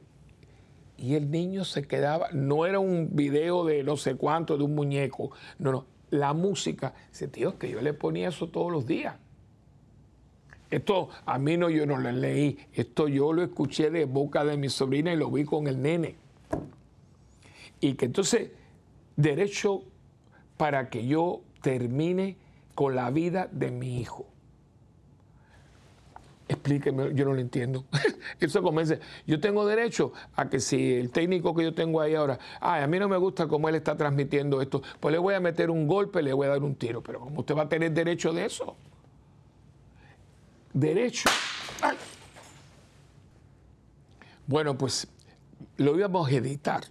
Y 0.98 1.16
el 1.16 1.30
niño 1.30 1.64
se 1.64 1.84
quedaba, 1.84 2.30
no 2.32 2.66
era 2.66 2.80
un 2.80 3.10
video 3.16 3.66
de 3.66 3.84
no 3.84 3.98
sé 3.98 4.16
cuánto, 4.16 4.58
de 4.58 4.64
un 4.64 4.74
muñeco, 4.74 5.32
no, 5.60 5.72
no, 5.72 5.86
la 6.10 6.34
música. 6.34 6.94
Dice, 7.12 7.28
tío, 7.28 7.60
que 7.60 7.70
yo 7.70 7.82
le 7.82 7.94
ponía 7.94 8.30
eso 8.30 8.48
todos 8.50 8.72
los 8.72 8.86
días. 8.88 9.16
Esto 10.70 11.10
a 11.26 11.38
mí 11.38 11.56
no, 11.56 11.70
yo 11.70 11.86
no 11.86 11.98
lo 11.98 12.12
leí, 12.12 12.58
esto 12.74 13.08
yo 13.08 13.32
lo 13.32 13.44
escuché 13.44 13.90
de 13.90 14.06
boca 14.06 14.44
de 14.44 14.58
mi 14.58 14.70
sobrina 14.70 15.14
y 15.14 15.16
lo 15.16 15.32
vi 15.32 15.46
con 15.46 15.68
el 15.68 15.82
nene. 15.82 16.16
Y 17.80 17.94
que 17.94 18.06
entonces, 18.06 18.52
derecho 19.16 19.84
para 20.58 20.90
que 20.90 21.06
yo 21.06 21.42
termine 21.62 22.38
con 22.76 22.96
la 22.96 23.10
vida 23.12 23.48
de 23.52 23.72
mi 23.72 24.00
hijo. 24.00 24.26
Explíqueme, 26.50 27.14
yo 27.14 27.26
no 27.26 27.34
lo 27.34 27.42
entiendo. 27.42 27.86
Eso 28.40 28.64
comienza. 28.64 28.98
Yo 29.26 29.40
tengo 29.40 29.66
derecho 29.66 30.14
a 30.36 30.50
que 30.50 30.60
si 30.60 30.94
el 30.94 31.12
técnico 31.12 31.54
que 31.54 31.64
yo 31.64 31.74
tengo 31.74 32.00
ahí 32.00 32.16
ahora, 32.16 32.40
ay, 32.62 32.84
a 32.84 32.88
mí 32.88 33.00
no 33.00 33.10
me 33.10 33.18
gusta 33.18 33.48
cómo 33.48 33.68
él 33.68 33.76
está 33.76 33.98
transmitiendo 33.98 34.62
esto, 34.62 34.82
pues 35.00 35.12
le 35.12 35.18
voy 35.18 35.34
a 35.34 35.40
meter 35.40 35.70
un 35.70 35.88
golpe, 35.88 36.22
le 36.22 36.32
voy 36.32 36.48
a 36.48 36.52
dar 36.52 36.64
un 36.64 36.76
tiro. 36.76 37.04
Pero 37.04 37.20
¿cómo 37.20 37.42
usted 37.42 37.56
va 37.56 37.64
a 37.64 37.70
tener 37.70 37.92
derecho 37.92 38.32
de 38.32 38.46
eso? 38.46 38.76
derecho. 40.80 41.30
Bueno, 44.46 44.78
pues 44.78 45.08
lo 45.78 45.98
íbamos 45.98 46.28
a 46.28 46.32
editar. 46.32 46.84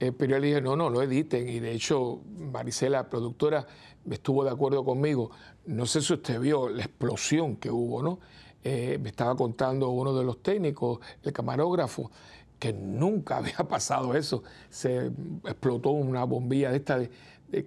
Eh, 0.00 0.12
pero 0.12 0.38
le 0.38 0.46
dije, 0.46 0.60
no, 0.60 0.76
no, 0.76 0.90
lo 0.90 1.02
editen. 1.02 1.48
Y 1.48 1.58
de 1.58 1.72
hecho, 1.72 2.20
Maricela, 2.52 3.10
productora, 3.10 3.66
estuvo 4.08 4.44
de 4.44 4.50
acuerdo 4.50 4.84
conmigo. 4.84 5.30
No 5.66 5.86
sé 5.86 6.00
si 6.00 6.12
usted 6.12 6.40
vio 6.40 6.68
la 6.68 6.84
explosión 6.84 7.56
que 7.56 7.70
hubo, 7.70 8.02
¿no? 8.02 8.20
Eh, 8.64 8.98
me 9.00 9.10
estaba 9.10 9.36
contando 9.36 9.88
uno 9.90 10.16
de 10.16 10.24
los 10.24 10.42
técnicos, 10.42 10.98
el 11.22 11.32
camarógrafo, 11.32 12.10
que 12.58 12.72
nunca 12.72 13.36
había 13.38 13.68
pasado 13.68 14.14
eso. 14.14 14.42
Se 14.70 15.10
explotó 15.44 15.90
una 15.90 16.24
bombilla 16.24 16.70
de 16.70 16.76
esta, 16.78 17.00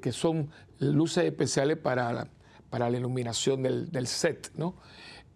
que 0.01 0.11
son 0.11 0.49
luces 0.79 1.25
especiales 1.25 1.77
para 1.77 2.11
la, 2.11 2.27
para 2.69 2.89
la 2.89 2.97
iluminación 2.97 3.63
del, 3.63 3.91
del 3.91 4.07
set, 4.07 4.51
¿no? 4.55 4.75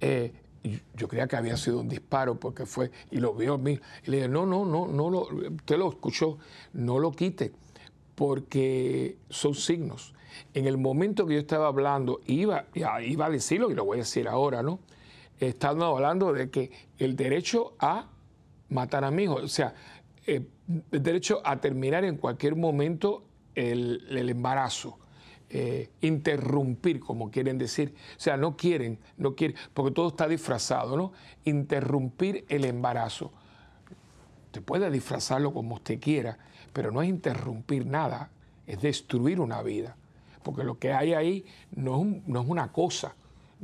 Eh, 0.02 0.34
yo 0.96 1.08
creía 1.08 1.28
que 1.28 1.36
había 1.36 1.58
sido 1.58 1.80
un 1.80 1.90
disparo 1.90 2.40
porque 2.40 2.66
fue, 2.66 2.92
y 3.12 3.18
lo 3.18 3.34
vio 3.34 3.54
a 3.54 3.58
mí, 3.58 3.80
y 4.06 4.12
le 4.12 4.18
dije, 4.18 4.30
no, 4.30 4.46
no, 4.46 4.66
no, 4.66 4.88
no 4.88 5.10
lo, 5.10 5.28
usted 5.28 5.78
lo 5.78 5.90
escuchó, 5.90 6.40
no 6.74 6.98
lo 6.98 7.12
quite, 7.12 7.54
porque 8.16 9.18
son 9.30 9.54
signos. 9.54 10.14
En 10.54 10.66
el 10.66 10.78
momento 10.78 11.28
que 11.28 11.36
yo 11.36 11.40
estaba 11.40 11.68
hablando, 11.68 12.20
iba, 12.26 12.66
iba 12.74 13.26
a 13.26 13.30
decirlo, 13.30 13.70
y 13.70 13.76
lo 13.76 13.86
voy 13.86 13.98
a 13.98 14.02
decir 14.02 14.28
ahora, 14.28 14.64
¿no? 14.64 14.80
Estando 15.40 15.86
hablando 15.86 16.34
de 16.34 16.50
que 16.50 16.72
el 16.98 17.16
derecho 17.16 17.76
a 17.80 18.10
matar 18.70 19.04
a 19.04 19.12
mi 19.12 19.24
hijo, 19.24 19.36
o 19.36 19.48
sea, 19.48 19.74
eh, 20.26 20.46
el 20.92 21.04
derecho 21.04 21.42
a 21.44 21.60
terminar 21.60 22.04
en 22.06 22.18
cualquier 22.18 22.56
momento 22.56 23.24
el 23.54 24.30
embarazo 24.30 24.98
eh, 25.48 25.92
interrumpir, 26.02 27.00
como 27.00 27.30
quieren 27.30 27.58
decir. 27.60 27.94
O 28.18 28.20
sea, 28.20 28.36
no 28.36 28.58
quieren, 28.58 28.98
no 29.16 29.36
quieren, 29.36 29.56
porque 29.74 29.92
todo 29.92 30.08
está 30.08 30.28
disfrazado, 30.28 30.98
¿no? 30.98 31.14
Interrumpir 31.44 32.46
el 32.50 32.66
embarazo. 32.66 33.32
Usted 34.48 34.64
puede 34.64 34.90
disfrazarlo 34.90 35.54
como 35.54 35.76
usted 35.76 36.00
quiera, 36.00 36.40
pero 36.74 36.92
no 36.92 37.02
es 37.02 37.10
interrumpir 37.10 37.86
nada, 37.86 38.32
es 38.66 38.82
destruir 38.82 39.40
una 39.40 39.62
vida. 39.62 39.96
porque 40.44 40.64
lo 40.64 40.78
que 40.78 40.94
hay 40.94 41.14
ahí 41.14 41.46
no 41.72 42.02
es 42.04 42.48
una 42.48 42.72
cosa, 42.72 43.16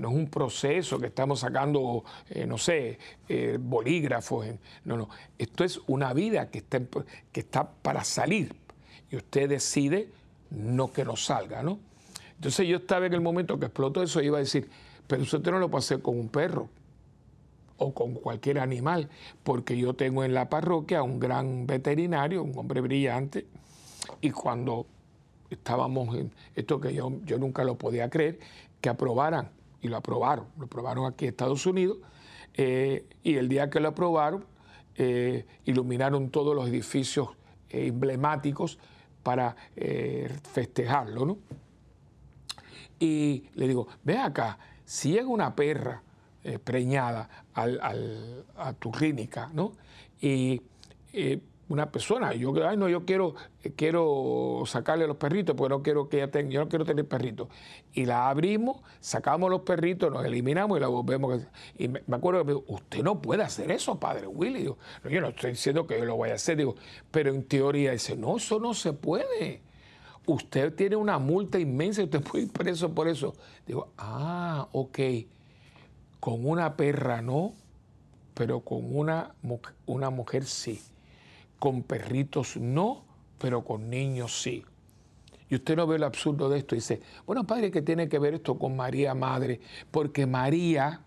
no 0.01 0.09
es 0.09 0.15
un 0.15 0.27
proceso 0.29 0.99
que 0.99 1.07
estamos 1.07 1.41
sacando, 1.41 2.03
eh, 2.29 2.47
no 2.47 2.57
sé, 2.57 2.97
eh, 3.29 3.57
bolígrafos. 3.61 4.47
no, 4.83 4.97
no. 4.97 5.09
Esto 5.37 5.63
es 5.63 5.79
una 5.87 6.11
vida 6.13 6.49
que 6.49 6.57
está, 6.57 6.81
que 7.31 7.39
está 7.39 7.69
para 7.69 8.03
salir 8.03 8.55
y 9.11 9.17
usted 9.17 9.47
decide 9.47 10.09
no 10.49 10.91
que 10.91 11.05
no 11.05 11.15
salga, 11.15 11.61
¿no? 11.61 11.79
Entonces 12.35 12.67
yo 12.67 12.77
estaba 12.77 13.05
en 13.05 13.13
el 13.13 13.21
momento 13.21 13.59
que 13.59 13.67
explotó 13.67 14.01
eso 14.01 14.21
y 14.21 14.25
iba 14.25 14.37
a 14.37 14.41
decir, 14.41 14.67
pero 15.05 15.21
usted 15.21 15.39
no 15.51 15.59
lo 15.59 15.77
hacer 15.77 16.01
con 16.01 16.19
un 16.19 16.29
perro 16.29 16.67
o 17.77 17.93
con 17.93 18.15
cualquier 18.15 18.59
animal, 18.59 19.07
porque 19.43 19.77
yo 19.77 19.93
tengo 19.93 20.23
en 20.23 20.33
la 20.33 20.49
parroquia 20.49 21.03
un 21.03 21.19
gran 21.19 21.67
veterinario, 21.67 22.43
un 22.43 22.57
hombre 22.57 22.81
brillante, 22.81 23.45
y 24.19 24.31
cuando 24.31 24.87
estábamos 25.49 26.15
en 26.15 26.31
esto 26.55 26.79
que 26.79 26.93
yo, 26.93 27.11
yo 27.25 27.37
nunca 27.37 27.63
lo 27.63 27.75
podía 27.75 28.09
creer, 28.09 28.39
que 28.81 28.89
aprobaran, 28.89 29.49
y 29.81 29.87
lo 29.87 29.97
aprobaron, 29.97 30.47
lo 30.57 30.65
aprobaron 30.65 31.05
aquí 31.05 31.25
en 31.25 31.29
Estados 31.29 31.65
Unidos, 31.65 31.97
eh, 32.53 33.05
y 33.23 33.35
el 33.35 33.47
día 33.47 33.69
que 33.69 33.79
lo 33.79 33.89
aprobaron, 33.89 34.45
eh, 34.95 35.45
iluminaron 35.65 36.29
todos 36.29 36.55
los 36.55 36.67
edificios 36.67 37.29
eh, 37.69 37.87
emblemáticos 37.87 38.77
para 39.23 39.55
festejarlo, 40.51 41.25
¿no? 41.27 41.37
Y 42.99 43.45
le 43.53 43.67
digo, 43.67 43.87
ve 44.03 44.17
acá, 44.17 44.57
si 44.83 45.11
llega 45.11 45.27
una 45.27 45.55
perra 45.55 46.01
preñada 46.63 47.29
a 47.53 48.73
tu 48.73 48.89
clínica, 48.89 49.51
¿no? 49.53 49.73
Una 51.71 51.91
persona. 51.91 52.33
Yo, 52.33 52.53
ay, 52.67 52.77
no, 52.77 52.89
yo 52.89 53.05
quiero, 53.05 53.35
quiero 53.75 54.63
sacarle 54.65 55.07
los 55.07 55.17
perritos 55.17 55.55
porque 55.55 55.69
no 55.69 55.83
quiero 55.83 56.09
que 56.09 56.17
ella 56.17 56.31
tenga, 56.31 56.51
yo 56.51 56.59
no 56.59 56.69
quiero 56.69 56.85
tener 56.85 57.07
perritos. 57.07 57.47
Y 57.93 58.05
la 58.05 58.29
abrimos, 58.29 58.81
sacamos 58.99 59.49
los 59.49 59.61
perritos, 59.61 60.11
nos 60.11 60.25
eliminamos 60.25 60.77
y 60.77 60.81
la 60.81 60.87
volvemos. 60.87 61.41
Y 61.77 61.87
me, 61.87 62.01
acuerdo 62.11 62.41
que 62.41 62.45
me 62.45 62.53
dijo, 62.53 62.65
usted 62.67 63.03
no 63.03 63.21
puede 63.21 63.43
hacer 63.43 63.71
eso, 63.71 63.99
padre 63.99 64.27
Willy. 64.27 64.65
yo 64.65 65.21
no 65.21 65.29
estoy 65.29 65.51
diciendo 65.51 65.87
que 65.87 65.97
yo 65.97 66.05
lo 66.05 66.15
voy 66.15 66.29
a 66.29 66.35
hacer, 66.35 66.57
digo, 66.57 66.75
pero 67.09 67.33
en 67.33 67.43
teoría 67.43 67.91
dice, 67.91 68.15
no, 68.15 68.37
eso 68.37 68.59
no 68.59 68.73
se 68.73 68.93
puede. 68.93 69.61
Usted 70.25 70.73
tiene 70.75 70.95
una 70.95 71.17
multa 71.17 71.59
inmensa 71.59 72.01
y 72.01 72.05
usted 72.05 72.21
puede 72.21 72.45
ir 72.45 72.51
preso 72.51 72.93
por 72.93 73.07
eso. 73.07 73.33
Digo, 73.65 73.91
ah, 73.97 74.67
ok. 74.71 74.99
Con 76.19 76.45
una 76.45 76.77
perra 76.77 77.21
no, 77.23 77.53
pero 78.35 78.59
con 78.59 78.95
una, 78.95 79.33
una 79.87 80.09
mujer 80.11 80.45
sí. 80.45 80.79
Con 81.61 81.83
perritos 81.83 82.57
no, 82.57 83.03
pero 83.37 83.63
con 83.63 83.87
niños 83.87 84.41
sí. 84.41 84.65
Y 85.47 85.53
usted 85.53 85.75
no 85.75 85.85
ve 85.85 85.99
lo 85.99 86.07
absurdo 86.07 86.49
de 86.49 86.57
esto. 86.57 86.73
Dice, 86.73 87.01
bueno, 87.27 87.45
padre, 87.45 87.69
¿qué 87.69 87.83
tiene 87.83 88.09
que 88.09 88.17
ver 88.17 88.33
esto 88.33 88.57
con 88.57 88.75
María 88.75 89.13
Madre? 89.13 89.59
Porque 89.91 90.25
María, 90.25 91.01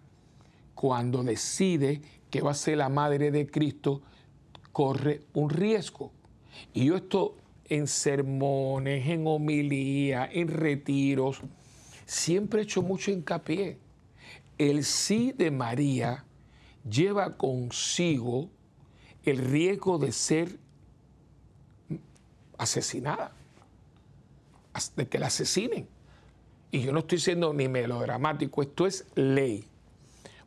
cuando 0.76 1.24
decide 1.24 2.02
que 2.30 2.40
va 2.40 2.52
a 2.52 2.54
ser 2.54 2.76
la 2.76 2.88
madre 2.88 3.32
de 3.32 3.48
Cristo, 3.48 4.02
corre 4.70 5.22
un 5.32 5.50
riesgo. 5.50 6.12
Y 6.72 6.84
yo 6.84 6.94
esto 6.94 7.34
en 7.68 7.88
sermones, 7.88 9.08
en 9.08 9.26
homilía, 9.26 10.30
en 10.32 10.46
retiros, 10.46 11.40
siempre 12.06 12.60
he 12.60 12.62
hecho 12.62 12.80
mucho 12.80 13.10
hincapié. 13.10 13.78
El 14.56 14.84
sí 14.84 15.32
de 15.36 15.50
María 15.50 16.24
lleva 16.88 17.36
consigo 17.36 18.50
el 19.24 19.38
riesgo 19.38 19.98
de 19.98 20.12
ser 20.12 20.58
asesinada, 22.58 23.32
de 24.96 25.08
que 25.08 25.18
la 25.18 25.26
asesinen. 25.26 25.88
Y 26.70 26.82
yo 26.82 26.92
no 26.92 27.00
estoy 27.00 27.18
siendo 27.18 27.54
ni 27.54 27.68
melodramático, 27.68 28.62
esto 28.62 28.86
es 28.86 29.06
ley. 29.14 29.68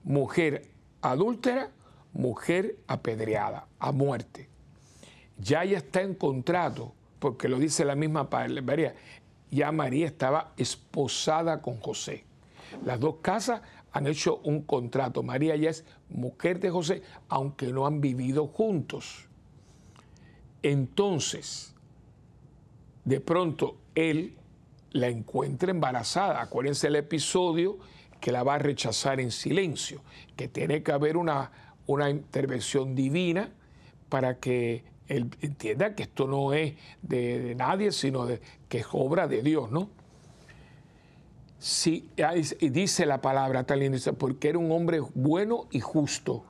Mujer 0.04 0.68
adúltera, 1.02 1.72
mujer 2.14 2.78
apedreada, 2.88 3.68
a 3.80 3.92
muerte. 3.92 4.50
Ya 5.38 5.64
ella 5.64 5.78
está 5.78 6.02
en 6.02 6.16
contrato, 6.16 6.94
porque 7.20 7.48
lo 7.48 7.60
dice 7.60 7.86
la 7.86 7.96
misma 7.96 8.28
María, 8.64 8.96
ya 9.52 9.72
María 9.72 10.08
estaba 10.08 10.54
esposada 10.58 11.62
con 11.62 11.80
José. 11.80 12.27
Las 12.86 13.00
dos 13.00 13.16
casas 13.22 13.62
han 13.92 14.08
hecho 14.08 14.38
un 14.44 14.62
contrato. 14.62 15.24
María 15.24 15.56
ya 15.56 15.70
es 15.70 15.86
mujer 16.10 16.60
de 16.60 16.70
José, 16.70 17.02
aunque 17.30 17.68
no 17.68 17.86
han 17.86 18.02
vivido 18.02 18.48
juntos. 18.48 19.28
Entonces, 20.64 21.74
de 23.06 23.22
pronto 23.22 23.78
él 23.96 24.36
la 24.92 25.08
encuentra 25.08 25.72
embarazada. 25.72 26.42
Acuérdense 26.42 26.88
el 26.88 26.96
episodio 26.96 27.78
que 28.20 28.32
la 28.32 28.44
va 28.44 28.56
a 28.56 28.60
rechazar 28.60 29.20
en 29.20 29.32
silencio, 29.32 30.02
que 30.36 30.48
tiene 30.48 30.84
que 30.84 30.92
haber 30.92 31.18
una, 31.18 31.52
una 31.86 32.10
intervención 32.10 32.96
divina 32.96 33.52
para 34.10 34.40
que 34.40 34.84
él 35.08 35.30
entienda 35.42 35.96
que 35.96 36.04
esto 36.04 36.28
no 36.28 36.54
es 36.54 36.76
de, 37.02 37.56
nadie, 37.56 37.92
sino 37.92 38.28
que 38.68 38.80
es 38.80 38.88
obra 38.92 39.28
de 39.28 39.42
Dios, 39.42 39.72
¿no? 39.72 39.90
Sí, 41.60 42.10
dice 42.62 43.06
la 43.06 43.22
palabra 43.22 43.64
tan 43.64 43.80
linda, 43.80 43.98
porque 44.14 44.50
era 44.50 44.60
un 44.60 44.72
hombre 44.72 45.00
bueno 45.16 45.68
y 45.72 45.80
justo. 45.80 46.46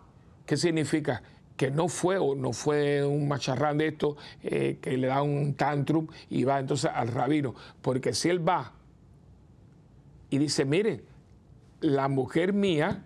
¿Qué 0.45 0.57
significa? 0.57 1.23
Que 1.55 1.71
no 1.71 1.87
fue 1.87 2.17
o 2.17 2.35
no 2.35 2.53
fue 2.53 3.05
un 3.05 3.27
macharrán 3.27 3.77
de 3.77 3.87
esto 3.87 4.17
eh, 4.43 4.79
que 4.81 4.97
le 4.97 5.07
da 5.07 5.21
un 5.21 5.55
tantrum 5.55 6.07
y 6.29 6.43
va 6.43 6.59
entonces 6.59 6.91
al 6.93 7.07
rabino. 7.07 7.55
Porque 7.81 8.13
si 8.13 8.29
él 8.29 8.47
va 8.47 8.73
y 10.29 10.37
dice, 10.37 10.65
mire, 10.65 11.03
la 11.79 12.09
mujer 12.09 12.53
mía 12.53 13.05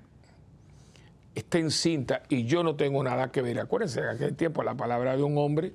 está 1.35 1.59
encinta 1.59 2.23
y 2.29 2.45
yo 2.45 2.63
no 2.63 2.75
tengo 2.75 3.03
nada 3.03 3.31
que 3.31 3.41
ver. 3.41 3.59
Acuérdense, 3.59 4.01
en 4.01 4.07
aquel 4.07 4.35
tiempo 4.35 4.63
la 4.63 4.75
palabra 4.75 5.15
de 5.15 5.23
un 5.23 5.37
hombre 5.37 5.73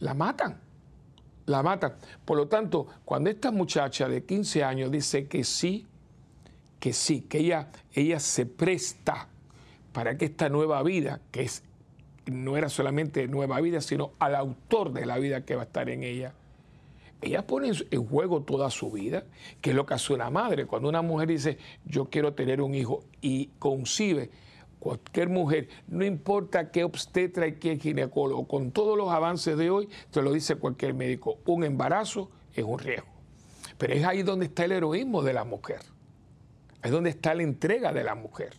la 0.00 0.14
matan 0.14 0.65
la 1.46 1.62
mata. 1.62 1.96
Por 2.24 2.36
lo 2.36 2.48
tanto, 2.48 2.86
cuando 3.04 3.30
esta 3.30 3.50
muchacha 3.50 4.08
de 4.08 4.24
15 4.24 4.64
años 4.64 4.90
dice 4.90 5.26
que 5.26 5.44
sí, 5.44 5.86
que 6.78 6.92
sí, 6.92 7.22
que 7.22 7.38
ella, 7.38 7.68
ella 7.94 8.20
se 8.20 8.46
presta 8.46 9.28
para 9.92 10.18
que 10.18 10.26
esta 10.26 10.48
nueva 10.48 10.82
vida, 10.82 11.20
que 11.30 11.42
es, 11.42 11.62
no 12.26 12.56
era 12.56 12.68
solamente 12.68 13.28
nueva 13.28 13.60
vida, 13.60 13.80
sino 13.80 14.12
al 14.18 14.34
autor 14.34 14.92
de 14.92 15.06
la 15.06 15.18
vida 15.18 15.44
que 15.44 15.54
va 15.54 15.62
a 15.62 15.66
estar 15.66 15.88
en 15.88 16.02
ella, 16.02 16.34
ella 17.22 17.46
pone 17.46 17.72
en 17.90 18.06
juego 18.06 18.42
toda 18.42 18.70
su 18.70 18.90
vida, 18.90 19.24
que 19.60 19.70
es 19.70 19.76
lo 19.76 19.86
que 19.86 19.94
hace 19.94 20.12
una 20.12 20.28
madre. 20.28 20.66
Cuando 20.66 20.88
una 20.88 21.02
mujer 21.02 21.28
dice, 21.28 21.58
yo 21.84 22.06
quiero 22.06 22.34
tener 22.34 22.60
un 22.60 22.74
hijo 22.74 23.04
y 23.22 23.46
concibe, 23.58 24.30
cualquier 24.86 25.28
mujer, 25.28 25.68
no 25.88 26.04
importa 26.04 26.70
qué 26.70 26.84
obstetra 26.84 27.48
y 27.48 27.56
qué 27.56 27.76
ginecólogo, 27.76 28.46
con 28.46 28.70
todos 28.70 28.96
los 28.96 29.10
avances 29.10 29.58
de 29.58 29.68
hoy, 29.68 29.88
te 30.12 30.22
lo 30.22 30.32
dice 30.32 30.54
cualquier 30.54 30.94
médico, 30.94 31.38
un 31.44 31.64
embarazo 31.64 32.30
es 32.54 32.62
un 32.62 32.78
riesgo. 32.78 33.08
Pero 33.78 33.94
es 33.94 34.04
ahí 34.04 34.22
donde 34.22 34.46
está 34.46 34.64
el 34.64 34.70
heroísmo 34.70 35.22
de 35.22 35.32
la 35.32 35.42
mujer, 35.42 35.80
es 36.84 36.90
donde 36.92 37.10
está 37.10 37.34
la 37.34 37.42
entrega 37.42 37.92
de 37.92 38.04
la 38.04 38.14
mujer. 38.14 38.54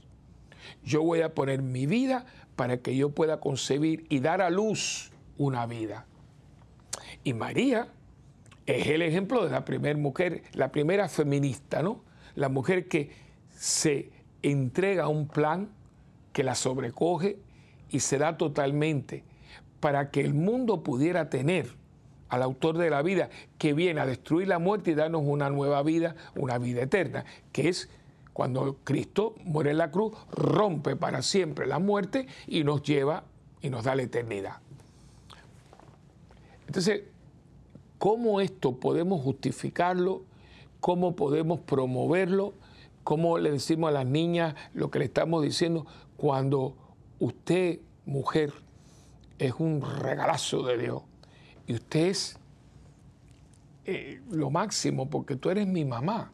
Yo 0.83 1.01
voy 1.01 1.21
a 1.21 1.33
poner 1.33 1.61
mi 1.61 1.85
vida 1.85 2.25
para 2.57 2.77
que 2.81 2.93
yo 2.97 3.11
pueda 3.11 3.39
concebir 3.39 4.05
y 4.09 4.19
dar 4.19 4.41
a 4.41 4.49
luz 4.49 5.11
una 5.37 5.65
vida. 5.65 6.07
Y 7.23 7.35
María 7.35 7.87
es 8.65 8.87
el 8.87 9.01
ejemplo 9.01 9.45
de 9.45 9.51
la 9.51 9.63
primera 9.63 9.97
mujer, 9.97 10.43
la 10.51 10.73
primera 10.73 11.07
feminista, 11.07 11.81
¿no? 11.81 12.03
La 12.35 12.49
mujer 12.49 12.89
que 12.89 13.11
se 13.55 14.11
entrega 14.41 15.05
a 15.05 15.07
un 15.07 15.29
plan 15.29 15.76
que 16.37 16.43
la 16.43 16.53
sobrecoge 16.53 17.39
y 17.89 17.99
se 17.99 18.19
da 18.19 18.37
totalmente 18.37 19.23
para 19.79 20.11
que 20.11 20.21
el 20.21 20.35
mundo 20.35 20.83
pudiera 20.83 21.31
tener 21.31 21.67
al 22.29 22.43
autor 22.43 22.77
de 22.77 22.91
la 22.91 23.01
vida 23.01 23.31
que 23.57 23.73
viene 23.73 24.01
a 24.01 24.05
destruir 24.05 24.47
la 24.47 24.59
muerte 24.59 24.91
y 24.91 24.93
darnos 24.93 25.23
una 25.25 25.49
nueva 25.49 25.81
vida, 25.81 26.15
una 26.35 26.59
vida 26.59 26.83
eterna, 26.83 27.25
que 27.51 27.69
es 27.69 27.89
cuando 28.33 28.77
Cristo 28.83 29.33
muere 29.45 29.71
en 29.71 29.79
la 29.79 29.89
cruz, 29.89 30.13
rompe 30.29 30.95
para 30.95 31.23
siempre 31.23 31.65
la 31.65 31.79
muerte 31.79 32.27
y 32.45 32.63
nos 32.63 32.83
lleva 32.83 33.23
y 33.59 33.71
nos 33.71 33.85
da 33.85 33.95
la 33.95 34.03
eternidad. 34.03 34.57
Entonces, 36.67 37.01
¿cómo 37.97 38.41
esto 38.41 38.75
podemos 38.75 39.23
justificarlo? 39.23 40.21
¿Cómo 40.81 41.15
podemos 41.15 41.61
promoverlo? 41.61 42.53
¿Cómo 43.03 43.39
le 43.39 43.49
decimos 43.49 43.87
a 43.87 43.93
las 43.93 44.05
niñas 44.05 44.53
lo 44.75 44.91
que 44.91 44.99
le 44.99 45.05
estamos 45.05 45.41
diciendo? 45.41 45.87
Cuando 46.17 46.75
usted, 47.19 47.79
mujer, 48.05 48.53
es 49.37 49.53
un 49.59 49.81
regalazo 49.81 50.63
de 50.63 50.77
Dios 50.77 51.03
y 51.67 51.75
usted 51.75 52.07
es 52.07 52.39
eh, 53.85 54.19
lo 54.31 54.49
máximo 54.49 55.09
porque 55.09 55.35
tú 55.35 55.49
eres 55.49 55.67
mi 55.67 55.85
mamá. 55.85 56.31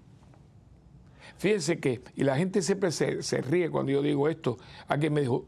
Fíjense 1.37 1.79
que, 1.79 2.01
y 2.15 2.23
la 2.23 2.37
gente 2.37 2.61
siempre 2.61 2.91
se, 2.91 3.41
ríe 3.41 3.69
cuando 3.69 3.91
yo 3.91 4.01
digo 4.01 4.29
esto, 4.29 4.57
alguien 4.87 5.13
me 5.13 5.21
dijo, 5.21 5.45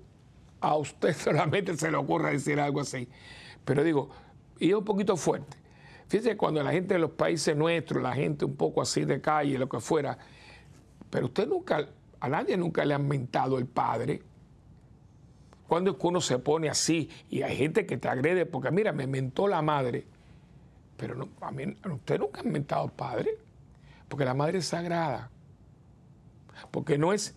a 0.60 0.76
usted 0.76 1.14
solamente 1.18 1.76
se 1.78 1.90
le 1.90 1.98
ocurre 1.98 2.32
decir 2.32 2.60
algo 2.60 2.82
así, 2.82 3.08
pero 3.64 3.84
digo, 3.84 4.10
y 4.60 4.70
es 4.70 4.76
un 4.76 4.86
poquito 4.86 5.16
fuerte, 5.18 5.58
Fíjense, 6.08 6.38
cuando 6.38 6.62
la 6.62 6.72
gente 6.72 6.94
de 6.94 7.00
los 7.00 7.12
países 7.12 7.58
nuestros, 7.58 8.04
la 8.04 8.14
gente 8.14 8.46
un 8.46 8.56
poco 8.56 8.82
así 8.82 9.06
de 9.06 9.22
calle, 9.22 9.58
lo 9.58 9.68
que 9.68 9.80
fuera, 9.80 10.18
pero 11.10 11.26
usted 11.26 11.48
nunca, 11.48 11.88
a 12.26 12.30
nadie 12.30 12.58
nunca 12.58 12.84
le 12.86 12.96
han 12.96 13.08
mentado 13.08 13.60
el 13.60 13.68
padre. 13.68 14.20
Cuando 15.68 15.96
uno 16.02 16.20
se 16.20 16.40
pone 16.40 16.70
así 16.70 17.08
y 17.30 17.44
hay 17.44 17.56
gente 17.56 17.86
que 17.86 17.98
te 17.98 18.08
agrede 18.08 18.48
porque, 18.48 18.72
mira, 18.72 18.92
me 18.92 19.06
mentó 19.06 19.48
la 19.48 19.62
madre. 19.62 20.08
Pero 20.98 21.14
no, 21.14 21.30
a, 21.42 21.52
mí, 21.52 21.66
usted 21.86 22.20
nunca 22.20 22.42
ha 22.42 22.44
mentado 22.44 22.84
al 22.84 22.92
padre, 22.92 23.38
porque 24.10 24.26
la 24.26 24.34
madre 24.34 24.58
es 24.58 24.66
sagrada. 24.66 25.30
Porque 26.72 26.98
no 26.98 27.14
es 27.14 27.36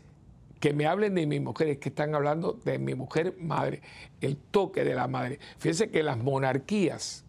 que 0.59 0.73
me 0.73 0.87
hablen 0.87 1.15
de 1.15 1.27
mi 1.27 1.39
mujer, 1.39 1.69
es 1.69 1.79
que 1.79 1.91
están 1.91 2.15
hablando 2.15 2.55
de 2.65 2.79
mi 2.79 2.95
mujer 2.95 3.37
madre, 3.39 3.83
el 4.23 4.39
toque 4.39 4.85
de 4.85 4.95
la 4.95 5.07
madre. 5.07 5.39
Fíjense 5.59 5.91
que 5.91 6.03
las 6.03 6.17
monarquías, 6.17 7.27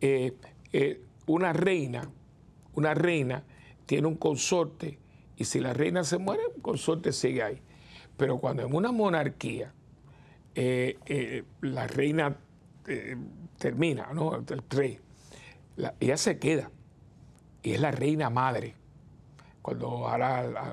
eh, 0.00 0.36
eh, 0.72 1.00
una 1.26 1.52
reina, 1.52 2.08
una 2.74 2.94
reina 2.94 3.42
tiene 3.84 4.06
un 4.06 4.14
consorte 4.14 5.01
y 5.42 5.44
si 5.44 5.58
la 5.58 5.72
reina 5.72 6.04
se 6.04 6.18
muere, 6.18 6.42
el 6.54 6.62
consorte 6.62 7.12
sigue 7.12 7.42
ahí. 7.42 7.60
Pero 8.16 8.38
cuando 8.38 8.62
en 8.64 8.74
una 8.74 8.92
monarquía 8.92 9.72
eh, 10.54 11.44
la 11.60 11.86
reina 11.88 12.36
termina, 13.58 14.12
¿no? 14.12 14.36
El 14.36 14.62
rey, 14.70 15.00
ella 15.98 16.16
se 16.16 16.38
queda 16.38 16.70
y 17.62 17.72
es 17.72 17.80
la 17.80 17.90
reina 17.90 18.30
madre. 18.30 18.74
Cuando, 19.62 20.06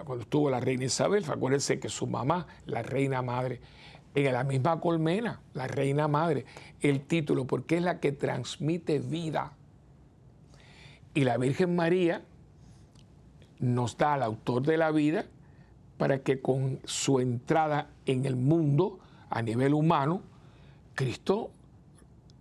cuando 0.06 0.22
estuvo 0.22 0.50
la 0.50 0.60
reina 0.60 0.86
Isabel, 0.86 1.26
acuérdense 1.28 1.80
que 1.80 1.90
su 1.90 2.06
mamá, 2.06 2.46
la 2.66 2.84
reina 2.84 3.22
madre, 3.24 3.62
en 4.14 4.34
la 4.34 4.44
misma 4.44 4.80
colmena, 4.80 5.42
la 5.54 5.68
reina 5.68 6.08
madre, 6.08 6.46
el 6.82 7.02
título, 7.02 7.46
porque 7.46 7.78
es 7.78 7.84
la 7.84 8.00
que 8.00 8.12
transmite 8.12 9.00
vida. 9.00 9.54
Y 11.16 11.24
la 11.24 11.38
Virgen 11.38 11.76
María 11.76 12.24
nos 13.60 13.98
da 13.98 14.14
al 14.14 14.24
autor 14.24 14.64
de 14.64 14.78
la 14.78 14.92
vida 14.92 15.26
para 15.98 16.20
que 16.20 16.42
con 16.42 16.80
su 16.86 17.20
entrada 17.20 17.90
en 18.06 18.26
el 18.26 18.36
mundo 18.36 19.00
a 19.30 19.42
nivel 19.42 19.74
humano, 19.74 20.22
Cristo 20.96 21.52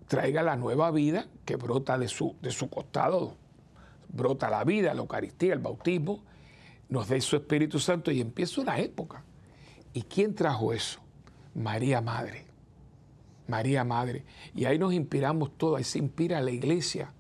traiga 0.07 0.43
la 0.43 0.57
nueva 0.57 0.91
vida 0.91 1.27
que 1.45 1.57
brota 1.57 1.99
de 1.99 2.09
su, 2.09 2.37
de 2.41 2.51
su 2.51 2.71
costado. 2.71 3.35
Brota 4.09 4.49
la 4.49 4.65
vida, 4.65 4.95
la 4.95 5.01
Eucaristía, 5.01 5.53
el 5.53 5.59
bautismo, 5.59 6.23
nos 6.89 7.09
dé 7.09 7.21
su 7.21 7.37
Espíritu 7.37 7.79
Santo 7.79 8.11
y 8.11 8.21
empieza 8.21 8.61
una 8.61 8.79
época. 8.79 9.23
¿Y 9.93 10.03
quién 10.03 10.35
trajo 10.35 10.73
eso? 10.73 11.01
María 11.55 12.01
Madre. 12.01 12.47
María 13.49 13.85
Madre. 13.85 14.25
Y 14.55 14.65
ahí 14.65 14.79
nos 14.79 14.93
inspiramos 14.93 15.57
todos, 15.59 15.79
ahí 15.79 15.85
se 15.85 15.99
inspira 15.99 16.41
la 16.41 16.51
iglesia, 16.51 17.13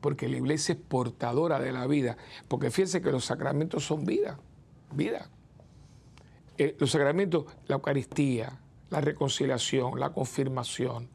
porque 0.00 0.28
la 0.28 0.36
iglesia 0.36 0.74
es 0.74 0.78
portadora 0.80 1.58
de 1.58 1.72
la 1.72 1.86
vida. 1.86 2.16
Porque 2.46 2.70
fíjense 2.70 3.00
que 3.00 3.10
los 3.10 3.24
sacramentos 3.24 3.84
son 3.84 4.04
vida, 4.04 4.38
vida. 4.92 5.28
Eh, 6.56 6.76
los 6.78 6.90
sacramentos, 6.90 7.46
la 7.66 7.76
Eucaristía, 7.76 8.58
la 8.90 9.00
reconciliación, 9.00 9.98
la 9.98 10.10
confirmación, 10.10 11.08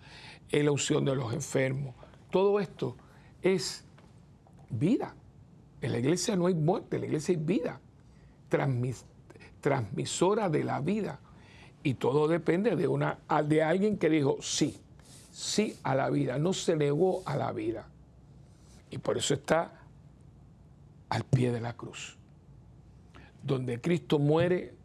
la 0.52 0.72
unción 0.72 1.04
de 1.04 1.16
los 1.16 1.34
enfermos, 1.34 1.96
todo 2.30 2.60
esto 2.60 2.96
es 3.42 3.84
vida. 4.70 5.16
En 5.82 5.92
la 5.92 6.00
iglesia 6.00 6.36
no 6.36 6.46
hay 6.48 6.54
muerte, 6.54 6.98
en 6.98 7.02
la 7.02 7.08
iglesia 7.08 7.36
hay 7.36 7.42
vida, 7.42 7.82
transmisora 9.62 10.50
de 10.50 10.64
la 10.64 10.80
vida. 10.80 11.20
Y 11.82 11.96
todo 11.96 12.28
depende 12.28 12.76
de, 12.76 12.88
una, 12.88 13.20
de 13.46 13.64
alguien 13.64 13.98
que 13.98 14.10
dijo 14.10 14.38
sí, 14.42 14.80
sí 15.32 15.76
a 15.84 15.96
la 15.96 16.10
vida, 16.10 16.38
no 16.38 16.54
se 16.54 16.76
negó 16.76 17.24
a 17.26 17.36
la 17.36 17.52
vida. 17.52 17.88
Y 18.94 19.00
por 19.00 19.18
eso 19.18 19.34
está 19.34 19.74
al 21.10 21.24
pie 21.24 21.52
de 21.52 21.60
la 21.60 21.74
cruz. 21.74 22.16
Donde 23.42 23.82
Cristo 23.82 24.20
muere, 24.20 24.76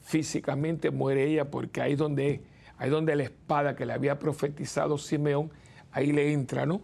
físicamente 0.00 0.90
muere 0.90 1.26
ella, 1.26 1.50
porque 1.50 1.82
ahí 1.82 1.94
donde, 1.94 2.42
ahí 2.78 2.88
donde 2.88 3.14
la 3.14 3.24
espada 3.24 3.76
que 3.76 3.84
le 3.84 3.92
había 3.92 4.18
profetizado 4.18 4.96
Simeón, 4.96 5.50
ahí 5.90 6.12
le 6.12 6.32
entra, 6.32 6.64
¿no? 6.64 6.80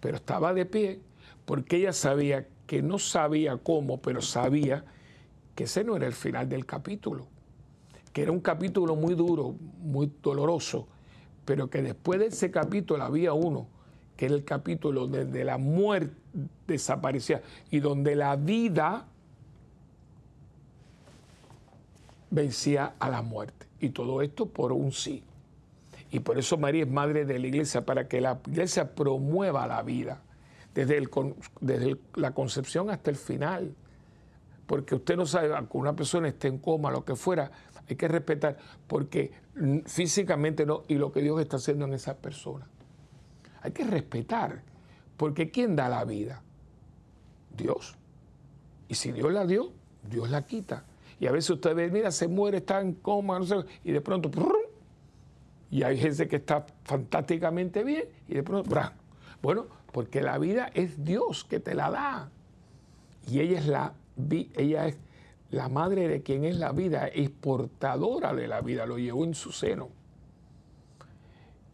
Pero 0.00 0.16
estaba 0.16 0.52
de 0.52 0.66
pie, 0.66 1.00
porque 1.46 1.76
ella 1.76 1.94
sabía 1.94 2.46
que 2.66 2.82
no 2.82 2.98
sabía 2.98 3.56
cómo, 3.56 4.02
pero 4.02 4.20
sabía 4.20 4.84
que 5.54 5.64
ese 5.64 5.82
no 5.82 5.96
era 5.96 6.06
el 6.06 6.12
final 6.12 6.46
del 6.46 6.66
capítulo 6.66 7.26
que 8.12 8.20
era 8.20 8.30
un 8.32 8.40
capítulo 8.40 8.94
muy 8.94 9.14
duro, 9.14 9.54
muy 9.80 10.12
doloroso, 10.22 10.86
pero 11.46 11.70
que 11.70 11.80
después 11.80 12.20
de 12.20 12.26
ese 12.26 12.50
capítulo 12.50 13.02
había 13.02 13.32
uno, 13.32 13.68
que 14.16 14.26
era 14.26 14.34
el 14.34 14.44
capítulo 14.44 15.06
donde 15.06 15.44
la 15.44 15.58
muerte 15.58 16.14
desaparecía 16.66 17.42
y 17.70 17.80
donde 17.80 18.14
la 18.16 18.36
vida 18.36 19.06
vencía 22.30 22.94
a 22.98 23.10
la 23.10 23.22
muerte. 23.22 23.66
Y 23.80 23.90
todo 23.90 24.22
esto 24.22 24.46
por 24.46 24.72
un 24.72 24.92
sí. 24.92 25.22
Y 26.10 26.20
por 26.20 26.38
eso 26.38 26.58
María 26.58 26.82
es 26.82 26.90
madre 26.90 27.24
de 27.24 27.38
la 27.38 27.46
iglesia, 27.46 27.86
para 27.86 28.06
que 28.08 28.20
la 28.20 28.38
iglesia 28.46 28.94
promueva 28.94 29.66
la 29.66 29.82
vida, 29.82 30.20
desde, 30.74 30.98
el, 30.98 31.10
desde 31.60 31.96
la 32.14 32.32
concepción 32.32 32.90
hasta 32.90 33.10
el 33.10 33.16
final. 33.16 33.74
Porque 34.66 34.94
usted 34.94 35.16
no 35.16 35.26
sabe, 35.26 35.48
que 35.48 35.76
una 35.76 35.94
persona 35.94 36.28
esté 36.28 36.48
en 36.48 36.58
coma, 36.58 36.90
lo 36.90 37.04
que 37.04 37.16
fuera, 37.16 37.50
hay 37.88 37.96
que 37.96 38.08
respetar, 38.08 38.56
porque 38.86 39.32
físicamente 39.86 40.66
no, 40.66 40.82
y 40.88 40.94
lo 40.94 41.12
que 41.12 41.20
Dios 41.20 41.40
está 41.40 41.56
haciendo 41.56 41.86
en 41.86 41.94
esa 41.94 42.16
persona. 42.16 42.66
Hay 43.62 43.72
que 43.72 43.84
respetar, 43.84 44.62
porque 45.16 45.50
¿quién 45.50 45.76
da 45.76 45.88
la 45.88 46.04
vida? 46.04 46.42
Dios. 47.56 47.96
Y 48.88 48.94
si 48.94 49.12
Dios 49.12 49.32
la 49.32 49.46
dio, 49.46 49.72
Dios 50.08 50.30
la 50.30 50.46
quita. 50.46 50.84
Y 51.20 51.26
a 51.26 51.32
veces 51.32 51.50
usted 51.50 51.74
ve, 51.74 51.90
mira, 51.90 52.10
se 52.10 52.26
muere, 52.28 52.58
está 52.58 52.80
en 52.80 52.94
coma, 52.94 53.38
no 53.38 53.46
sé, 53.46 53.56
y 53.84 53.92
de 53.92 54.00
pronto, 54.00 54.30
y 55.70 55.84
hay 55.84 55.96
gente 55.96 56.28
que 56.28 56.36
está 56.36 56.66
fantásticamente 56.84 57.84
bien, 57.84 58.04
y 58.28 58.34
de 58.34 58.42
pronto, 58.42 58.70
bueno, 59.40 59.66
porque 59.92 60.20
la 60.20 60.38
vida 60.38 60.70
es 60.74 61.04
Dios 61.04 61.44
que 61.44 61.60
te 61.60 61.74
la 61.74 61.90
da. 61.90 62.30
Y 63.30 63.40
ella 63.40 63.58
es 63.58 63.66
la, 63.66 63.94
ella 64.56 64.86
es 64.88 64.98
la 65.50 65.68
madre 65.68 66.08
de 66.08 66.22
quien 66.22 66.44
es 66.44 66.56
la 66.56 66.72
vida 66.72 67.06
es 67.06 67.30
portadora 67.30 68.34
de 68.34 68.48
la 68.48 68.60
vida, 68.60 68.86
lo 68.86 68.98
llevó 68.98 69.24
en 69.24 69.34
su 69.34 69.52
seno. 69.52 69.90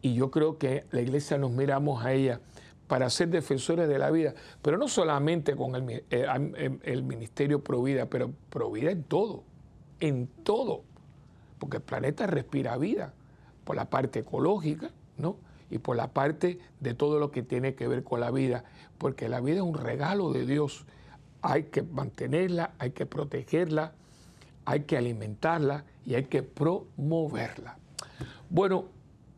Y 0.01 0.13
yo 0.13 0.31
creo 0.31 0.57
que 0.57 0.85
la 0.91 1.01
iglesia 1.01 1.37
nos 1.37 1.51
miramos 1.51 2.03
a 2.03 2.13
ella 2.13 2.39
para 2.87 3.09
ser 3.09 3.29
defensores 3.29 3.87
de 3.87 3.99
la 3.99 4.09
vida, 4.09 4.33
pero 4.61 4.77
no 4.77 4.87
solamente 4.87 5.55
con 5.55 5.75
el, 5.75 6.03
eh, 6.09 6.79
el 6.83 7.03
ministerio 7.03 7.63
Provida, 7.63 8.07
pero 8.07 8.31
Provida 8.49 8.91
en 8.91 9.03
todo, 9.03 9.43
en 9.99 10.27
todo, 10.43 10.83
porque 11.59 11.77
el 11.77 11.83
planeta 11.83 12.25
respira 12.25 12.77
vida, 12.77 13.13
por 13.63 13.75
la 13.75 13.89
parte 13.89 14.19
ecológica, 14.19 14.89
¿no? 15.17 15.35
Y 15.69 15.77
por 15.77 15.95
la 15.95 16.07
parte 16.07 16.57
de 16.79 16.95
todo 16.95 17.19
lo 17.19 17.29
que 17.29 17.43
tiene 17.43 17.75
que 17.75 17.87
ver 17.87 18.03
con 18.03 18.21
la 18.21 18.31
vida, 18.31 18.63
porque 18.97 19.29
la 19.29 19.39
vida 19.39 19.57
es 19.57 19.61
un 19.61 19.75
regalo 19.75 20.31
de 20.31 20.47
Dios 20.47 20.85
hay 21.41 21.63
que 21.63 21.83
mantenerla, 21.83 22.73
hay 22.79 22.91
que 22.91 23.05
protegerla, 23.05 23.93
hay 24.65 24.81
que 24.81 24.97
alimentarla 24.97 25.85
y 26.05 26.15
hay 26.15 26.25
que 26.25 26.43
promoverla. 26.43 27.77
Bueno, 28.49 28.85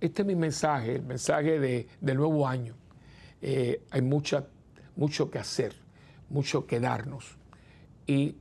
este 0.02 0.24
es 0.24 0.28
mi 0.28 0.36
mensaje, 0.36 0.96
el 0.96 1.04
mensaje 1.04 1.60
de, 1.60 1.88
del 2.02 2.18
nuevo 2.18 2.48
año. 2.48 2.76
Eh, 3.42 3.84
hay 3.92 4.02
mucha, 4.02 4.48
mucho 4.96 5.30
que 5.30 5.38
hacer, 5.40 5.76
mucho 6.30 6.66
que 6.66 6.80
darnos. 6.80 7.38
Y 8.08 8.36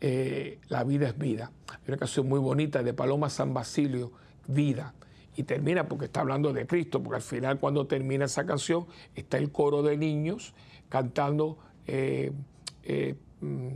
eh, 0.00 0.58
la 0.68 0.84
vida 0.84 1.08
es 1.08 1.18
vida. 1.18 1.50
Hay 1.68 1.78
una 1.88 1.96
canción 1.96 2.28
muy 2.28 2.38
bonita 2.38 2.82
de 2.82 2.92
Paloma 2.92 3.30
San 3.30 3.54
Basilio, 3.54 4.12
Vida. 4.46 4.94
Y 5.36 5.44
termina 5.44 5.88
porque 5.88 6.04
está 6.04 6.20
hablando 6.20 6.52
de 6.52 6.66
Cristo, 6.66 7.02
porque 7.02 7.16
al 7.16 7.22
final 7.22 7.58
cuando 7.58 7.86
termina 7.86 8.26
esa 8.26 8.44
canción 8.44 8.86
está 9.14 9.38
el 9.38 9.50
coro 9.50 9.82
de 9.82 9.96
niños 9.96 10.52
cantando 10.90 11.56
eh, 11.86 12.32
mm, 13.40 13.68